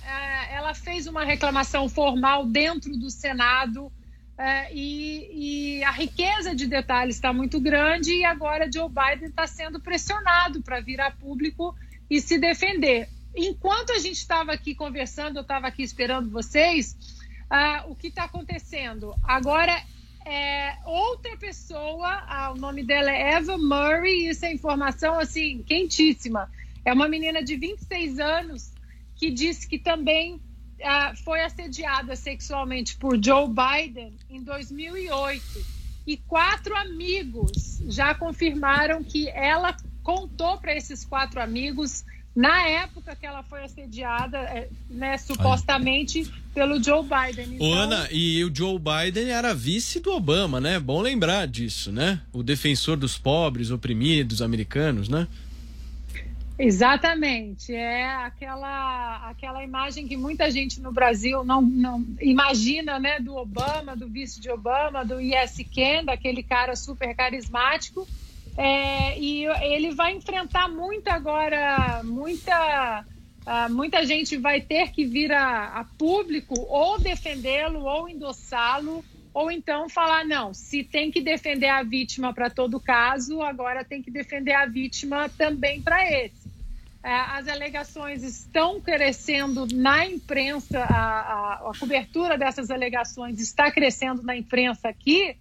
ela 0.53 0.75
fez 0.75 1.07
uma 1.07 1.25
reclamação 1.25 1.89
formal 1.89 2.45
dentro 2.45 2.95
do 2.95 3.11
Senado 3.11 3.91
é, 4.39 4.71
e, 4.71 5.79
e, 5.79 5.85
a 5.85 5.91
riqueza 5.93 6.55
de 6.55 6.67
detalhes 6.67 7.15
está 7.15 7.33
muito 7.33 7.59
grande 7.59 8.13
e 8.13 8.23
agora 8.23 8.71
Joe 8.71 8.87
Biden 8.87 9.31
está 9.31 9.47
sendo 9.47 9.81
pressionado 9.81 10.61
para 10.61 10.79
vir 10.79 11.01
a 11.01 11.11
público 11.11 11.75
e 12.09 12.21
se 12.21 12.39
defender. 12.39 13.09
Enquanto 13.35 13.93
a 13.93 13.99
gente 13.99 14.17
estava 14.17 14.53
aqui 14.53 14.75
conversando, 14.75 15.37
eu 15.37 15.43
estava 15.43 15.67
aqui 15.67 15.83
esperando 15.83 16.31
vocês, 16.31 16.97
uh, 17.51 17.91
o 17.91 17.95
que 17.95 18.09
está 18.09 18.25
acontecendo? 18.25 19.15
Agora 19.23 19.77
é 20.25 20.77
outra 20.85 21.37
pessoa, 21.37 22.53
o 22.53 22.59
nome 22.59 22.83
dela 22.83 23.11
é 23.11 23.35
Eva 23.35 23.57
Murray, 23.57 24.29
isso 24.29 24.45
é 24.45 24.53
informação 24.53 25.19
assim 25.19 25.63
quentíssima. 25.63 26.51
É 26.85 26.93
uma 26.93 27.09
menina 27.09 27.43
de 27.43 27.57
26 27.57 28.19
anos 28.19 28.73
que 29.15 29.31
disse 29.31 29.69
que 29.69 29.79
também 29.79 30.35
uh, 30.35 31.17
foi 31.25 31.43
assediada 31.43 32.17
sexualmente 32.17 32.97
por 32.97 33.23
Joe 33.23 33.49
Biden 33.49 34.17
em 34.29 34.43
2008 34.43 35.77
e 36.07 36.17
quatro 36.17 36.77
amigos 36.77 37.83
já 37.89 38.15
confirmaram 38.15 39.03
que 39.03 39.29
ela 39.29 39.77
contou 40.07 40.57
para 40.59 40.73
esses 40.73 41.05
quatro 41.05 41.43
amigos 41.43 42.05
na 42.35 42.69
época 42.69 43.17
que 43.17 43.27
ela 43.27 43.43
foi 43.43 43.65
assediada, 43.65 44.39
é, 44.39 44.69
né, 44.89 45.19
supostamente 45.19 46.31
pelo 46.55 46.81
Joe 46.81 47.03
Biden. 47.03 47.57
Então... 47.57 47.73
Ana, 47.73 48.09
e 48.13 48.45
o 48.45 48.55
Joe 48.55 48.79
Biden 48.79 49.31
era 49.31 49.53
vice 49.53 49.99
do 49.99 50.13
Obama, 50.13 50.61
né? 50.61 50.79
Bom 50.79 51.01
lembrar 51.01 51.49
disso, 51.49 51.91
né? 51.91 52.21
O 52.33 52.45
defensor 52.45 52.97
dos 52.97 53.19
pobres, 53.19 53.73
oprimidos, 53.73 54.41
americanos, 54.41 55.09
né? 55.09 55.27
Exatamente, 56.59 57.75
é 57.75 58.07
aquela 58.07 59.29
aquela 59.29 59.63
imagem 59.63 60.07
que 60.07 60.17
muita 60.17 60.51
gente 60.51 60.81
no 60.81 60.91
Brasil 60.91 61.45
não, 61.45 61.61
não 61.61 62.07
imagina, 62.21 62.99
né, 62.99 63.19
do 63.19 63.35
Obama, 63.37 63.95
do 63.95 64.09
vice 64.09 64.41
de 64.41 64.51
Obama, 64.51 65.05
do 65.05 65.21
Yes 65.21 65.57
Ken, 65.71 66.05
daquele 66.05 66.43
cara 66.43 66.75
super 66.77 67.15
carismático, 67.15 68.09
é, 68.57 69.19
e 69.19 69.45
ele 69.45 69.95
vai 69.95 70.15
enfrentar 70.15 70.69
muito 70.69 71.09
agora, 71.09 72.03
muita 72.05 73.05
uh, 73.47 73.73
muita 73.73 74.05
gente 74.05 74.37
vai 74.37 74.61
ter 74.61 74.91
que 74.91 75.05
vir 75.05 75.33
a, 75.33 75.81
a 75.81 75.85
público 75.85 76.55
ou 76.69 76.99
defendê-lo 76.99 77.85
ou 77.85 78.09
endossá-lo 78.09 79.05
ou 79.37 79.51
então 79.51 79.87
falar 79.87 80.25
não, 80.25 80.55
se 80.55 80.83
tem 80.83 81.11
que 81.11 81.21
defender 81.21 81.69
a 81.69 81.83
vítima 81.83 82.33
para 82.33 82.49
todo 82.49 82.81
caso, 82.81 83.43
agora 83.43 83.85
tem 83.85 84.03
que 84.03 84.11
defender 84.11 84.55
a 84.55 84.65
vítima 84.65 85.29
também 85.29 85.83
para 85.83 86.11
esse. 86.11 86.47
É, 87.05 87.15
as 87.15 87.47
alegações 87.47 88.23
estão 88.25 88.81
crescendo 88.81 89.67
na 89.73 90.07
imprensa, 90.07 90.81
a, 90.81 90.95
a, 90.97 91.71
a, 91.71 91.73
cobertura 91.79 92.39
dessas 92.39 92.71
alegações 92.71 93.39
está 93.39 93.71
crescendo 93.71 94.23
na 94.23 94.35
imprensa 94.35 94.89
aqui. 94.89 95.37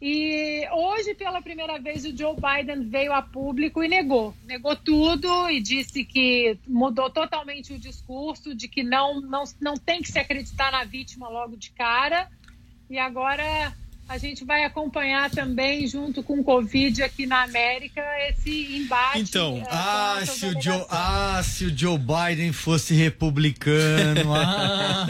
E 0.00 0.64
hoje, 0.70 1.12
pela 1.14 1.42
primeira 1.42 1.78
vez, 1.78 2.04
o 2.04 2.16
Joe 2.16 2.36
Biden 2.36 2.88
veio 2.88 3.12
a 3.12 3.20
público 3.20 3.82
e 3.82 3.88
negou. 3.88 4.32
Negou 4.44 4.76
tudo 4.76 5.50
e 5.50 5.60
disse 5.60 6.04
que 6.04 6.56
mudou 6.68 7.10
totalmente 7.10 7.72
o 7.72 7.78
discurso, 7.78 8.54
de 8.54 8.68
que 8.68 8.84
não, 8.84 9.20
não, 9.20 9.42
não 9.60 9.76
tem 9.76 10.00
que 10.00 10.12
se 10.12 10.18
acreditar 10.18 10.70
na 10.70 10.84
vítima 10.84 11.28
logo 11.28 11.56
de 11.56 11.70
cara. 11.70 12.28
E 12.88 12.96
agora 12.96 13.74
a 14.08 14.16
gente 14.16 14.42
vai 14.42 14.64
acompanhar 14.64 15.30
também, 15.30 15.86
junto 15.86 16.22
com 16.22 16.40
o 16.40 16.44
Covid 16.44 17.02
aqui 17.02 17.26
na 17.26 17.42
América, 17.42 18.00
esse 18.30 18.78
embate. 18.78 19.20
Então, 19.20 19.58
é, 19.58 19.66
ah, 19.68 20.22
se 20.24 20.46
o 20.46 20.62
Joe, 20.62 20.86
ah, 20.88 21.42
se 21.44 21.66
o 21.66 21.76
Joe 21.76 21.98
Biden 21.98 22.52
fosse 22.52 22.94
republicano. 22.94 24.32
ah. 24.32 25.08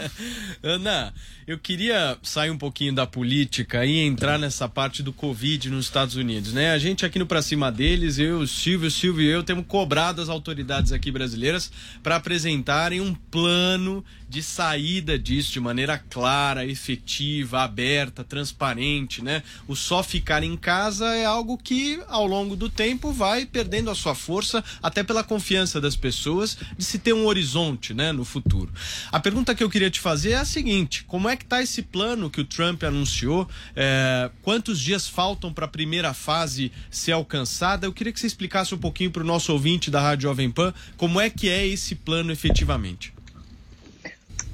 Ana, 0.61 1.13
eu 1.49 1.57
queria 1.57 2.15
sair 2.21 2.51
um 2.51 2.57
pouquinho 2.59 2.93
da 2.93 3.07
política 3.07 3.83
e 3.83 3.97
entrar 3.97 4.37
nessa 4.37 4.69
parte 4.69 5.01
do 5.01 5.11
Covid 5.11 5.67
nos 5.71 5.85
Estados 5.85 6.15
Unidos, 6.15 6.53
né? 6.53 6.69
A 6.73 6.77
gente 6.77 7.03
aqui 7.03 7.17
no 7.17 7.25
Pra 7.25 7.41
Cima 7.41 7.71
deles, 7.71 8.19
eu, 8.19 8.41
o 8.41 8.47
Silvio, 8.47 8.87
o 8.87 8.91
Silvio 8.91 9.23
e 9.23 9.31
eu, 9.31 9.41
temos 9.41 9.65
cobrado 9.65 10.21
as 10.21 10.29
autoridades 10.29 10.91
aqui 10.91 11.09
brasileiras 11.09 11.71
para 12.03 12.17
apresentarem 12.17 13.01
um 13.01 13.15
plano 13.15 14.05
de 14.29 14.43
saída 14.43 15.17
disso 15.17 15.51
de 15.51 15.59
maneira 15.59 15.97
clara, 15.97 16.63
efetiva, 16.63 17.63
aberta, 17.63 18.23
transparente, 18.23 19.23
né? 19.23 19.41
O 19.67 19.75
só 19.75 20.03
ficar 20.03 20.43
em 20.43 20.55
casa 20.55 21.07
é 21.15 21.25
algo 21.25 21.57
que, 21.57 21.99
ao 22.07 22.27
longo 22.27 22.55
do 22.55 22.69
tempo, 22.69 23.11
vai 23.11 23.47
perdendo 23.47 23.89
a 23.89 23.95
sua 23.95 24.13
força, 24.13 24.63
até 24.83 25.01
pela 25.01 25.23
confiança 25.23 25.81
das 25.81 25.95
pessoas 25.95 26.55
de 26.77 26.85
se 26.85 26.99
ter 26.99 27.13
um 27.13 27.25
horizonte, 27.25 27.91
né, 27.91 28.11
no 28.11 28.23
futuro. 28.23 28.71
A 29.11 29.19
pergunta 29.19 29.55
que 29.55 29.63
eu 29.63 29.69
queria 29.69 29.89
te 29.89 29.99
fazer 29.99 30.31
é 30.31 30.35
a 30.35 30.45
seguinte: 30.45 31.03
como 31.05 31.27
é 31.27 31.38
que 31.39 31.45
está 31.45 31.63
esse 31.63 31.81
plano 31.81 32.29
que 32.29 32.41
o 32.41 32.45
Trump 32.45 32.83
anunciou? 32.83 33.49
É, 33.75 34.29
quantos 34.43 34.79
dias 34.79 35.07
faltam 35.07 35.51
para 35.51 35.65
a 35.65 35.67
primeira 35.67 36.13
fase 36.13 36.71
ser 36.91 37.13
alcançada? 37.13 37.87
Eu 37.87 37.93
queria 37.93 38.13
que 38.13 38.19
você 38.19 38.27
explicasse 38.27 38.75
um 38.75 38.77
pouquinho 38.77 39.09
para 39.09 39.23
o 39.23 39.25
nosso 39.25 39.51
ouvinte 39.51 39.89
da 39.89 39.99
Rádio 39.99 40.29
Jovem 40.29 40.51
Pan 40.51 40.73
como 40.97 41.19
é 41.19 41.29
que 41.29 41.49
é 41.49 41.65
esse 41.65 41.95
plano 41.95 42.31
efetivamente. 42.31 43.13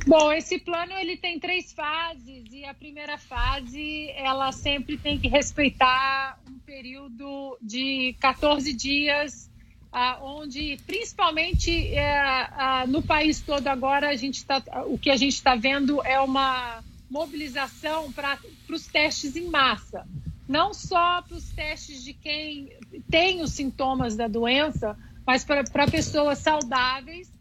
Bom, 0.08 0.32
esse 0.32 0.60
plano 0.60 0.94
ele 0.94 1.18
tem 1.18 1.40
três 1.40 1.74
fases 1.74 2.46
e 2.52 2.64
a 2.64 2.76
primeira 2.76 3.18
fase 3.18 4.12
ela 4.12 4.52
sempre 4.52 4.98
tem 4.98 5.18
que 5.18 5.28
respeitar 5.28 6.40
um 6.48 6.60
período 6.60 7.58
de 7.60 8.16
14 8.20 8.72
dias, 8.72 9.50
ah, 9.98 10.20
onde 10.22 10.78
principalmente 10.86 11.98
ah, 11.98 12.84
no 12.86 13.02
país 13.02 13.39
todo 13.39 13.66
agora 13.70 14.10
a 14.10 14.16
gente 14.16 14.46
tá, 14.46 14.62
o 14.88 14.98
que 14.98 15.10
a 15.10 15.16
gente 15.16 15.36
está 15.36 15.56
vendo 15.56 16.06
é 16.06 16.20
uma 16.20 16.84
mobilização 17.10 18.12
para 18.12 18.38
os 18.70 18.88
testes 18.88 19.38
em 19.38 19.48
massa, 19.50 20.06
não 20.50 20.74
só 20.74 21.22
para 21.22 21.38
os 21.38 21.50
testes 21.52 22.04
de 22.04 22.14
quem 22.14 22.78
tem 23.10 23.41
os 23.41 23.54
sintomas 23.54 24.18
da 24.18 24.28
doença, 24.28 24.98
mas 25.26 25.46
para 25.46 25.89
pessoas 25.89 26.39
saudáveis 26.39 27.34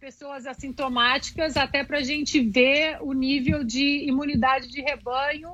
pessoas 0.00 0.46
assintomáticas, 0.46 1.54
até 1.54 1.84
para 1.84 1.98
a 1.98 2.02
gente 2.02 2.40
ver 2.40 2.98
o 3.02 3.12
nível 3.12 3.62
de 3.62 4.06
imunidade 4.06 4.68
de 4.68 4.80
rebanho 4.80 5.50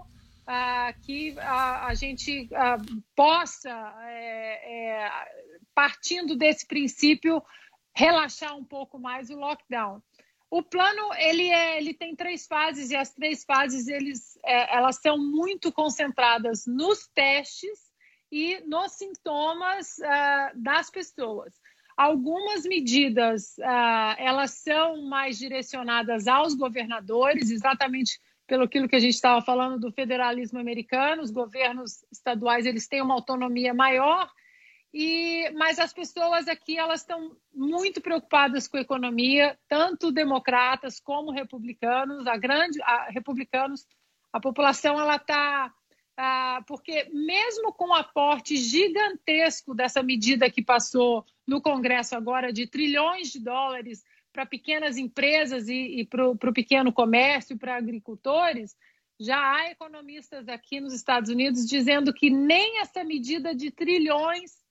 que 1.03 1.35
a, 1.39 1.87
a 1.87 1.95
gente 1.95 2.49
possa, 3.17 3.71
é, 4.07 5.05
é, 5.05 5.11
partindo 5.75 6.37
desse 6.37 6.67
princípio, 6.67 7.43
relaxar 7.95 8.57
um 8.57 8.65
pouco 8.65 8.99
mais 8.99 9.31
o 9.31 9.37
lockdown. 9.37 10.03
O 10.51 10.63
plano 10.63 11.15
ele, 11.15 11.49
é, 11.49 11.79
ele 11.79 11.95
tem 11.95 12.15
três 12.15 12.47
fases 12.47 12.91
e 12.91 12.97
as 12.97 13.15
três 13.15 13.43
fases 13.45 13.89
eles, 13.89 14.39
é, 14.45 14.77
elas 14.77 15.01
são 15.01 15.17
muito 15.17 15.73
concentradas 15.73 16.67
nos 16.67 17.09
testes 17.15 17.91
e 18.31 18.61
nos 18.67 18.93
sintomas 18.93 19.99
uh, 19.99 20.63
das 20.63 20.91
pessoas. 20.91 21.53
Algumas 21.97 22.65
medidas 22.65 23.57
uh, 23.59 24.15
elas 24.19 24.53
são 24.53 25.03
mais 25.03 25.39
direcionadas 25.39 26.27
aos 26.27 26.55
governadores, 26.55 27.51
exatamente 27.51 28.19
pelo 28.47 28.65
aquilo 28.65 28.89
que 28.89 28.97
a 28.97 29.01
gente 29.01 29.15
estava 29.15 29.41
falando 29.43 29.79
do 29.79 29.93
federalismo 29.93 30.59
americano. 30.59 31.23
Os 31.23 31.31
governos 31.31 32.05
estaduais 32.11 32.67
eles 32.67 32.89
têm 32.89 33.03
uma 33.03 33.15
autonomia 33.15 33.75
maior, 33.75 34.31
e 34.93 35.51
mas 35.57 35.79
as 35.79 35.93
pessoas 35.93 36.47
aqui 36.49 36.79
elas 36.79 37.01
estão 37.01 37.35
muito 37.55 38.01
preocupadas 38.01 38.69
com 38.69 38.77
a 38.77 38.83
economia, 38.83 39.59
tanto 39.67 40.13
democratas 40.13 41.01
como 41.01 41.31
republicanos. 41.31 42.27
A 42.27 42.37
grande 42.37 42.81
a, 42.83 43.09
republicanos, 43.11 43.87
a 44.33 44.39
população 44.39 45.01
ela 45.01 45.17
está 45.17 45.73
ah, 46.17 46.63
porque 46.67 47.09
mesmo 47.11 47.73
com 47.73 47.89
o 47.89 47.95
aporte 47.95 48.57
gigantesco 48.57 49.75
dessa 49.75 50.03
medida 50.03 50.51
que 50.51 50.63
passou 50.63 51.25
no 51.47 51.61
Congresso 51.63 52.15
agora 52.15 52.53
de 52.53 52.67
trilhões 52.67 53.33
de 53.33 53.41
dólares 53.41 54.05
para 54.31 54.45
pequenas 54.45 54.99
empresas 54.99 55.69
e, 55.69 56.01
e 56.01 56.07
para 56.07 56.29
o 56.29 56.53
pequeno 56.53 56.93
comércio, 56.93 57.59
para 57.59 57.77
agricultores, 57.77 58.77
já 59.19 59.39
há 59.39 59.71
economistas 59.71 60.49
aqui 60.49 60.81
nos 60.81 60.93
Estados 60.93 61.31
Unidos 61.31 61.67
dizendo 61.67 62.13
que 62.13 62.29
nem 62.29 62.81
essa 62.81 63.05
medida 63.05 63.55
de 63.55 63.71
trilhões 63.71 64.62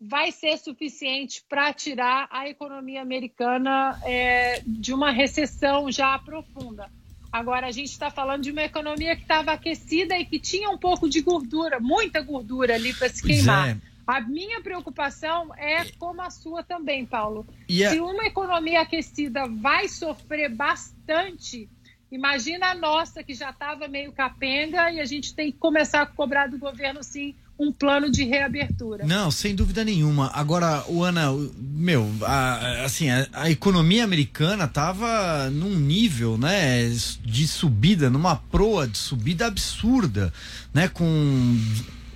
vai 0.00 0.32
ser 0.32 0.56
suficiente 0.56 1.44
para 1.46 1.72
tirar 1.74 2.26
a 2.30 2.48
economia 2.48 3.02
americana 3.02 4.00
é, 4.04 4.62
de 4.66 4.94
uma 4.94 5.10
recessão 5.10 5.92
já 5.92 6.18
profunda. 6.18 6.90
Agora, 7.30 7.66
a 7.66 7.70
gente 7.70 7.90
está 7.90 8.10
falando 8.10 8.42
de 8.42 8.50
uma 8.50 8.62
economia 8.62 9.14
que 9.14 9.22
estava 9.22 9.52
aquecida 9.52 10.18
e 10.18 10.24
que 10.24 10.40
tinha 10.40 10.70
um 10.70 10.78
pouco 10.78 11.08
de 11.08 11.20
gordura, 11.20 11.78
muita 11.78 12.20
gordura 12.22 12.74
ali 12.74 12.92
para 12.94 13.08
se 13.08 13.22
queimar. 13.22 13.70
É. 13.70 13.76
A 14.06 14.20
minha 14.20 14.60
preocupação 14.60 15.54
é 15.54 15.84
como 15.96 16.20
a 16.20 16.30
sua 16.30 16.64
também, 16.64 17.06
Paulo. 17.06 17.46
Yeah. 17.70 17.94
Se 17.94 18.00
uma 18.00 18.26
economia 18.26 18.80
aquecida 18.80 19.46
vai 19.46 19.86
sofrer 19.86 20.48
bastante, 20.48 21.68
imagina 22.10 22.70
a 22.70 22.74
nossa 22.74 23.22
que 23.22 23.34
já 23.34 23.50
estava 23.50 23.86
meio 23.86 24.10
capenga 24.12 24.90
e 24.90 24.98
a 24.98 25.04
gente 25.04 25.32
tem 25.32 25.52
que 25.52 25.58
começar 25.58 26.02
a 26.02 26.06
cobrar 26.06 26.48
do 26.48 26.58
governo, 26.58 27.04
sim, 27.04 27.36
um 27.60 27.70
plano 27.70 28.10
de 28.10 28.24
reabertura. 28.24 29.04
Não, 29.04 29.30
sem 29.30 29.54
dúvida 29.54 29.84
nenhuma. 29.84 30.30
Agora, 30.32 30.82
o 30.88 31.04
Ana, 31.04 31.26
meu, 31.60 32.10
a, 32.22 32.84
assim, 32.84 33.10
a, 33.10 33.28
a, 33.34 33.50
economia 33.50 34.02
americana 34.02 34.64
estava 34.64 35.50
num 35.50 35.78
nível, 35.78 36.38
né, 36.38 36.88
de 37.22 37.46
subida, 37.46 38.08
numa 38.08 38.34
proa 38.34 38.88
de 38.88 38.96
subida 38.96 39.46
absurda, 39.46 40.32
né, 40.72 40.88
com 40.88 41.58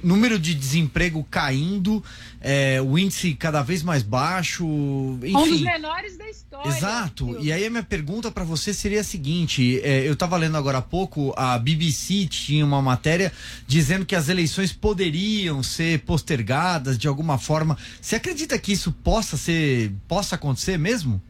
número 0.05 0.38
de 0.38 0.55
desemprego 0.55 1.24
caindo, 1.30 2.05
é, 2.40 2.80
o 2.80 2.98
índice 2.98 3.34
cada 3.34 3.62
vez 3.62 3.82
mais 3.82 4.02
baixo, 4.02 4.64
enfim. 5.22 5.36
Um 5.36 5.48
dos 5.48 5.61
menores 5.62 6.16
da 6.16 6.28
história. 6.28 6.68
Exato. 6.68 7.38
E 7.40 7.50
aí 7.50 7.64
a 7.64 7.70
minha 7.70 7.82
pergunta 7.82 8.30
para 8.30 8.44
você 8.44 8.74
seria 8.74 9.00
a 9.00 9.05
seguinte: 9.05 9.80
é, 9.82 10.07
eu 10.07 10.12
estava 10.12 10.36
lendo 10.36 10.57
agora 10.57 10.78
há 10.78 10.82
pouco, 10.82 11.32
a 11.36 11.59
BBC 11.59 12.26
tinha 12.26 12.64
uma 12.64 12.82
matéria 12.82 13.32
dizendo 13.66 14.05
que 14.05 14.14
as 14.14 14.28
eleições 14.28 14.72
poderiam 14.72 15.62
ser 15.62 16.00
postergadas 16.00 16.98
de 16.98 17.09
alguma 17.09 17.38
forma. 17.38 17.76
Você 18.00 18.16
acredita 18.16 18.59
que 18.59 18.72
isso 18.72 18.92
possa 18.92 19.36
ser, 19.36 19.92
possa 20.07 20.34
acontecer 20.34 20.78
mesmo? 20.78 21.20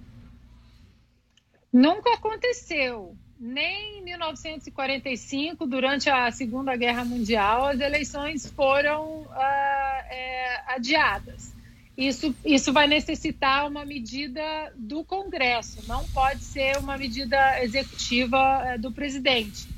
Nunca 1.73 2.15
aconteceu 2.15 3.17
nem 3.45 3.99
em 3.99 4.03
1945, 4.05 5.67
durante 5.67 6.09
a 6.09 6.31
Segunda 6.31 6.75
Guerra 6.77 7.05
Mundial, 7.05 7.67
as 7.67 7.79
eleições 7.79 8.47
foram 8.47 9.27
ah, 9.33 10.05
é, 10.09 10.63
adiadas. 10.69 11.53
Isso, 11.95 12.35
isso 12.43 12.73
vai 12.73 12.87
necessitar 12.87 13.69
uma 13.69 13.85
medida 13.85 14.73
do 14.75 15.05
Congresso, 15.05 15.87
não 15.87 16.09
pode 16.09 16.43
ser 16.43 16.79
uma 16.79 16.97
medida 16.97 17.63
executiva 17.63 18.63
é, 18.65 18.79
do 18.79 18.91
presidente. 18.91 19.69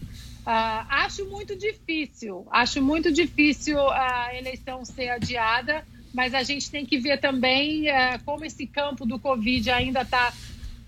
Ah, 0.46 0.86
acho 1.04 1.24
muito 1.28 1.56
difícil, 1.56 2.46
acho 2.52 2.80
muito 2.80 3.10
difícil 3.10 3.80
a 3.90 4.30
eleição 4.32 4.84
ser 4.84 5.08
adiada, 5.08 5.84
mas 6.14 6.34
a 6.34 6.44
gente 6.44 6.70
tem 6.70 6.86
que 6.86 6.98
ver 6.98 7.18
também 7.18 7.88
é, 7.88 8.16
como 8.18 8.44
esse 8.44 8.64
campo 8.64 9.04
do 9.04 9.18
Covid 9.18 9.68
ainda 9.72 10.02
está 10.02 10.32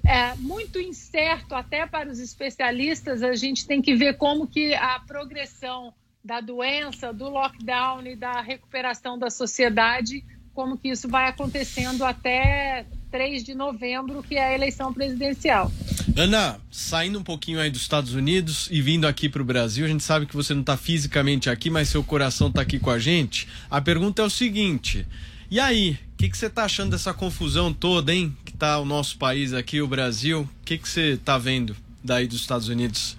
é, 0.09 0.35
muito 0.37 0.81
incerto 0.81 1.55
até 1.55 1.87
para 1.87 2.11
os 2.11 2.19
especialistas. 2.19 3.23
A 3.23 3.35
gente 3.35 3.67
tem 3.67 3.83
que 3.83 3.95
ver 3.95 4.17
como 4.17 4.47
que 4.47 4.75
a 4.75 4.99
progressão 5.01 5.93
da 6.25 6.41
doença, 6.41 7.13
do 7.13 7.29
lockdown 7.29 8.07
e 8.07 8.17
da 8.17 8.41
recuperação 8.41 9.19
da 9.19 9.29
sociedade, 9.29 10.25
como 10.55 10.79
que 10.79 10.89
isso 10.89 11.09
vai 11.09 11.29
acontecendo 11.29 12.05
até 12.05 12.87
3 13.11 13.45
de 13.45 13.55
novembro, 13.55 14.23
que 14.23 14.37
é 14.37 14.47
a 14.47 14.55
eleição 14.55 14.95
presidencial. 14.95 15.71
Ana, 16.17 16.59
saindo 16.71 17.19
um 17.19 17.23
pouquinho 17.23 17.61
aí 17.61 17.71
dos 17.71 17.83
Estados 17.83 18.15
Unidos 18.15 18.67
e 18.71 18.81
vindo 18.81 19.07
aqui 19.07 19.29
para 19.29 19.43
o 19.43 19.45
Brasil, 19.45 19.85
a 19.85 19.89
gente 19.89 20.03
sabe 20.03 20.25
que 20.25 20.35
você 20.35 20.55
não 20.55 20.63
está 20.63 20.77
fisicamente 20.77 21.51
aqui, 21.51 21.69
mas 21.69 21.91
seu 21.91 22.03
coração 22.03 22.49
está 22.49 22.63
aqui 22.63 22.79
com 22.79 22.91
a 22.91 22.99
gente. 22.99 23.47
A 23.71 23.81
pergunta 23.81 24.23
é 24.23 24.25
o 24.25 24.31
seguinte: 24.31 25.07
e 25.51 25.61
aí, 25.61 25.99
o 26.13 26.17
que, 26.17 26.29
que 26.29 26.37
você 26.37 26.47
está 26.47 26.65
achando 26.65 26.91
dessa 26.91 27.15
confusão 27.15 27.73
toda, 27.73 28.13
hein? 28.13 28.37
Que 28.59 28.67
tá 28.67 28.81
o 28.81 28.85
nosso 28.85 29.17
país 29.17 29.53
aqui, 29.53 29.81
o 29.81 29.87
Brasil. 29.87 30.41
O 30.41 30.65
que, 30.65 30.79
que 30.79 30.89
você 30.89 31.13
está 31.13 31.39
vendo 31.39 31.77
daí 32.03 32.27
dos 32.27 32.41
Estados 32.41 32.67
Unidos? 32.67 33.17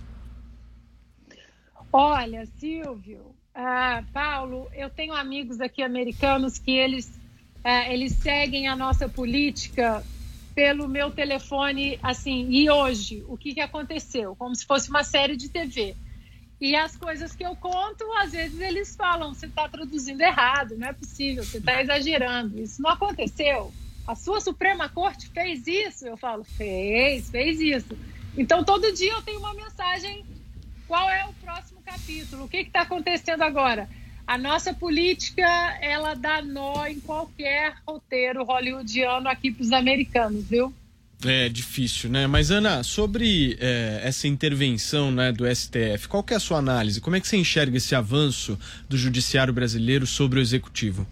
Olha, 1.94 2.46
Silvio, 2.60 3.22
uh, 3.56 4.06
Paulo, 4.12 4.68
eu 4.74 4.90
tenho 4.90 5.14
amigos 5.14 5.62
aqui 5.62 5.82
americanos 5.82 6.60
que 6.60 6.72
eles, 6.72 7.06
uh, 7.64 7.90
eles 7.90 8.18
seguem 8.18 8.68
a 8.68 8.76
nossa 8.76 9.08
política 9.08 10.04
pelo 10.54 10.90
meu 10.90 11.10
telefone, 11.10 11.98
assim, 12.04 12.50
e 12.50 12.70
hoje, 12.70 13.24
o 13.30 13.38
que, 13.38 13.54
que 13.54 13.62
aconteceu? 13.62 14.36
Como 14.36 14.54
se 14.54 14.66
fosse 14.66 14.90
uma 14.90 15.06
série 15.06 15.38
de 15.38 15.48
TV. 15.48 15.96
E 16.60 16.76
as 16.76 16.98
coisas 16.98 17.34
que 17.34 17.46
eu 17.46 17.56
conto, 17.56 18.04
às 18.18 18.34
vezes 18.34 18.60
eles 18.60 18.94
falam: 18.94 19.34
você 19.34 19.46
está 19.46 19.70
traduzindo 19.70 20.20
errado, 20.20 20.76
não 20.78 20.90
é 20.90 20.92
possível, 20.92 21.46
você 21.46 21.60
está 21.60 21.82
exagerando. 21.82 22.60
Isso 22.60 22.82
não 22.82 22.90
aconteceu. 22.90 23.72
A 24.10 24.16
sua 24.16 24.42
Suprema 24.42 24.90
Corte 24.90 25.30
fez 25.30 25.68
isso. 25.68 26.08
Eu 26.08 26.18
falo: 26.18 26.44
fez, 26.44 27.30
fez 27.30 27.62
isso. 27.62 27.96
Então, 28.36 28.64
todo 28.64 28.92
dia 28.92 29.14
eu 29.14 29.22
tenho 29.22 29.38
uma 29.38 29.54
mensagem: 29.54 30.26
qual 30.88 31.08
é 31.12 31.28
o 31.28 31.34
próximo 31.34 31.80
capítulo? 31.86 32.46
O 32.46 32.50
que 32.50 32.58
está 32.58 32.82
acontecendo 32.82 33.44
agora? 33.44 33.88
A 34.26 34.36
nossa 34.36 34.74
política, 34.74 35.46
ela 35.80 36.16
dá 36.16 36.42
nó 36.42 36.88
em 36.88 37.00
qualquer 37.00 37.76
roteiro 37.88 38.44
hollywoodiano 38.44 39.30
aqui 39.30 39.52
para 39.52 39.62
os 39.62 39.72
americanos, 39.72 40.44
viu? 40.44 40.74
É 41.24 41.48
difícil, 41.48 42.10
né? 42.10 42.26
Mas, 42.26 42.50
Ana, 42.50 42.82
sobre 42.82 43.58
é, 43.60 44.02
essa 44.04 44.28
intervenção 44.28 45.12
né, 45.12 45.32
do 45.32 45.46
STF, 45.46 46.08
qual 46.08 46.26
é 46.32 46.34
a 46.34 46.40
sua 46.40 46.58
análise? 46.58 47.00
Como 47.00 47.16
é 47.16 47.20
que 47.20 47.28
você 47.28 47.38
enxerga 47.38 47.78
esse 47.78 47.94
avanço 47.94 48.58
do 48.88 48.98
judiciário 48.98 49.54
brasileiro 49.54 50.08
sobre 50.08 50.40
o 50.40 50.42
executivo? 50.42 51.06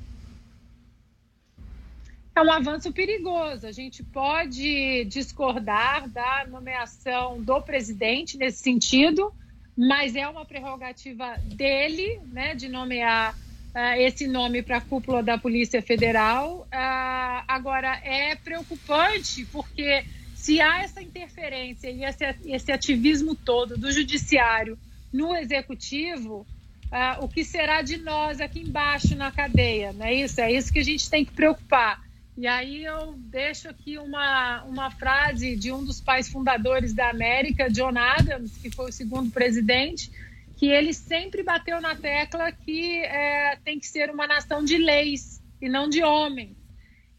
É 2.38 2.41
um 2.43 2.51
avanço 2.51 2.93
perigoso. 2.93 3.65
A 3.65 3.71
gente 3.71 4.03
pode 4.03 5.05
discordar 5.05 6.07
da 6.07 6.45
nomeação 6.47 7.41
do 7.41 7.59
presidente 7.63 8.38
nesse 8.38 8.59
sentido, 8.59 9.33
mas 9.75 10.15
é 10.15 10.27
uma 10.27 10.45
prerrogativa 10.45 11.35
dele, 11.45 12.21
né, 12.31 12.53
de 12.53 12.69
nomear 12.69 13.33
uh, 13.33 13.99
esse 13.99 14.27
nome 14.27 14.61
para 14.61 14.77
a 14.77 14.81
cúpula 14.81 15.23
da 15.23 15.35
Polícia 15.35 15.81
Federal. 15.81 16.59
Uh, 16.71 17.43
agora, 17.47 17.99
é 18.03 18.35
preocupante 18.35 19.43
porque 19.45 20.05
se 20.35 20.61
há 20.61 20.83
essa 20.83 21.01
interferência 21.01 21.89
e 21.89 22.03
esse, 22.03 22.23
esse 22.45 22.71
ativismo 22.71 23.33
todo 23.33 23.75
do 23.75 23.91
judiciário 23.91 24.77
no 25.11 25.35
executivo, 25.35 26.45
uh, 26.91 27.25
o 27.25 27.27
que 27.27 27.43
será 27.43 27.81
de 27.81 27.97
nós 27.97 28.39
aqui 28.39 28.59
embaixo 28.59 29.15
na 29.15 29.31
cadeia? 29.31 29.91
Não 29.91 30.05
é 30.05 30.13
isso? 30.13 30.39
É 30.39 30.51
isso 30.51 30.71
que 30.71 30.77
a 30.77 30.85
gente 30.85 31.09
tem 31.09 31.25
que 31.25 31.31
preocupar. 31.31 32.05
E 32.38 32.45
aí 32.45 32.85
eu 32.85 33.15
deixo 33.17 33.67
aqui 33.67 33.97
uma, 33.97 34.63
uma 34.65 34.91
frase 34.91 35.55
de 35.55 35.71
um 35.71 35.83
dos 35.83 35.99
pais 35.99 36.29
fundadores 36.29 36.93
da 36.93 37.09
América, 37.09 37.67
John 37.67 37.97
Adams, 37.97 38.55
que 38.61 38.69
foi 38.69 38.89
o 38.89 38.93
segundo 38.93 39.31
presidente, 39.31 40.11
que 40.55 40.67
ele 40.67 40.93
sempre 40.93 41.41
bateu 41.41 41.81
na 41.81 41.95
tecla 41.95 42.51
que 42.51 42.99
é, 42.99 43.57
tem 43.65 43.79
que 43.79 43.88
ser 43.88 44.11
uma 44.11 44.27
nação 44.27 44.63
de 44.63 44.77
leis 44.77 45.41
e 45.59 45.67
não 45.67 45.89
de 45.89 46.03
homens. 46.03 46.55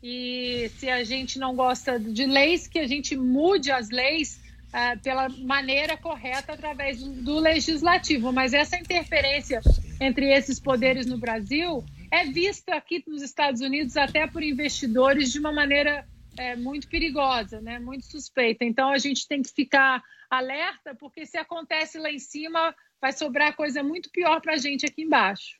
E 0.00 0.70
se 0.76 0.88
a 0.88 1.02
gente 1.02 1.36
não 1.36 1.56
gosta 1.56 1.98
de 1.98 2.24
leis, 2.24 2.68
que 2.68 2.78
a 2.78 2.86
gente 2.86 3.16
mude 3.16 3.72
as 3.72 3.90
leis 3.90 4.40
é, 4.72 4.94
pela 4.96 5.28
maneira 5.28 5.96
correta 5.96 6.52
através 6.52 7.02
do, 7.02 7.10
do 7.10 7.40
legislativo. 7.40 8.32
Mas 8.32 8.54
essa 8.54 8.78
interferência 8.78 9.60
entre 10.00 10.32
esses 10.32 10.60
poderes 10.60 11.06
no 11.06 11.18
Brasil 11.18 11.84
é 12.10 12.24
vista 12.24 12.74
aqui 12.74 13.02
nos 13.06 13.22
Estados 13.22 13.60
Unidos 13.60 13.96
até 13.96 14.26
por 14.26 14.42
investidores 14.42 15.30
de 15.30 15.38
uma 15.38 15.52
maneira 15.52 16.06
é, 16.36 16.56
muito 16.56 16.88
perigosa, 16.88 17.60
né? 17.60 17.78
muito 17.78 18.06
suspeita. 18.06 18.64
Então 18.64 18.90
a 18.90 18.98
gente 18.98 19.26
tem 19.26 19.42
que 19.42 19.50
ficar 19.50 20.02
alerta, 20.30 20.94
porque 20.94 21.26
se 21.26 21.36
acontece 21.36 21.98
lá 21.98 22.10
em 22.10 22.18
cima, 22.18 22.74
vai 23.00 23.12
sobrar 23.12 23.56
coisa 23.56 23.82
muito 23.82 24.10
pior 24.10 24.40
para 24.40 24.54
a 24.54 24.58
gente 24.58 24.86
aqui 24.86 25.02
embaixo. 25.02 25.57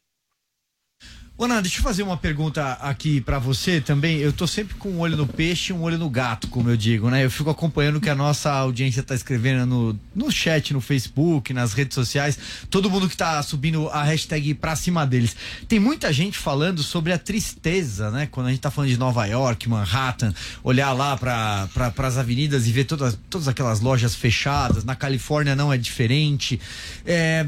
Ana, 1.41 1.63
deixa 1.63 1.79
eu 1.79 1.85
fazer 1.85 2.03
uma 2.03 2.17
pergunta 2.17 2.73
aqui 2.81 3.21
para 3.21 3.39
você 3.39 3.81
também. 3.81 4.19
Eu 4.19 4.33
tô 4.33 4.45
sempre 4.45 4.75
com 4.75 4.89
um 4.89 4.99
olho 4.99 5.17
no 5.17 5.25
peixe 5.25 5.73
e 5.73 5.77
um 5.77 5.83
olho 5.83 5.97
no 5.97 6.11
gato, 6.11 6.49
como 6.49 6.69
eu 6.69 6.77
digo, 6.77 7.09
né? 7.09 7.25
Eu 7.25 7.31
fico 7.31 7.49
acompanhando 7.49 7.99
o 7.99 8.01
que 8.01 8.11
a 8.11 8.15
nossa 8.15 8.51
audiência 8.51 9.05
tá 9.05 9.15
escrevendo 9.15 9.65
no, 9.65 10.01
no 10.17 10.33
chat, 10.33 10.73
no 10.73 10.81
Facebook, 10.81 11.55
nas 11.55 11.75
redes 11.75 11.95
sociais. 11.95 12.37
Todo 12.69 12.91
mundo 12.91 13.09
que 13.09 13.17
tá 13.17 13.41
subindo 13.45 13.89
a 13.91 14.03
hashtag 14.03 14.53
pra 14.55 14.75
cima 14.75 15.07
deles. 15.07 15.37
Tem 15.69 15.79
muita 15.79 16.13
gente 16.13 16.37
falando 16.37 16.83
sobre 16.83 17.13
a 17.13 17.19
tristeza, 17.19 18.11
né? 18.11 18.27
Quando 18.29 18.49
a 18.49 18.51
gente 18.51 18.61
tá 18.61 18.71
falando 18.73 18.91
de 18.91 18.99
Nova 18.99 19.25
York, 19.25 19.69
Manhattan, 19.69 20.35
olhar 20.65 20.93
lá 20.93 21.17
para 21.17 21.69
pra, 21.73 22.09
as 22.09 22.19
avenidas 22.19 22.67
e 22.67 22.73
ver 22.73 22.83
todas, 22.83 23.17
todas 23.31 23.47
aquelas 23.47 23.79
lojas 23.79 24.13
fechadas. 24.13 24.83
Na 24.83 24.97
Califórnia 24.97 25.55
não 25.55 25.73
é 25.73 25.79
diferente. 25.79 26.61
É, 27.07 27.47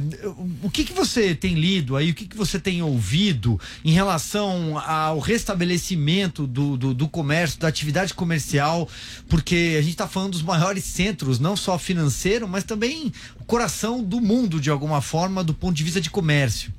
o 0.63 0.71
que 0.71 0.85
que 0.85 0.93
você 0.93 1.35
tem 1.35 1.55
lido 1.55 1.97
aí? 1.97 2.11
O 2.11 2.15
que 2.15 2.25
que 2.25 2.37
você 2.37 2.61
tem 2.61 2.83
ouvido? 2.83 3.59
Em 3.85 3.93
relação 3.93 4.79
ao 4.79 5.19
restabelecimento 5.19 6.47
do, 6.47 6.77
do, 6.77 6.95
do 6.95 7.09
comércio, 7.09 7.59
da 7.59 7.69
atividade 7.69 8.15
comercial, 8.15 8.89
porque 9.29 9.77
a 9.79 9.83
gente 9.83 9.93
está 9.93 10.07
falando 10.07 10.33
dos 10.33 10.43
maiores 10.43 10.85
centros, 10.85 11.39
não 11.39 11.57
só 11.57 11.79
financeiro, 11.79 12.47
mas 12.47 12.65
também 12.65 13.13
o 13.41 13.45
coração 13.45 14.03
do 14.03 14.21
mundo, 14.21 14.61
de 14.61 14.71
alguma 14.71 15.01
forma, 15.01 15.43
do 15.43 15.55
ponto 15.55 15.75
de 15.75 15.85
vista 15.85 16.01
de 16.01 16.11
comércio. 16.11 16.73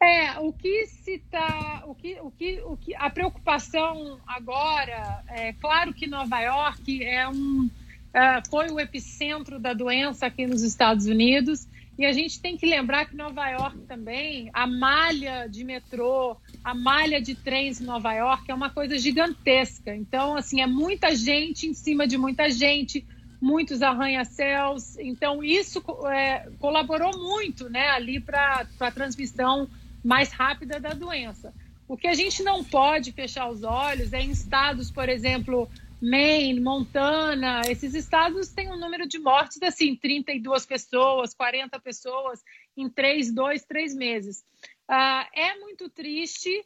É, 0.00 0.38
o 0.38 0.52
que 0.52 0.86
se 0.86 1.18
tá, 1.30 1.82
o 1.84 1.94
que, 1.94 2.18
o 2.20 2.30
que, 2.30 2.60
o 2.64 2.76
que, 2.76 2.94
a 2.94 3.10
preocupação 3.10 4.20
agora, 4.26 5.24
é 5.28 5.52
claro 5.54 5.92
que 5.92 6.06
Nova 6.06 6.40
York 6.40 7.02
é 7.02 7.28
um, 7.28 7.68
é, 8.14 8.40
foi 8.48 8.70
o 8.70 8.78
epicentro 8.78 9.58
da 9.58 9.74
doença 9.74 10.26
aqui 10.26 10.46
nos 10.46 10.62
Estados 10.62 11.06
Unidos 11.06 11.66
e 11.98 12.06
a 12.06 12.12
gente 12.12 12.40
tem 12.40 12.56
que 12.56 12.64
lembrar 12.64 13.06
que 13.06 13.16
Nova 13.16 13.48
York 13.48 13.80
também, 13.88 14.48
a 14.52 14.68
malha 14.68 15.48
de 15.48 15.64
metrô, 15.64 16.36
a 16.62 16.72
malha 16.72 17.20
de 17.20 17.34
trens 17.34 17.80
em 17.80 17.84
Nova 17.84 18.12
York 18.12 18.48
é 18.48 18.54
uma 18.54 18.70
coisa 18.70 18.96
gigantesca. 18.96 19.92
Então, 19.96 20.36
assim, 20.36 20.60
é 20.60 20.66
muita 20.66 21.12
gente 21.16 21.66
em 21.66 21.74
cima 21.74 22.06
de 22.06 22.16
muita 22.16 22.48
gente, 22.50 23.04
muitos 23.40 23.82
arranha-céus. 23.82 24.96
Então, 24.98 25.42
isso 25.42 25.82
é, 26.06 26.48
colaborou 26.60 27.18
muito 27.18 27.68
né, 27.68 27.88
ali 27.88 28.20
para 28.20 28.64
a 28.78 28.90
transmissão 28.92 29.68
mais 30.04 30.30
rápida 30.30 30.78
da 30.78 30.90
doença. 30.90 31.52
O 31.88 31.96
que 31.96 32.06
a 32.06 32.14
gente 32.14 32.44
não 32.44 32.62
pode 32.62 33.10
fechar 33.10 33.50
os 33.50 33.64
olhos 33.64 34.12
é 34.12 34.20
em 34.20 34.30
estados, 34.30 34.88
por 34.88 35.08
exemplo, 35.08 35.68
Maine, 36.00 36.60
Montana, 36.60 37.62
esses 37.68 37.94
estados 37.94 38.48
têm 38.50 38.70
um 38.70 38.78
número 38.78 39.06
de 39.06 39.18
mortes 39.18 39.60
assim, 39.62 39.96
32 39.96 40.64
pessoas, 40.64 41.34
40 41.34 41.78
pessoas 41.80 42.42
em 42.76 42.88
três, 42.88 43.32
dois, 43.32 43.64
três 43.64 43.94
meses. 43.94 44.44
Uh, 44.88 45.26
é 45.34 45.58
muito 45.58 45.88
triste 45.90 46.60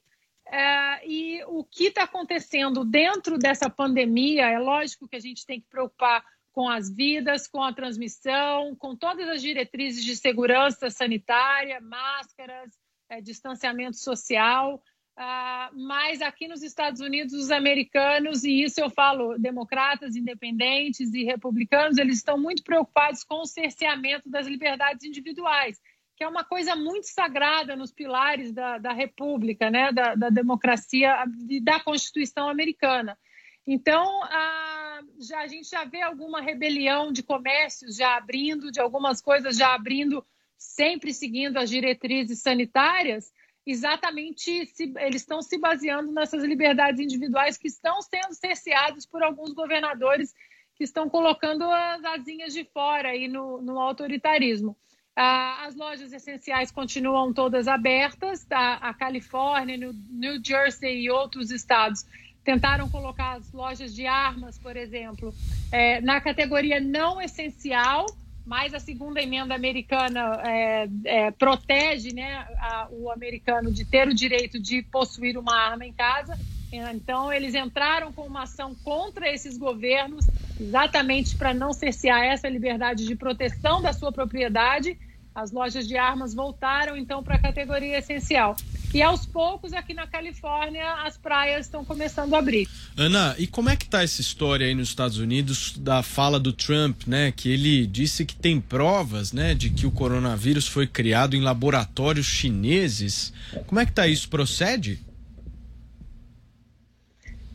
uh, 0.49 1.07
e 1.07 1.43
o 1.47 1.65
que 1.65 1.85
está 1.85 2.05
acontecendo 2.05 2.85
dentro 2.85 3.39
dessa 3.39 3.71
pandemia, 3.71 4.51
é 4.51 4.59
lógico 4.59 5.09
que 5.09 5.17
a 5.17 5.21
gente 5.21 5.47
tem 5.47 5.61
que 5.61 5.67
preocupar 5.69 6.23
com 6.53 6.69
as 6.69 6.95
vidas, 6.95 7.49
com 7.49 7.63
a 7.63 7.73
transmissão, 7.73 8.77
com 8.77 8.95
todas 8.95 9.27
as 9.29 9.41
diretrizes 9.41 10.05
de 10.05 10.15
segurança 10.15 10.91
sanitária, 10.91 11.81
máscaras, 11.81 12.71
é, 13.09 13.21
distanciamento 13.21 13.97
social. 13.97 14.83
Uh, 15.19 15.79
mas 15.79 16.23
aqui 16.23 16.49
nos 16.49 16.63
Estados 16.63 17.01
Unidos, 17.01 17.35
os 17.35 17.51
americanos, 17.51 18.45
e 18.45 18.63
isso 18.63 18.81
eu 18.81 18.89
falo, 18.89 19.39
democratas, 19.39 20.17
independentes 20.17 21.13
e 21.13 21.23
republicanos, 21.23 21.99
eles 21.99 22.17
estão 22.17 22.39
muito 22.39 22.65
preocupados 22.65 23.23
com 23.23 23.43
o 23.43 23.47
cerceamento 23.47 24.31
das 24.31 24.47
liberdades 24.47 25.05
individuais, 25.05 25.79
que 26.17 26.25
é 26.25 26.29
uma 26.29 26.45
coisa 26.45 26.75
muito 26.75 27.09
sagrada 27.09 27.77
nos 27.77 27.93
pilares 27.93 28.53
da, 28.53 28.79
da 28.79 28.93
República, 28.93 29.71
né, 29.71 29.93
da, 29.93 30.15
da 30.15 30.31
democracia 30.31 31.15
e 31.49 31.61
da 31.61 31.79
Constituição 31.79 32.49
americana. 32.49 33.19
Então, 33.67 34.23
uh, 34.23 35.23
já, 35.23 35.41
a 35.41 35.47
gente 35.47 35.69
já 35.69 35.85
vê 35.85 36.01
alguma 36.01 36.41
rebelião 36.41 37.13
de 37.13 37.23
comércios 37.23 37.97
já 37.97 38.17
abrindo, 38.17 38.73
de 38.73 38.81
algumas 38.81 39.21
coisas 39.21 39.59
já 39.59 39.75
abrindo, 39.75 40.25
sempre 40.57 41.13
seguindo 41.13 41.59
as 41.59 41.69
diretrizes 41.69 42.41
sanitárias 42.41 43.31
exatamente 43.67 44.67
se, 44.67 44.93
eles 44.99 45.23
estão 45.23 45.41
se 45.41 45.59
baseando 45.59 46.13
nessas 46.13 46.43
liberdades 46.45 47.01
individuais 47.01 47.57
que 47.57 47.69
estão 47.69 48.03
sendo 48.03 48.35
cerceadas 48.35 49.07
por 49.07 49.23
alguns 49.23 49.53
governadores 49.53 50.35
que 50.75 50.85
estão 50.85 51.09
colocando 51.09 51.65
as 51.65 52.05
asinhas 52.05 52.53
de 52.53 52.65
fora 52.65 53.11
aí 53.11 53.29
no, 53.29 53.61
no 53.63 53.79
autoritarismo. 53.79 54.77
Ah, 55.15 55.67
as 55.67 55.77
lojas 55.77 56.13
essenciais 56.13 56.71
continuam 56.71 57.33
todas 57.35 57.69
abertas, 57.69 58.45
tá? 58.47 58.75
a 58.77 58.95
Califórnia, 58.95 59.77
New, 59.77 59.93
New 60.11 60.43
Jersey 60.43 61.03
e 61.03 61.11
outros 61.11 61.51
estados 61.51 62.07
tentaram 62.45 62.89
colocar 62.89 63.35
as 63.35 63.53
lojas 63.53 63.95
de 63.95 64.07
armas, 64.07 64.59
por 64.59 64.77
exemplo, 64.77 65.33
é, 65.71 66.01
na 66.01 66.21
categoria 66.21 66.81
não 66.81 67.21
essencial, 67.21 68.07
mas 68.45 68.75
a 68.75 68.81
segunda 68.81 69.23
emenda 69.23 69.55
americana 69.55 70.41
é, 70.45 70.89
é, 71.05 71.31
protege 71.31 72.13
né, 72.13 72.47
a, 72.59 72.89
o 72.91 73.11
americano 73.11 73.71
de 73.73 73.85
ter 73.85 74.09
o 74.09 74.15
direito 74.15 74.61
de 74.61 74.83
possuir 74.83 75.39
uma 75.39 75.55
arma 75.55 75.87
em 75.87 75.93
casa. 75.93 76.39
Então, 76.73 77.31
eles 77.31 77.55
entraram 77.55 78.11
com 78.13 78.23
uma 78.23 78.45
ação 78.45 78.75
contra 78.83 79.31
esses 79.31 79.59
governos, 79.59 80.27
exatamente 80.59 81.37
para 81.37 81.53
não 81.53 81.73
cercear 81.73 82.25
essa 82.25 82.49
liberdade 82.49 83.07
de 83.07 83.15
proteção 83.15 83.83
da 83.83 83.93
sua 83.93 84.11
propriedade. 84.11 84.99
As 85.35 85.51
lojas 85.51 85.89
de 85.89 85.97
armas 85.97 86.35
voltaram, 86.35 86.97
então, 86.97 87.23
para 87.23 87.37
a 87.37 87.39
categoria 87.39 87.99
essencial. 87.99 88.55
E 88.93 89.01
aos 89.01 89.25
poucos, 89.25 89.73
aqui 89.73 89.95
na 89.95 90.07
Califórnia, 90.07 90.93
as 91.07 91.17
praias 91.17 91.65
estão 91.65 91.83
começando 91.83 92.35
a 92.35 92.39
abrir. 92.39 92.69
Ana, 92.95 93.35
e 93.39 93.47
como 93.47 93.71
é 93.71 93.77
que 93.77 93.87
tá 93.87 94.03
essa 94.03 94.21
história 94.21 94.67
aí 94.67 94.75
nos 94.75 94.89
Estados 94.89 95.17
Unidos 95.17 95.75
da 95.79 96.03
fala 96.03 96.39
do 96.39 96.53
Trump, 96.53 97.05
né? 97.07 97.33
Que 97.33 97.51
ele 97.51 97.87
disse 97.87 98.27
que 98.27 98.35
tem 98.35 98.61
provas, 98.61 99.33
né, 99.33 99.55
de 99.55 99.71
que 99.71 99.87
o 99.87 99.91
coronavírus 99.91 100.69
foi 100.69 100.87
criado 100.87 101.35
em 101.35 101.41
laboratórios 101.41 102.27
chineses. 102.27 103.33
Como 103.67 103.81
é 103.81 103.87
que 103.87 103.93
tá 103.93 104.07
isso? 104.07 104.29
Procede? 104.29 105.01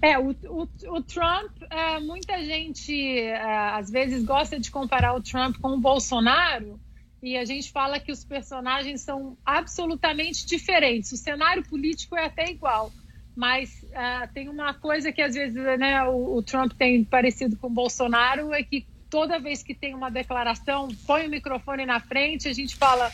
É, 0.02 0.18
o, 0.18 0.32
o, 0.32 0.68
o 0.96 1.04
Trump, 1.04 1.52
é, 1.70 2.00
muita 2.00 2.44
gente 2.44 3.20
é, 3.20 3.40
às 3.74 3.92
vezes 3.92 4.24
gosta 4.24 4.60
de 4.60 4.72
comparar 4.72 5.14
o 5.14 5.22
Trump 5.22 5.58
com 5.58 5.70
o 5.70 5.80
Bolsonaro, 5.80 6.80
e 7.22 7.36
a 7.36 7.46
gente 7.46 7.72
fala 7.72 8.00
que 8.00 8.12
os 8.12 8.24
personagens 8.24 9.02
são 9.02 9.38
absolutamente 9.46 10.46
diferentes. 10.46 11.12
O 11.12 11.18
cenário 11.18 11.64
político 11.64 12.16
é 12.16 12.26
até 12.26 12.50
igual, 12.50 12.92
mas 13.36 13.84
uh, 13.84 14.32
tem 14.34 14.50
uma 14.50 14.74
coisa 14.74 15.12
que 15.12 15.22
às 15.22 15.34
vezes 15.34 15.56
né, 15.78 16.04
o, 16.04 16.38
o, 16.38 16.44
Trump 16.44 16.74
tem 16.74 17.04
parecido 17.04 17.58
com 17.58 17.68
o 17.68 17.72
Bolsonaro 17.72 18.54
é 18.54 18.62
que 18.64 18.86
toda 19.10 19.40
vez 19.40 19.64
que 19.64 19.74
tem 19.74 19.96
uma 19.96 20.10
declaração, 20.10 20.90
põe 21.06 21.28
o 21.28 21.30
microfone 21.30 21.86
na 21.86 22.00
frente, 22.00 22.48
a 22.48 22.54
gente 22.54 22.76
fala: 22.76 23.12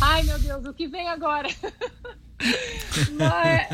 "Ai 0.00 0.22
meu 0.24 0.38
Deus, 0.38 0.64
o 0.66 0.74
que 0.74 0.86
vem 0.86 1.08
agora?" 1.08 1.48
mas, 3.18 3.68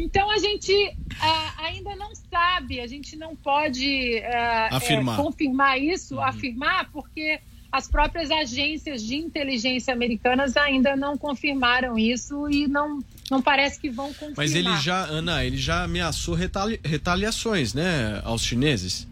então 0.00 0.30
a 0.30 0.38
gente 0.38 0.72
uh, 0.72 1.62
ainda 1.62 1.96
não 1.96 2.14
sabe, 2.14 2.80
a 2.80 2.86
gente 2.86 3.16
não 3.16 3.34
pode 3.34 4.20
uh, 4.20 4.74
afirmar. 4.76 5.18
É, 5.18 5.22
confirmar 5.22 5.80
isso, 5.80 6.16
uhum. 6.16 6.22
afirmar, 6.22 6.90
porque 6.90 7.40
as 7.74 7.88
próprias 7.88 8.30
agências 8.30 9.02
de 9.02 9.16
inteligência 9.16 9.92
americanas 9.92 10.56
ainda 10.56 10.94
não 10.94 11.18
confirmaram 11.18 11.98
isso 11.98 12.48
e 12.48 12.68
não, 12.68 13.00
não 13.28 13.42
parece 13.42 13.80
que 13.80 13.90
vão 13.90 14.14
confirmar. 14.14 14.36
Mas 14.36 14.54
ele 14.54 14.76
já, 14.76 15.04
Ana, 15.06 15.44
ele 15.44 15.56
já 15.56 15.82
ameaçou 15.82 16.36
retali 16.36 16.78
retaliações, 16.84 17.74
né, 17.74 18.22
aos 18.22 18.44
chineses? 18.44 19.08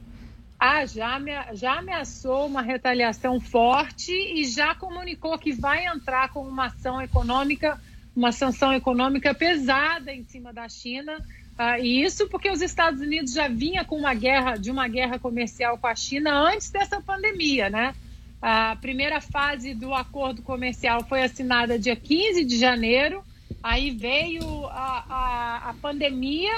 Ah, 0.60 0.86
já, 0.86 1.20
já 1.54 1.80
ameaçou 1.80 2.46
uma 2.46 2.62
retaliação 2.62 3.40
forte 3.40 4.12
e 4.12 4.44
já 4.44 4.76
comunicou 4.76 5.36
que 5.40 5.52
vai 5.52 5.84
entrar 5.86 6.28
com 6.28 6.46
uma 6.46 6.66
ação 6.66 7.02
econômica, 7.02 7.80
uma 8.14 8.30
sanção 8.30 8.72
econômica 8.72 9.34
pesada 9.34 10.12
em 10.12 10.22
cima 10.22 10.52
da 10.52 10.68
China. 10.68 11.18
Ah, 11.58 11.80
e 11.80 12.04
isso 12.04 12.28
porque 12.28 12.48
os 12.48 12.62
Estados 12.62 13.00
Unidos 13.00 13.32
já 13.32 13.48
vinha 13.48 13.84
com 13.84 13.96
uma 13.96 14.14
guerra, 14.14 14.56
de 14.56 14.70
uma 14.70 14.86
guerra 14.86 15.18
comercial 15.18 15.76
com 15.78 15.88
a 15.88 15.96
China 15.96 16.32
antes 16.32 16.70
dessa 16.70 17.00
pandemia, 17.00 17.68
né? 17.68 17.92
A 18.42 18.74
primeira 18.74 19.20
fase 19.20 19.72
do 19.72 19.94
acordo 19.94 20.42
comercial 20.42 21.04
foi 21.04 21.22
assinada 21.22 21.78
dia 21.78 21.94
15 21.94 22.44
de 22.44 22.58
janeiro, 22.58 23.22
aí 23.62 23.92
veio 23.92 24.66
a, 24.66 25.04
a, 25.08 25.70
a 25.70 25.74
pandemia 25.74 26.52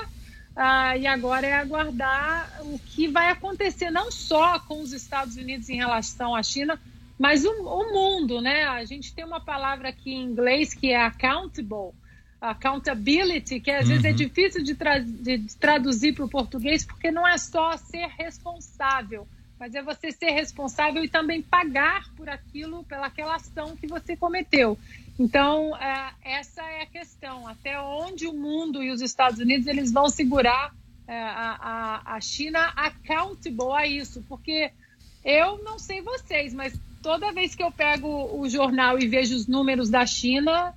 uh, 0.57 0.97
e 0.99 1.07
agora 1.07 1.47
é 1.47 1.53
aguardar 1.53 2.63
o 2.63 2.79
que 2.79 3.07
vai 3.07 3.29
acontecer 3.29 3.91
não 3.91 4.11
só 4.11 4.59
com 4.61 4.81
os 4.81 4.95
Estados 4.95 5.37
Unidos 5.37 5.69
em 5.69 5.77
relação 5.77 6.35
à 6.35 6.43
China, 6.43 6.81
mas 7.19 7.45
o, 7.45 7.51
o 7.51 7.93
mundo, 7.93 8.41
né? 8.41 8.65
A 8.65 8.83
gente 8.87 9.15
tem 9.15 9.23
uma 9.23 9.41
palavra 9.41 9.91
aqui 9.91 10.11
em 10.11 10.25
inglês 10.25 10.73
que 10.73 10.91
é 10.91 11.05
accountable, 11.05 11.93
accountability, 12.41 13.61
que 13.61 13.71
às 13.71 13.83
uhum. 13.83 13.91
vezes 13.91 14.05
é 14.07 14.11
uhum. 14.11 14.17
difícil 14.17 14.65
de, 14.65 14.75
tra 14.75 15.01
de 15.01 15.39
traduzir 15.61 16.15
para 16.15 16.25
o 16.25 16.31
português, 16.31 16.83
porque 16.85 17.11
não 17.11 17.29
é 17.29 17.37
só 17.37 17.77
ser 17.77 18.07
responsável, 18.19 19.29
mas 19.65 19.75
é 19.75 19.83
você 19.83 20.13
ser 20.13 20.31
responsável 20.31 21.03
e 21.03 21.09
também 21.09 21.41
pagar 21.41 22.05
por 22.19 22.29
aquilo, 22.29 22.85
pelaquela 22.85 23.37
ação 23.37 23.75
que 23.75 23.87
você 23.87 24.15
cometeu. 24.15 24.77
Então, 25.19 25.75
é, 25.79 26.13
essa 26.23 26.61
é 26.61 26.83
a 26.83 26.87
questão. 26.87 27.49
Até 27.49 27.81
onde 27.81 28.27
o 28.27 28.35
mundo 28.35 28.83
e 28.83 28.91
os 28.91 29.01
Estados 29.01 29.39
Unidos 29.39 29.67
eles 29.67 29.91
vão 29.91 30.11
segurar 30.11 30.71
é, 31.09 31.19
a, 31.19 32.03
a, 32.05 32.17
a 32.17 32.21
China 32.21 32.75
accountable 32.77 33.73
a 33.75 33.87
isso? 33.87 34.23
Porque 34.29 34.71
eu 35.25 35.65
não 35.65 35.79
sei 35.79 36.03
vocês, 36.03 36.53
mas 36.53 36.79
toda 37.03 37.33
vez 37.33 37.55
que 37.55 37.63
eu 37.63 37.73
pego 37.73 38.39
o 38.39 38.47
jornal 38.51 38.99
e 38.99 39.07
vejo 39.07 39.35
os 39.35 39.47
números 39.47 39.89
da 39.89 40.05
China, 40.05 40.75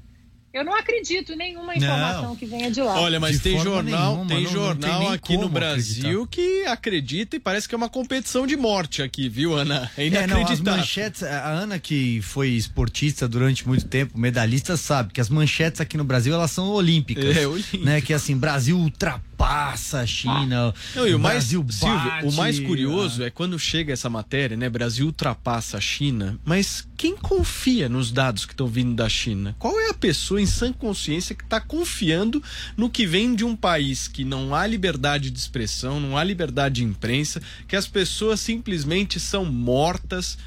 eu 0.54 0.64
não 0.64 0.74
acredito 0.74 1.34
em 1.34 1.36
nenhuma 1.36 1.76
informação 1.76 2.30
não. 2.30 2.36
que 2.36 2.45
venha 2.45 2.72
de 2.72 2.82
lá. 2.82 3.00
Olha, 3.00 3.20
mas 3.20 3.38
de 3.38 3.39
tem 3.43 3.60
jornal, 3.60 4.14
nenhuma, 4.14 4.28
tem 4.28 4.43
não, 4.43 4.52
jornal 4.52 4.91
não 4.91 5.00
tem 5.00 5.14
aqui 5.14 5.38
no 5.38 5.50
Brasil 5.50 6.24
acreditar. 6.24 6.28
que 6.30 6.66
acredita 6.66 7.36
e 7.36 7.39
parece 7.39 7.68
que 7.68 7.76
é 7.76 7.78
uma 7.78 7.89
competição 7.89 8.48
de 8.48 8.56
morte 8.56 9.02
aqui, 9.02 9.30
viu, 9.30 9.54
Ana? 9.54 9.89
É 9.98 10.08
inacreditável. 10.08 10.74
É, 10.74 10.78
manchetes, 10.78 11.24
a 11.24 11.50
Ana 11.50 11.80
que 11.80 12.22
foi 12.22 12.50
esportista 12.50 13.28
durante 13.28 13.68
muito 13.68 13.86
tempo, 13.86 14.18
medalhista, 14.18 14.78
sabe 14.78 15.14
que 15.14 15.22
as 15.22 15.30
manchetes 15.30 15.82
aqui 15.82 15.98
no 15.98 16.04
Brasil 16.04 16.34
elas 16.34 16.52
são 16.52 16.70
olímpicas, 16.70 17.36
é, 17.38 17.45
olímpicas. 17.45 17.86
né? 17.86 18.02
Que 18.02 18.14
assim, 18.14 18.36
Brasil 18.36 18.78
ultrapassa 18.78 19.26
ultrapassa 19.38 20.00
a 20.00 20.06
China. 20.06 20.74
Não, 20.96 21.08
e 21.08 21.14
o, 21.14 21.18
o 21.18 21.20
mais, 21.20 21.36
Brasil 21.36 21.66
Silvio, 21.70 22.12
o 22.24 22.34
mais 22.34 22.60
curioso 22.60 23.24
é 23.24 23.30
quando 23.30 23.58
chega 23.60 23.94
essa 23.94 24.10
matéria, 24.10 24.58
né? 24.58 24.68
Brasil 24.70 25.06
ultrapassa 25.06 25.78
a 25.78 25.82
China, 25.82 26.40
mas 26.44 26.88
quem 26.98 27.16
confia 27.16 27.88
nos 27.88 28.12
dados 28.12 28.46
que 28.46 28.54
estão 28.54 28.68
vindo 28.68 28.96
da 28.96 29.08
China? 29.08 29.56
Qual 29.60 29.80
é 29.80 29.90
a 29.90 29.94
pessoa 29.94 30.42
em 30.42 30.46
sã 30.46 30.74
consciência 30.74 31.36
que 31.36 31.44
está 31.44 31.62
confiando 31.62 32.42
no 32.76 32.90
que 32.90 33.06
vem 33.06 33.36
de 33.36 33.46
um 33.46 33.56
país 33.56 34.08
que 34.08 34.26
não 34.26 34.56
há 34.56 34.66
liberdade 34.66 35.30
de 35.30 35.38
expressão, 35.38 36.00
não 36.00 36.18
há 36.18 36.24
liberdade 36.24 36.76
de 36.76 36.84
imprensa, 36.84 37.42
que 37.68 37.76
as 37.76 37.88
pessoas 37.88 38.40
simplesmente 38.40 39.20
são 39.20 39.46
mortas 39.46 40.38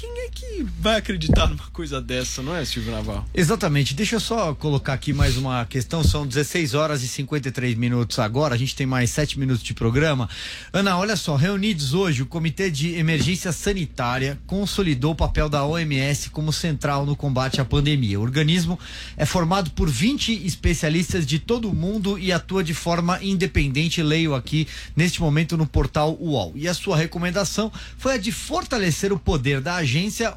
quem 0.00 0.20
é 0.20 0.28
que 0.28 0.66
vai 0.78 0.96
acreditar 0.96 1.48
numa 1.48 1.66
coisa 1.72 2.00
dessa, 2.00 2.40
não 2.40 2.54
é, 2.54 2.64
Silvio 2.64 2.92
Naval? 2.92 3.26
Exatamente. 3.34 3.94
Deixa 3.94 4.14
eu 4.14 4.20
só 4.20 4.54
colocar 4.54 4.92
aqui 4.92 5.12
mais 5.12 5.36
uma 5.36 5.64
questão. 5.64 6.04
São 6.04 6.24
16 6.24 6.74
horas 6.74 7.02
e 7.02 7.08
53 7.08 7.76
minutos 7.76 8.20
agora. 8.20 8.54
A 8.54 8.58
gente 8.58 8.76
tem 8.76 8.86
mais 8.86 9.10
7 9.10 9.40
minutos 9.40 9.62
de 9.62 9.74
programa. 9.74 10.28
Ana, 10.72 10.96
olha 10.96 11.16
só. 11.16 11.34
Reunidos 11.34 11.94
hoje, 11.94 12.22
o 12.22 12.26
Comitê 12.26 12.70
de 12.70 12.94
Emergência 12.94 13.50
Sanitária 13.50 14.38
consolidou 14.46 15.12
o 15.12 15.16
papel 15.16 15.48
da 15.48 15.64
OMS 15.64 16.30
como 16.30 16.52
central 16.52 17.04
no 17.04 17.16
combate 17.16 17.60
à 17.60 17.64
pandemia. 17.64 18.20
O 18.20 18.22
organismo 18.22 18.78
é 19.16 19.26
formado 19.26 19.72
por 19.72 19.90
20 19.90 20.46
especialistas 20.46 21.26
de 21.26 21.40
todo 21.40 21.68
o 21.68 21.74
mundo 21.74 22.16
e 22.16 22.30
atua 22.30 22.62
de 22.62 22.72
forma 22.72 23.18
independente. 23.20 24.00
Leio 24.00 24.32
aqui 24.32 24.68
neste 24.94 25.20
momento 25.20 25.56
no 25.56 25.66
portal 25.66 26.16
UOL. 26.20 26.52
E 26.54 26.68
a 26.68 26.74
sua 26.74 26.96
recomendação 26.96 27.72
foi 27.96 28.14
a 28.14 28.18
de 28.18 28.30
fortalecer 28.30 29.12
o 29.12 29.18
poder 29.18 29.60
da 29.60 29.74
agência, 29.74 29.87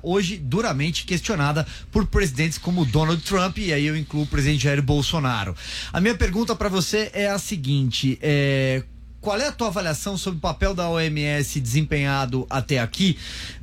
hoje 0.03 0.37
duramente 0.37 1.05
questionada 1.05 1.65
por 1.91 2.05
presidentes 2.05 2.57
como 2.57 2.85
Donald 2.85 3.21
Trump, 3.23 3.57
e 3.57 3.73
aí 3.73 3.85
eu 3.85 3.97
incluo 3.97 4.23
o 4.23 4.27
presidente 4.27 4.63
Jair 4.63 4.81
Bolsonaro. 4.81 5.55
A 5.91 5.99
minha 5.99 6.15
pergunta 6.15 6.55
para 6.55 6.69
você 6.69 7.09
é 7.13 7.29
a 7.29 7.39
seguinte: 7.39 8.17
é, 8.21 8.83
qual 9.21 9.39
é 9.39 9.47
a 9.47 9.51
tua 9.51 9.67
avaliação 9.67 10.17
sobre 10.17 10.39
o 10.39 10.41
papel 10.41 10.73
da 10.73 10.89
OMS 10.89 11.59
desempenhado 11.59 12.47
até 12.49 12.79
aqui? 12.79 13.17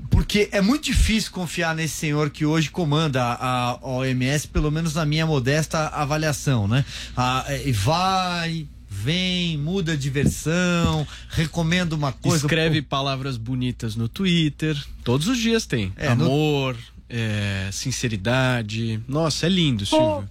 Porque 0.09 0.49
é 0.53 0.61
muito 0.61 0.85
difícil 0.85 1.33
confiar 1.33 1.75
nesse 1.75 1.97
senhor 1.97 2.31
que 2.31 2.47
hoje 2.47 2.71
comanda 2.71 3.23
a 3.23 3.79
OMS, 3.83 4.47
pelo 4.49 4.71
menos 4.71 4.95
na 4.95 5.05
minha 5.05 5.27
modesta 5.27 5.89
avaliação, 5.89 6.69
né? 6.69 6.85
Ah, 7.17 7.45
vai, 7.75 8.67
vem, 9.03 9.57
muda 9.57 9.97
de 9.97 10.11
versão, 10.11 11.07
recomenda 11.31 11.95
uma 11.95 12.13
coisa. 12.13 12.47
Escreve 12.47 12.83
palavras 12.83 13.37
bonitas 13.37 13.95
no 13.95 14.09
Twitter. 14.09 14.77
Todos 15.05 15.29
os 15.29 15.39
dias 15.39 15.67
tem. 15.67 15.93
É, 15.97 16.09
Amor, 16.09 16.75
no... 16.75 16.81
é, 17.09 17.71
sinceridade. 17.73 19.01
Nossa, 19.07 19.47
é 19.47 19.49
lindo, 19.49 19.87
Silvio. 19.87 20.29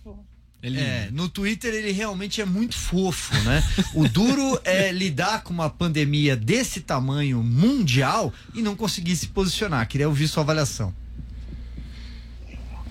É, 0.61 0.67
é, 0.69 1.09
no 1.11 1.29
Twitter 1.29 1.73
ele 1.73 1.91
realmente 1.91 2.41
é 2.41 2.45
muito 2.45 2.75
fofo, 2.75 3.33
né? 3.43 3.63
O 3.93 4.07
duro 4.09 4.59
é 4.63 4.91
lidar 4.91 5.43
com 5.43 5.53
uma 5.53 5.69
pandemia 5.69 6.35
desse 6.35 6.81
tamanho 6.81 7.41
mundial 7.43 8.33
e 8.53 8.61
não 8.61 8.75
conseguir 8.75 9.15
se 9.15 9.27
posicionar. 9.27 9.87
Queria 9.87 10.07
ouvir 10.07 10.27
sua 10.27 10.43
avaliação. 10.43 10.93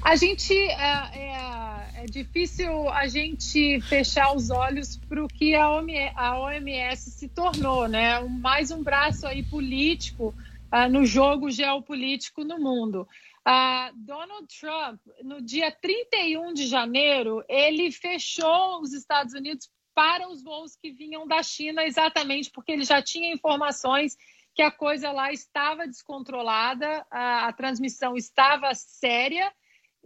A 0.00 0.14
gente 0.14 0.54
é, 0.54 1.65
difícil 2.06 2.88
a 2.88 3.06
gente 3.06 3.80
fechar 3.82 4.34
os 4.34 4.50
olhos 4.50 4.96
para 4.96 5.24
o 5.24 5.28
que 5.28 5.54
a 5.54 5.70
OMS, 5.70 6.12
a 6.16 6.38
OMS, 6.38 7.10
se 7.10 7.28
tornou, 7.28 7.88
né? 7.88 8.20
Mais 8.20 8.70
um 8.70 8.82
braço 8.82 9.26
aí 9.26 9.42
político 9.42 10.34
uh, 10.72 10.90
no 10.90 11.04
jogo 11.04 11.50
geopolítico 11.50 12.44
no 12.44 12.58
mundo. 12.58 13.06
Uh, 13.46 13.94
Donald 13.94 14.46
Trump, 14.58 15.00
no 15.22 15.40
dia 15.40 15.70
31 15.70 16.54
de 16.54 16.66
janeiro, 16.66 17.44
ele 17.48 17.92
fechou 17.92 18.80
os 18.80 18.92
Estados 18.92 19.34
Unidos 19.34 19.70
para 19.94 20.28
os 20.28 20.42
voos 20.42 20.76
que 20.76 20.90
vinham 20.90 21.26
da 21.26 21.42
China, 21.42 21.84
exatamente 21.84 22.50
porque 22.50 22.72
ele 22.72 22.84
já 22.84 23.00
tinha 23.00 23.32
informações 23.32 24.16
que 24.54 24.62
a 24.62 24.70
coisa 24.70 25.12
lá 25.12 25.32
estava 25.32 25.86
descontrolada, 25.86 27.06
a, 27.10 27.48
a 27.48 27.52
transmissão 27.52 28.16
estava 28.16 28.74
séria 28.74 29.52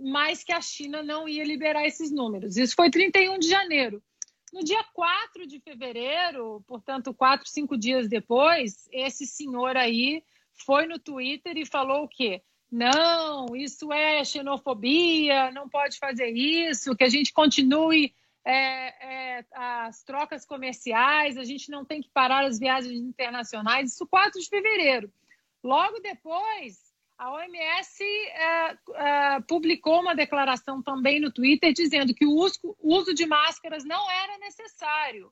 mas 0.00 0.42
que 0.42 0.52
a 0.52 0.60
China 0.60 1.02
não 1.02 1.28
ia 1.28 1.44
liberar 1.44 1.86
esses 1.86 2.10
números. 2.10 2.56
Isso 2.56 2.74
foi 2.74 2.90
31 2.90 3.38
de 3.38 3.48
janeiro. 3.48 4.02
No 4.52 4.64
dia 4.64 4.82
4 4.92 5.46
de 5.46 5.60
fevereiro, 5.60 6.64
portanto, 6.66 7.14
quatro, 7.14 7.48
cinco 7.48 7.76
dias 7.76 8.08
depois, 8.08 8.88
esse 8.90 9.26
senhor 9.26 9.76
aí 9.76 10.24
foi 10.66 10.86
no 10.86 10.98
Twitter 10.98 11.56
e 11.56 11.64
falou 11.64 12.04
o 12.04 12.08
quê? 12.08 12.42
Não, 12.70 13.54
isso 13.54 13.92
é 13.92 14.24
xenofobia, 14.24 15.50
não 15.52 15.68
pode 15.68 15.98
fazer 15.98 16.30
isso, 16.30 16.96
que 16.96 17.04
a 17.04 17.08
gente 17.08 17.32
continue 17.32 18.12
é, 18.44 19.38
é, 19.38 19.44
as 19.54 20.02
trocas 20.02 20.44
comerciais, 20.44 21.36
a 21.36 21.44
gente 21.44 21.70
não 21.70 21.84
tem 21.84 22.00
que 22.00 22.10
parar 22.10 22.44
as 22.44 22.58
viagens 22.58 22.98
internacionais. 22.98 23.92
Isso 23.92 24.06
4 24.06 24.40
de 24.40 24.48
fevereiro. 24.48 25.12
Logo 25.62 26.00
depois, 26.00 26.89
a 27.20 27.30
OMS 27.32 28.02
é, 28.02 28.78
é, 28.94 29.40
publicou 29.46 30.00
uma 30.00 30.14
declaração 30.14 30.82
também 30.82 31.20
no 31.20 31.30
Twitter 31.30 31.70
dizendo 31.70 32.14
que 32.14 32.24
o 32.24 32.32
uso, 32.32 32.74
uso 32.82 33.12
de 33.12 33.26
máscaras 33.26 33.84
não 33.84 34.10
era 34.10 34.38
necessário 34.38 35.30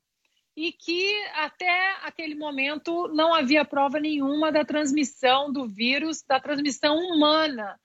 e 0.54 0.70
que 0.70 1.10
até 1.32 1.92
aquele 2.02 2.34
momento 2.34 3.08
não 3.08 3.32
havia 3.32 3.64
prova 3.64 3.98
nenhuma 3.98 4.52
da 4.52 4.66
transmissão 4.66 5.50
do 5.50 5.66
vírus, 5.66 6.22
da 6.22 6.38
transmissão 6.38 6.98
humana. 6.98 7.80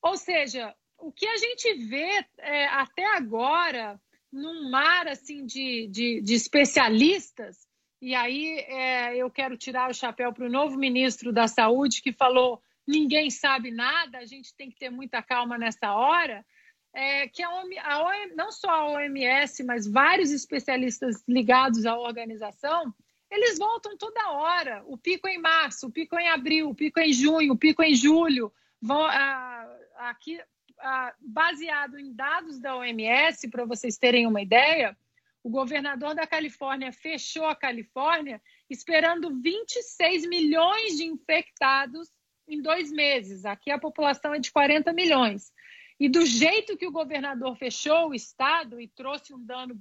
Ou 0.00 0.16
seja, 0.16 0.74
o 0.96 1.12
que 1.12 1.26
a 1.26 1.36
gente 1.36 1.74
vê 1.74 2.24
é, 2.38 2.66
até 2.68 3.04
agora 3.16 4.00
num 4.32 4.70
mar 4.70 5.08
assim 5.08 5.44
de, 5.44 5.88
de, 5.88 6.22
de 6.22 6.34
especialistas, 6.34 7.68
e 8.00 8.14
aí 8.14 8.60
é, 8.60 9.14
eu 9.14 9.30
quero 9.30 9.58
tirar 9.58 9.90
o 9.90 9.94
chapéu 9.94 10.32
para 10.32 10.46
o 10.46 10.50
novo 10.50 10.78
ministro 10.78 11.34
da 11.34 11.46
Saúde 11.46 12.00
que 12.00 12.14
falou 12.14 12.62
ninguém 12.86 13.30
sabe 13.30 13.70
nada, 13.70 14.18
a 14.18 14.26
gente 14.26 14.54
tem 14.54 14.70
que 14.70 14.78
ter 14.78 14.90
muita 14.90 15.22
calma 15.22 15.58
nessa 15.58 15.92
hora, 15.92 16.44
é, 16.92 17.28
que 17.28 17.42
a, 17.42 17.48
a 17.48 18.02
OM, 18.04 18.34
não 18.34 18.50
só 18.50 18.70
a 18.70 18.88
OMS, 18.92 19.62
mas 19.64 19.86
vários 19.86 20.30
especialistas 20.30 21.22
ligados 21.28 21.84
à 21.84 21.98
organização, 21.98 22.94
eles 23.30 23.58
voltam 23.58 23.96
toda 23.96 24.30
hora. 24.30 24.82
O 24.86 24.96
pico 24.96 25.28
é 25.28 25.34
em 25.34 25.40
março, 25.40 25.88
o 25.88 25.92
pico 25.92 26.16
é 26.16 26.24
em 26.24 26.28
abril, 26.28 26.70
o 26.70 26.74
pico 26.74 26.98
é 26.98 27.06
em 27.06 27.12
junho, 27.12 27.52
o 27.52 27.58
pico 27.58 27.82
é 27.82 27.90
em 27.90 27.94
julho. 27.94 28.52
Vão, 28.80 29.04
ah, 29.04 29.76
aqui, 29.96 30.40
ah, 30.80 31.14
baseado 31.20 31.98
em 31.98 32.14
dados 32.14 32.58
da 32.58 32.76
OMS, 32.76 33.48
para 33.50 33.64
vocês 33.64 33.98
terem 33.98 34.26
uma 34.26 34.40
ideia, 34.40 34.96
o 35.42 35.50
governador 35.50 36.14
da 36.14 36.26
Califórnia 36.26 36.92
fechou 36.92 37.46
a 37.46 37.54
Califórnia 37.54 38.40
esperando 38.68 39.40
26 39.40 40.26
milhões 40.26 40.96
de 40.96 41.04
infectados 41.04 42.10
em 42.46 42.60
dois 42.60 42.90
meses. 42.90 43.44
Aqui 43.44 43.70
a 43.70 43.78
população 43.78 44.34
é 44.34 44.38
de 44.38 44.50
40 44.50 44.92
milhões. 44.92 45.52
E 45.98 46.08
do 46.08 46.24
jeito 46.26 46.76
que 46.76 46.86
o 46.86 46.92
governador 46.92 47.56
fechou 47.56 48.10
o 48.10 48.14
Estado 48.14 48.80
e 48.80 48.88
trouxe 48.88 49.32
um 49.34 49.44
dano 49.44 49.78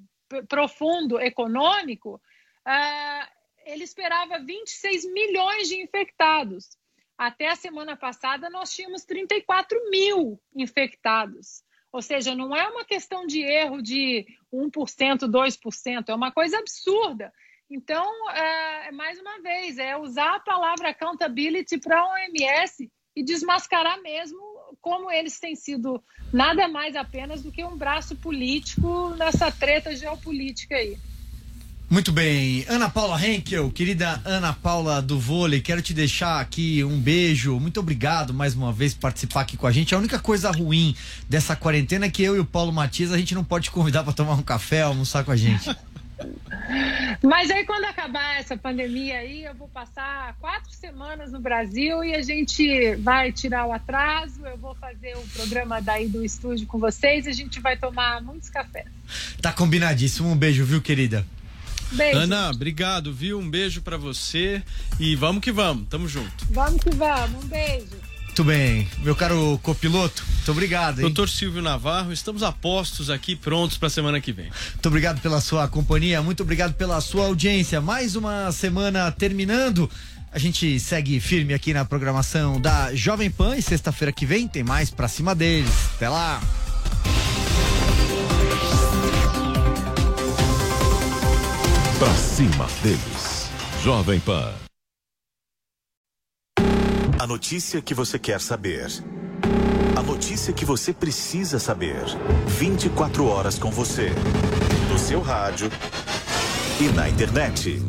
profundo 0.47 1.19
econômico, 1.19 2.21
uh, 2.65 3.35
ele 3.65 3.83
esperava 3.83 4.39
26 4.39 5.11
milhões 5.11 5.67
de 5.67 5.81
infectados. 5.81 6.77
Até 7.17 7.47
a 7.49 7.55
semana 7.55 7.95
passada, 7.95 8.49
nós 8.49 8.73
tínhamos 8.73 9.03
34 9.03 9.89
mil 9.89 10.39
infectados. 10.55 11.63
Ou 11.91 12.01
seja, 12.01 12.35
não 12.35 12.55
é 12.55 12.67
uma 12.67 12.83
questão 12.83 13.25
de 13.25 13.41
erro 13.41 13.81
de 13.81 14.25
1%, 14.53 14.69
2%, 15.29 16.09
é 16.09 16.13
uma 16.13 16.31
coisa 16.31 16.59
absurda. 16.59 17.31
Então, 17.69 18.05
é, 18.31 18.91
mais 18.91 19.19
uma 19.19 19.41
vez, 19.41 19.77
é 19.77 19.97
usar 19.97 20.35
a 20.35 20.39
palavra 20.39 20.89
accountability 20.89 21.79
para 21.79 21.99
a 21.99 22.13
OMS 22.13 22.89
e 23.15 23.23
desmascarar 23.23 24.01
mesmo 24.01 24.37
como 24.81 25.09
eles 25.09 25.39
têm 25.39 25.55
sido 25.55 26.03
nada 26.31 26.67
mais 26.67 26.95
apenas 26.95 27.41
do 27.41 27.51
que 27.51 27.63
um 27.63 27.75
braço 27.75 28.15
político 28.15 29.09
nessa 29.17 29.51
treta 29.51 29.95
geopolítica 29.95 30.75
aí. 30.75 30.97
Muito 31.89 32.11
bem, 32.11 32.65
Ana 32.67 32.89
Paula 32.89 33.23
Henkel, 33.23 33.71
querida 33.71 34.19
Ana 34.25 34.51
Paula 34.53 35.01
do 35.01 35.19
vôlei, 35.19 35.61
quero 35.61 35.83
te 35.83 35.93
deixar 35.93 36.41
aqui 36.41 36.83
um 36.83 36.99
beijo. 36.99 37.59
Muito 37.59 37.79
obrigado 37.79 38.33
mais 38.33 38.55
uma 38.55 38.73
vez 38.73 38.93
por 38.93 39.01
participar 39.01 39.41
aqui 39.41 39.55
com 39.55 39.67
a 39.67 39.71
gente. 39.71 39.93
A 39.93 39.97
única 39.97 40.17
coisa 40.17 40.51
ruim 40.51 40.95
dessa 41.29 41.55
quarentena 41.55 42.07
é 42.07 42.09
que 42.09 42.23
eu 42.23 42.35
e 42.35 42.39
o 42.39 42.45
Paulo 42.45 42.73
Matias 42.73 43.11
a 43.11 43.17
gente 43.17 43.35
não 43.35 43.43
pode 43.43 43.65
te 43.65 43.71
convidar 43.71 44.03
para 44.03 44.13
tomar 44.13 44.33
um 44.33 44.41
café, 44.41 44.81
almoçar 44.81 45.23
com 45.23 45.31
a 45.31 45.37
gente. 45.37 45.75
Mas 47.21 47.51
aí 47.51 47.65
quando 47.65 47.85
acabar 47.85 48.39
essa 48.39 48.57
pandemia 48.57 49.19
aí, 49.19 49.43
eu 49.43 49.53
vou 49.53 49.67
passar 49.67 50.35
quatro 50.39 50.71
semanas 50.71 51.31
no 51.31 51.39
Brasil 51.39 52.03
e 52.03 52.15
a 52.15 52.21
gente 52.21 52.95
vai 52.97 53.31
tirar 53.31 53.65
o 53.65 53.71
atraso, 53.71 54.45
eu 54.45 54.57
vou 54.57 54.75
fazer 54.75 55.15
o 55.17 55.21
programa 55.33 55.81
daí 55.81 56.07
do 56.07 56.23
estúdio 56.23 56.65
com 56.67 56.79
vocês 56.79 57.25
e 57.25 57.29
a 57.29 57.33
gente 57.33 57.59
vai 57.59 57.77
tomar 57.77 58.21
muitos 58.21 58.49
cafés. 58.49 58.87
Tá 59.41 59.51
combinadíssimo. 59.51 60.29
Um 60.29 60.37
beijo, 60.37 60.65
viu, 60.65 60.81
querida? 60.81 61.25
Beijo. 61.91 62.17
Ana, 62.17 62.49
obrigado, 62.49 63.13
viu? 63.13 63.39
Um 63.39 63.49
beijo 63.49 63.81
para 63.81 63.97
você 63.97 64.63
e 64.99 65.15
vamos 65.15 65.41
que 65.41 65.51
vamos. 65.51 65.87
Tamo 65.87 66.07
junto. 66.07 66.45
Vamos 66.49 66.81
que 66.83 66.89
vamos. 66.95 67.43
Um 67.43 67.47
beijo. 67.47 68.14
Muito 68.35 68.43
bem, 68.43 68.85
meu 68.97 69.15
caro 69.15 69.57
copiloto, 69.63 70.21
muito 70.27 70.51
obrigado. 70.51 70.99
Hein? 70.99 71.03
Doutor 71.03 71.29
Silvio 71.29 71.61
Navarro, 71.61 72.11
estamos 72.11 72.43
a 72.43 72.51
postos 72.51 73.09
aqui, 73.09 73.33
prontos 73.33 73.77
para 73.77 73.87
a 73.87 73.89
semana 73.89 74.19
que 74.19 74.33
vem. 74.33 74.51
Muito 74.73 74.85
obrigado 74.87 75.21
pela 75.21 75.39
sua 75.39 75.69
companhia, 75.69 76.21
muito 76.21 76.43
obrigado 76.43 76.73
pela 76.73 76.99
sua 76.99 77.27
audiência. 77.27 77.79
Mais 77.79 78.17
uma 78.17 78.51
semana 78.51 79.09
terminando. 79.09 79.89
A 80.33 80.37
gente 80.37 80.77
segue 80.81 81.17
firme 81.21 81.53
aqui 81.53 81.73
na 81.73 81.85
programação 81.85 82.59
da 82.59 82.93
Jovem 82.93 83.31
Pan 83.31 83.55
e 83.55 83.61
sexta-feira 83.61 84.11
que 84.11 84.25
vem 84.25 84.49
tem 84.49 84.65
mais 84.65 84.89
pra 84.89 85.07
cima 85.07 85.33
deles. 85.33 85.71
Até 85.95 86.09
lá! 86.09 86.41
Pra 91.97 92.13
cima 92.15 92.67
deles. 92.83 93.49
Jovem 93.81 94.19
Pan. 94.19 94.64
A 97.25 97.27
notícia 97.27 97.81
que 97.81 97.95
você 97.95 98.19
quer 98.19 98.39
saber. 98.39 98.85
A 99.97 100.03
notícia 100.03 100.53
que 100.53 100.63
você 100.63 100.93
precisa 100.93 101.57
saber. 101.57 102.05
24 102.45 103.25
horas 103.25 103.57
com 103.57 103.71
você. 103.71 104.11
No 104.91 104.99
seu 104.99 105.21
rádio 105.21 105.71
e 106.79 106.83
na 106.89 107.09
internet. 107.09 107.81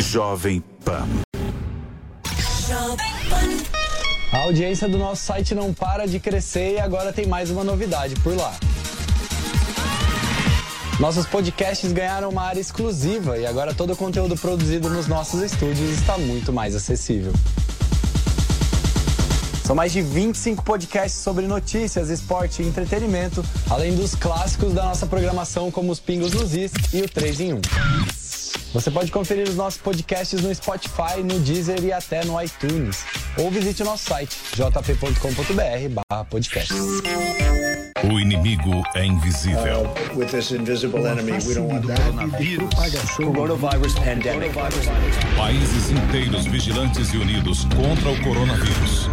Jovem 0.00 0.62
Pan. 0.84 1.08
A 4.30 4.38
audiência 4.40 4.86
do 4.86 4.98
nosso 4.98 5.24
site 5.24 5.54
não 5.54 5.72
para 5.72 6.06
de 6.06 6.20
crescer 6.20 6.74
e 6.74 6.78
agora 6.78 7.14
tem 7.14 7.26
mais 7.26 7.48
uma 7.48 7.64
novidade 7.64 8.14
por 8.16 8.36
lá. 8.36 8.54
Nossos 11.00 11.24
podcasts 11.24 11.90
ganharam 11.94 12.28
uma 12.28 12.42
área 12.42 12.60
exclusiva 12.60 13.38
e 13.38 13.46
agora 13.46 13.72
todo 13.72 13.94
o 13.94 13.96
conteúdo 13.96 14.36
produzido 14.36 14.90
nos 14.90 15.06
nossos 15.06 15.40
estúdios 15.40 15.98
está 15.98 16.18
muito 16.18 16.52
mais 16.52 16.74
acessível. 16.74 17.32
São 19.68 19.76
mais 19.76 19.92
de 19.92 20.00
25 20.00 20.64
podcasts 20.64 21.20
sobre 21.20 21.46
notícias, 21.46 22.08
esporte 22.08 22.62
e 22.62 22.66
entretenimento, 22.66 23.44
além 23.68 23.94
dos 23.94 24.14
clássicos 24.14 24.72
da 24.72 24.84
nossa 24.84 25.06
programação, 25.06 25.70
como 25.70 25.92
os 25.92 26.00
Pingos 26.00 26.32
nos 26.32 26.54
Is 26.54 26.72
e 26.90 27.02
o 27.02 27.06
3 27.06 27.40
em 27.40 27.52
1. 27.52 27.60
Você 28.72 28.90
pode 28.90 29.12
conferir 29.12 29.46
os 29.46 29.56
nossos 29.56 29.78
podcasts 29.78 30.40
no 30.40 30.54
Spotify, 30.54 31.22
no 31.22 31.38
Deezer 31.40 31.84
e 31.84 31.92
até 31.92 32.24
no 32.24 32.42
iTunes. 32.42 33.04
Ou 33.36 33.50
visite 33.50 33.82
o 33.82 33.84
nosso 33.84 34.08
site 34.08 34.38
jp.com.br 34.54 36.02
podcasts. 36.30 36.74
O 38.10 38.18
inimigo 38.18 38.82
é 38.94 39.04
invisível. 39.04 39.82
Uh, 39.82 40.18
with 40.18 40.28
this 40.28 40.50
invisible 40.50 41.06
enemy, 41.06 41.32
we 41.46 41.52
don't 41.52 41.70
want 41.70 41.86
that. 41.86 42.00
Coronavirus 43.16 43.94
pandemic. 43.96 44.54
Países 45.36 45.90
inteiros 45.90 46.46
vigilantes 46.46 47.12
e 47.12 47.18
unidos 47.18 47.64
contra 47.64 48.10
o 48.10 48.22
coronavírus. 48.22 49.10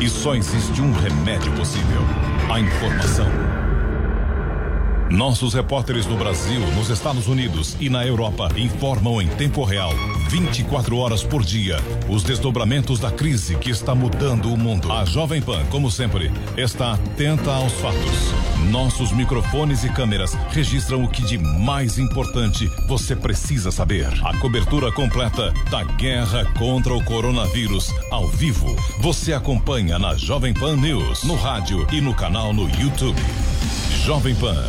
E 0.00 0.08
só 0.10 0.34
existe 0.34 0.80
um 0.82 0.92
remédio 0.92 1.52
possível: 1.52 2.02
a 2.52 2.60
informação. 2.60 3.65
Nossos 5.10 5.54
repórteres 5.54 6.04
no 6.04 6.16
Brasil, 6.16 6.60
nos 6.74 6.90
Estados 6.90 7.28
Unidos 7.28 7.76
e 7.78 7.88
na 7.88 8.04
Europa 8.04 8.48
informam 8.56 9.22
em 9.22 9.28
tempo 9.28 9.62
real, 9.62 9.92
24 10.28 10.96
horas 10.96 11.22
por 11.22 11.44
dia, 11.44 11.78
os 12.08 12.24
desdobramentos 12.24 12.98
da 12.98 13.10
crise 13.12 13.54
que 13.56 13.70
está 13.70 13.94
mudando 13.94 14.52
o 14.52 14.58
mundo. 14.58 14.90
A 14.90 15.04
Jovem 15.04 15.40
Pan, 15.40 15.64
como 15.66 15.92
sempre, 15.92 16.32
está 16.56 16.94
atenta 16.94 17.52
aos 17.52 17.72
fatos. 17.74 18.34
Nossos 18.68 19.12
microfones 19.12 19.84
e 19.84 19.88
câmeras 19.90 20.34
registram 20.50 21.04
o 21.04 21.08
que 21.08 21.22
de 21.22 21.38
mais 21.38 21.98
importante 21.98 22.68
você 22.88 23.14
precisa 23.14 23.70
saber. 23.70 24.08
A 24.24 24.36
cobertura 24.38 24.90
completa 24.90 25.54
da 25.70 25.84
guerra 25.84 26.44
contra 26.58 26.92
o 26.92 27.04
coronavírus, 27.04 27.94
ao 28.10 28.26
vivo. 28.26 28.74
Você 28.98 29.32
acompanha 29.32 30.00
na 30.00 30.16
Jovem 30.16 30.52
Pan 30.52 30.76
News, 30.76 31.22
no 31.22 31.36
rádio 31.36 31.86
e 31.92 32.00
no 32.00 32.12
canal 32.12 32.52
no 32.52 32.68
YouTube. 32.68 33.22
Jovem 34.04 34.34
Pan 34.34 34.68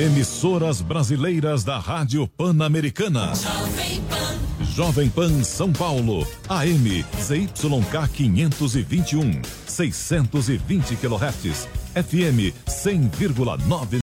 Emissoras 0.00 0.80
brasileiras 0.80 1.64
da 1.64 1.76
Rádio 1.76 2.28
Pan-Americana. 2.28 3.32
Jovem 3.34 4.00
Pan. 4.08 4.64
Jovem 4.64 5.10
Pan 5.10 5.42
São 5.42 5.72
Paulo. 5.72 6.24
AM 6.48 7.04
ZYK 7.20 8.08
521. 8.12 9.42
620 9.66 10.94
kHz. 10.94 11.66
FM 11.96 12.54
100,9 12.68 13.96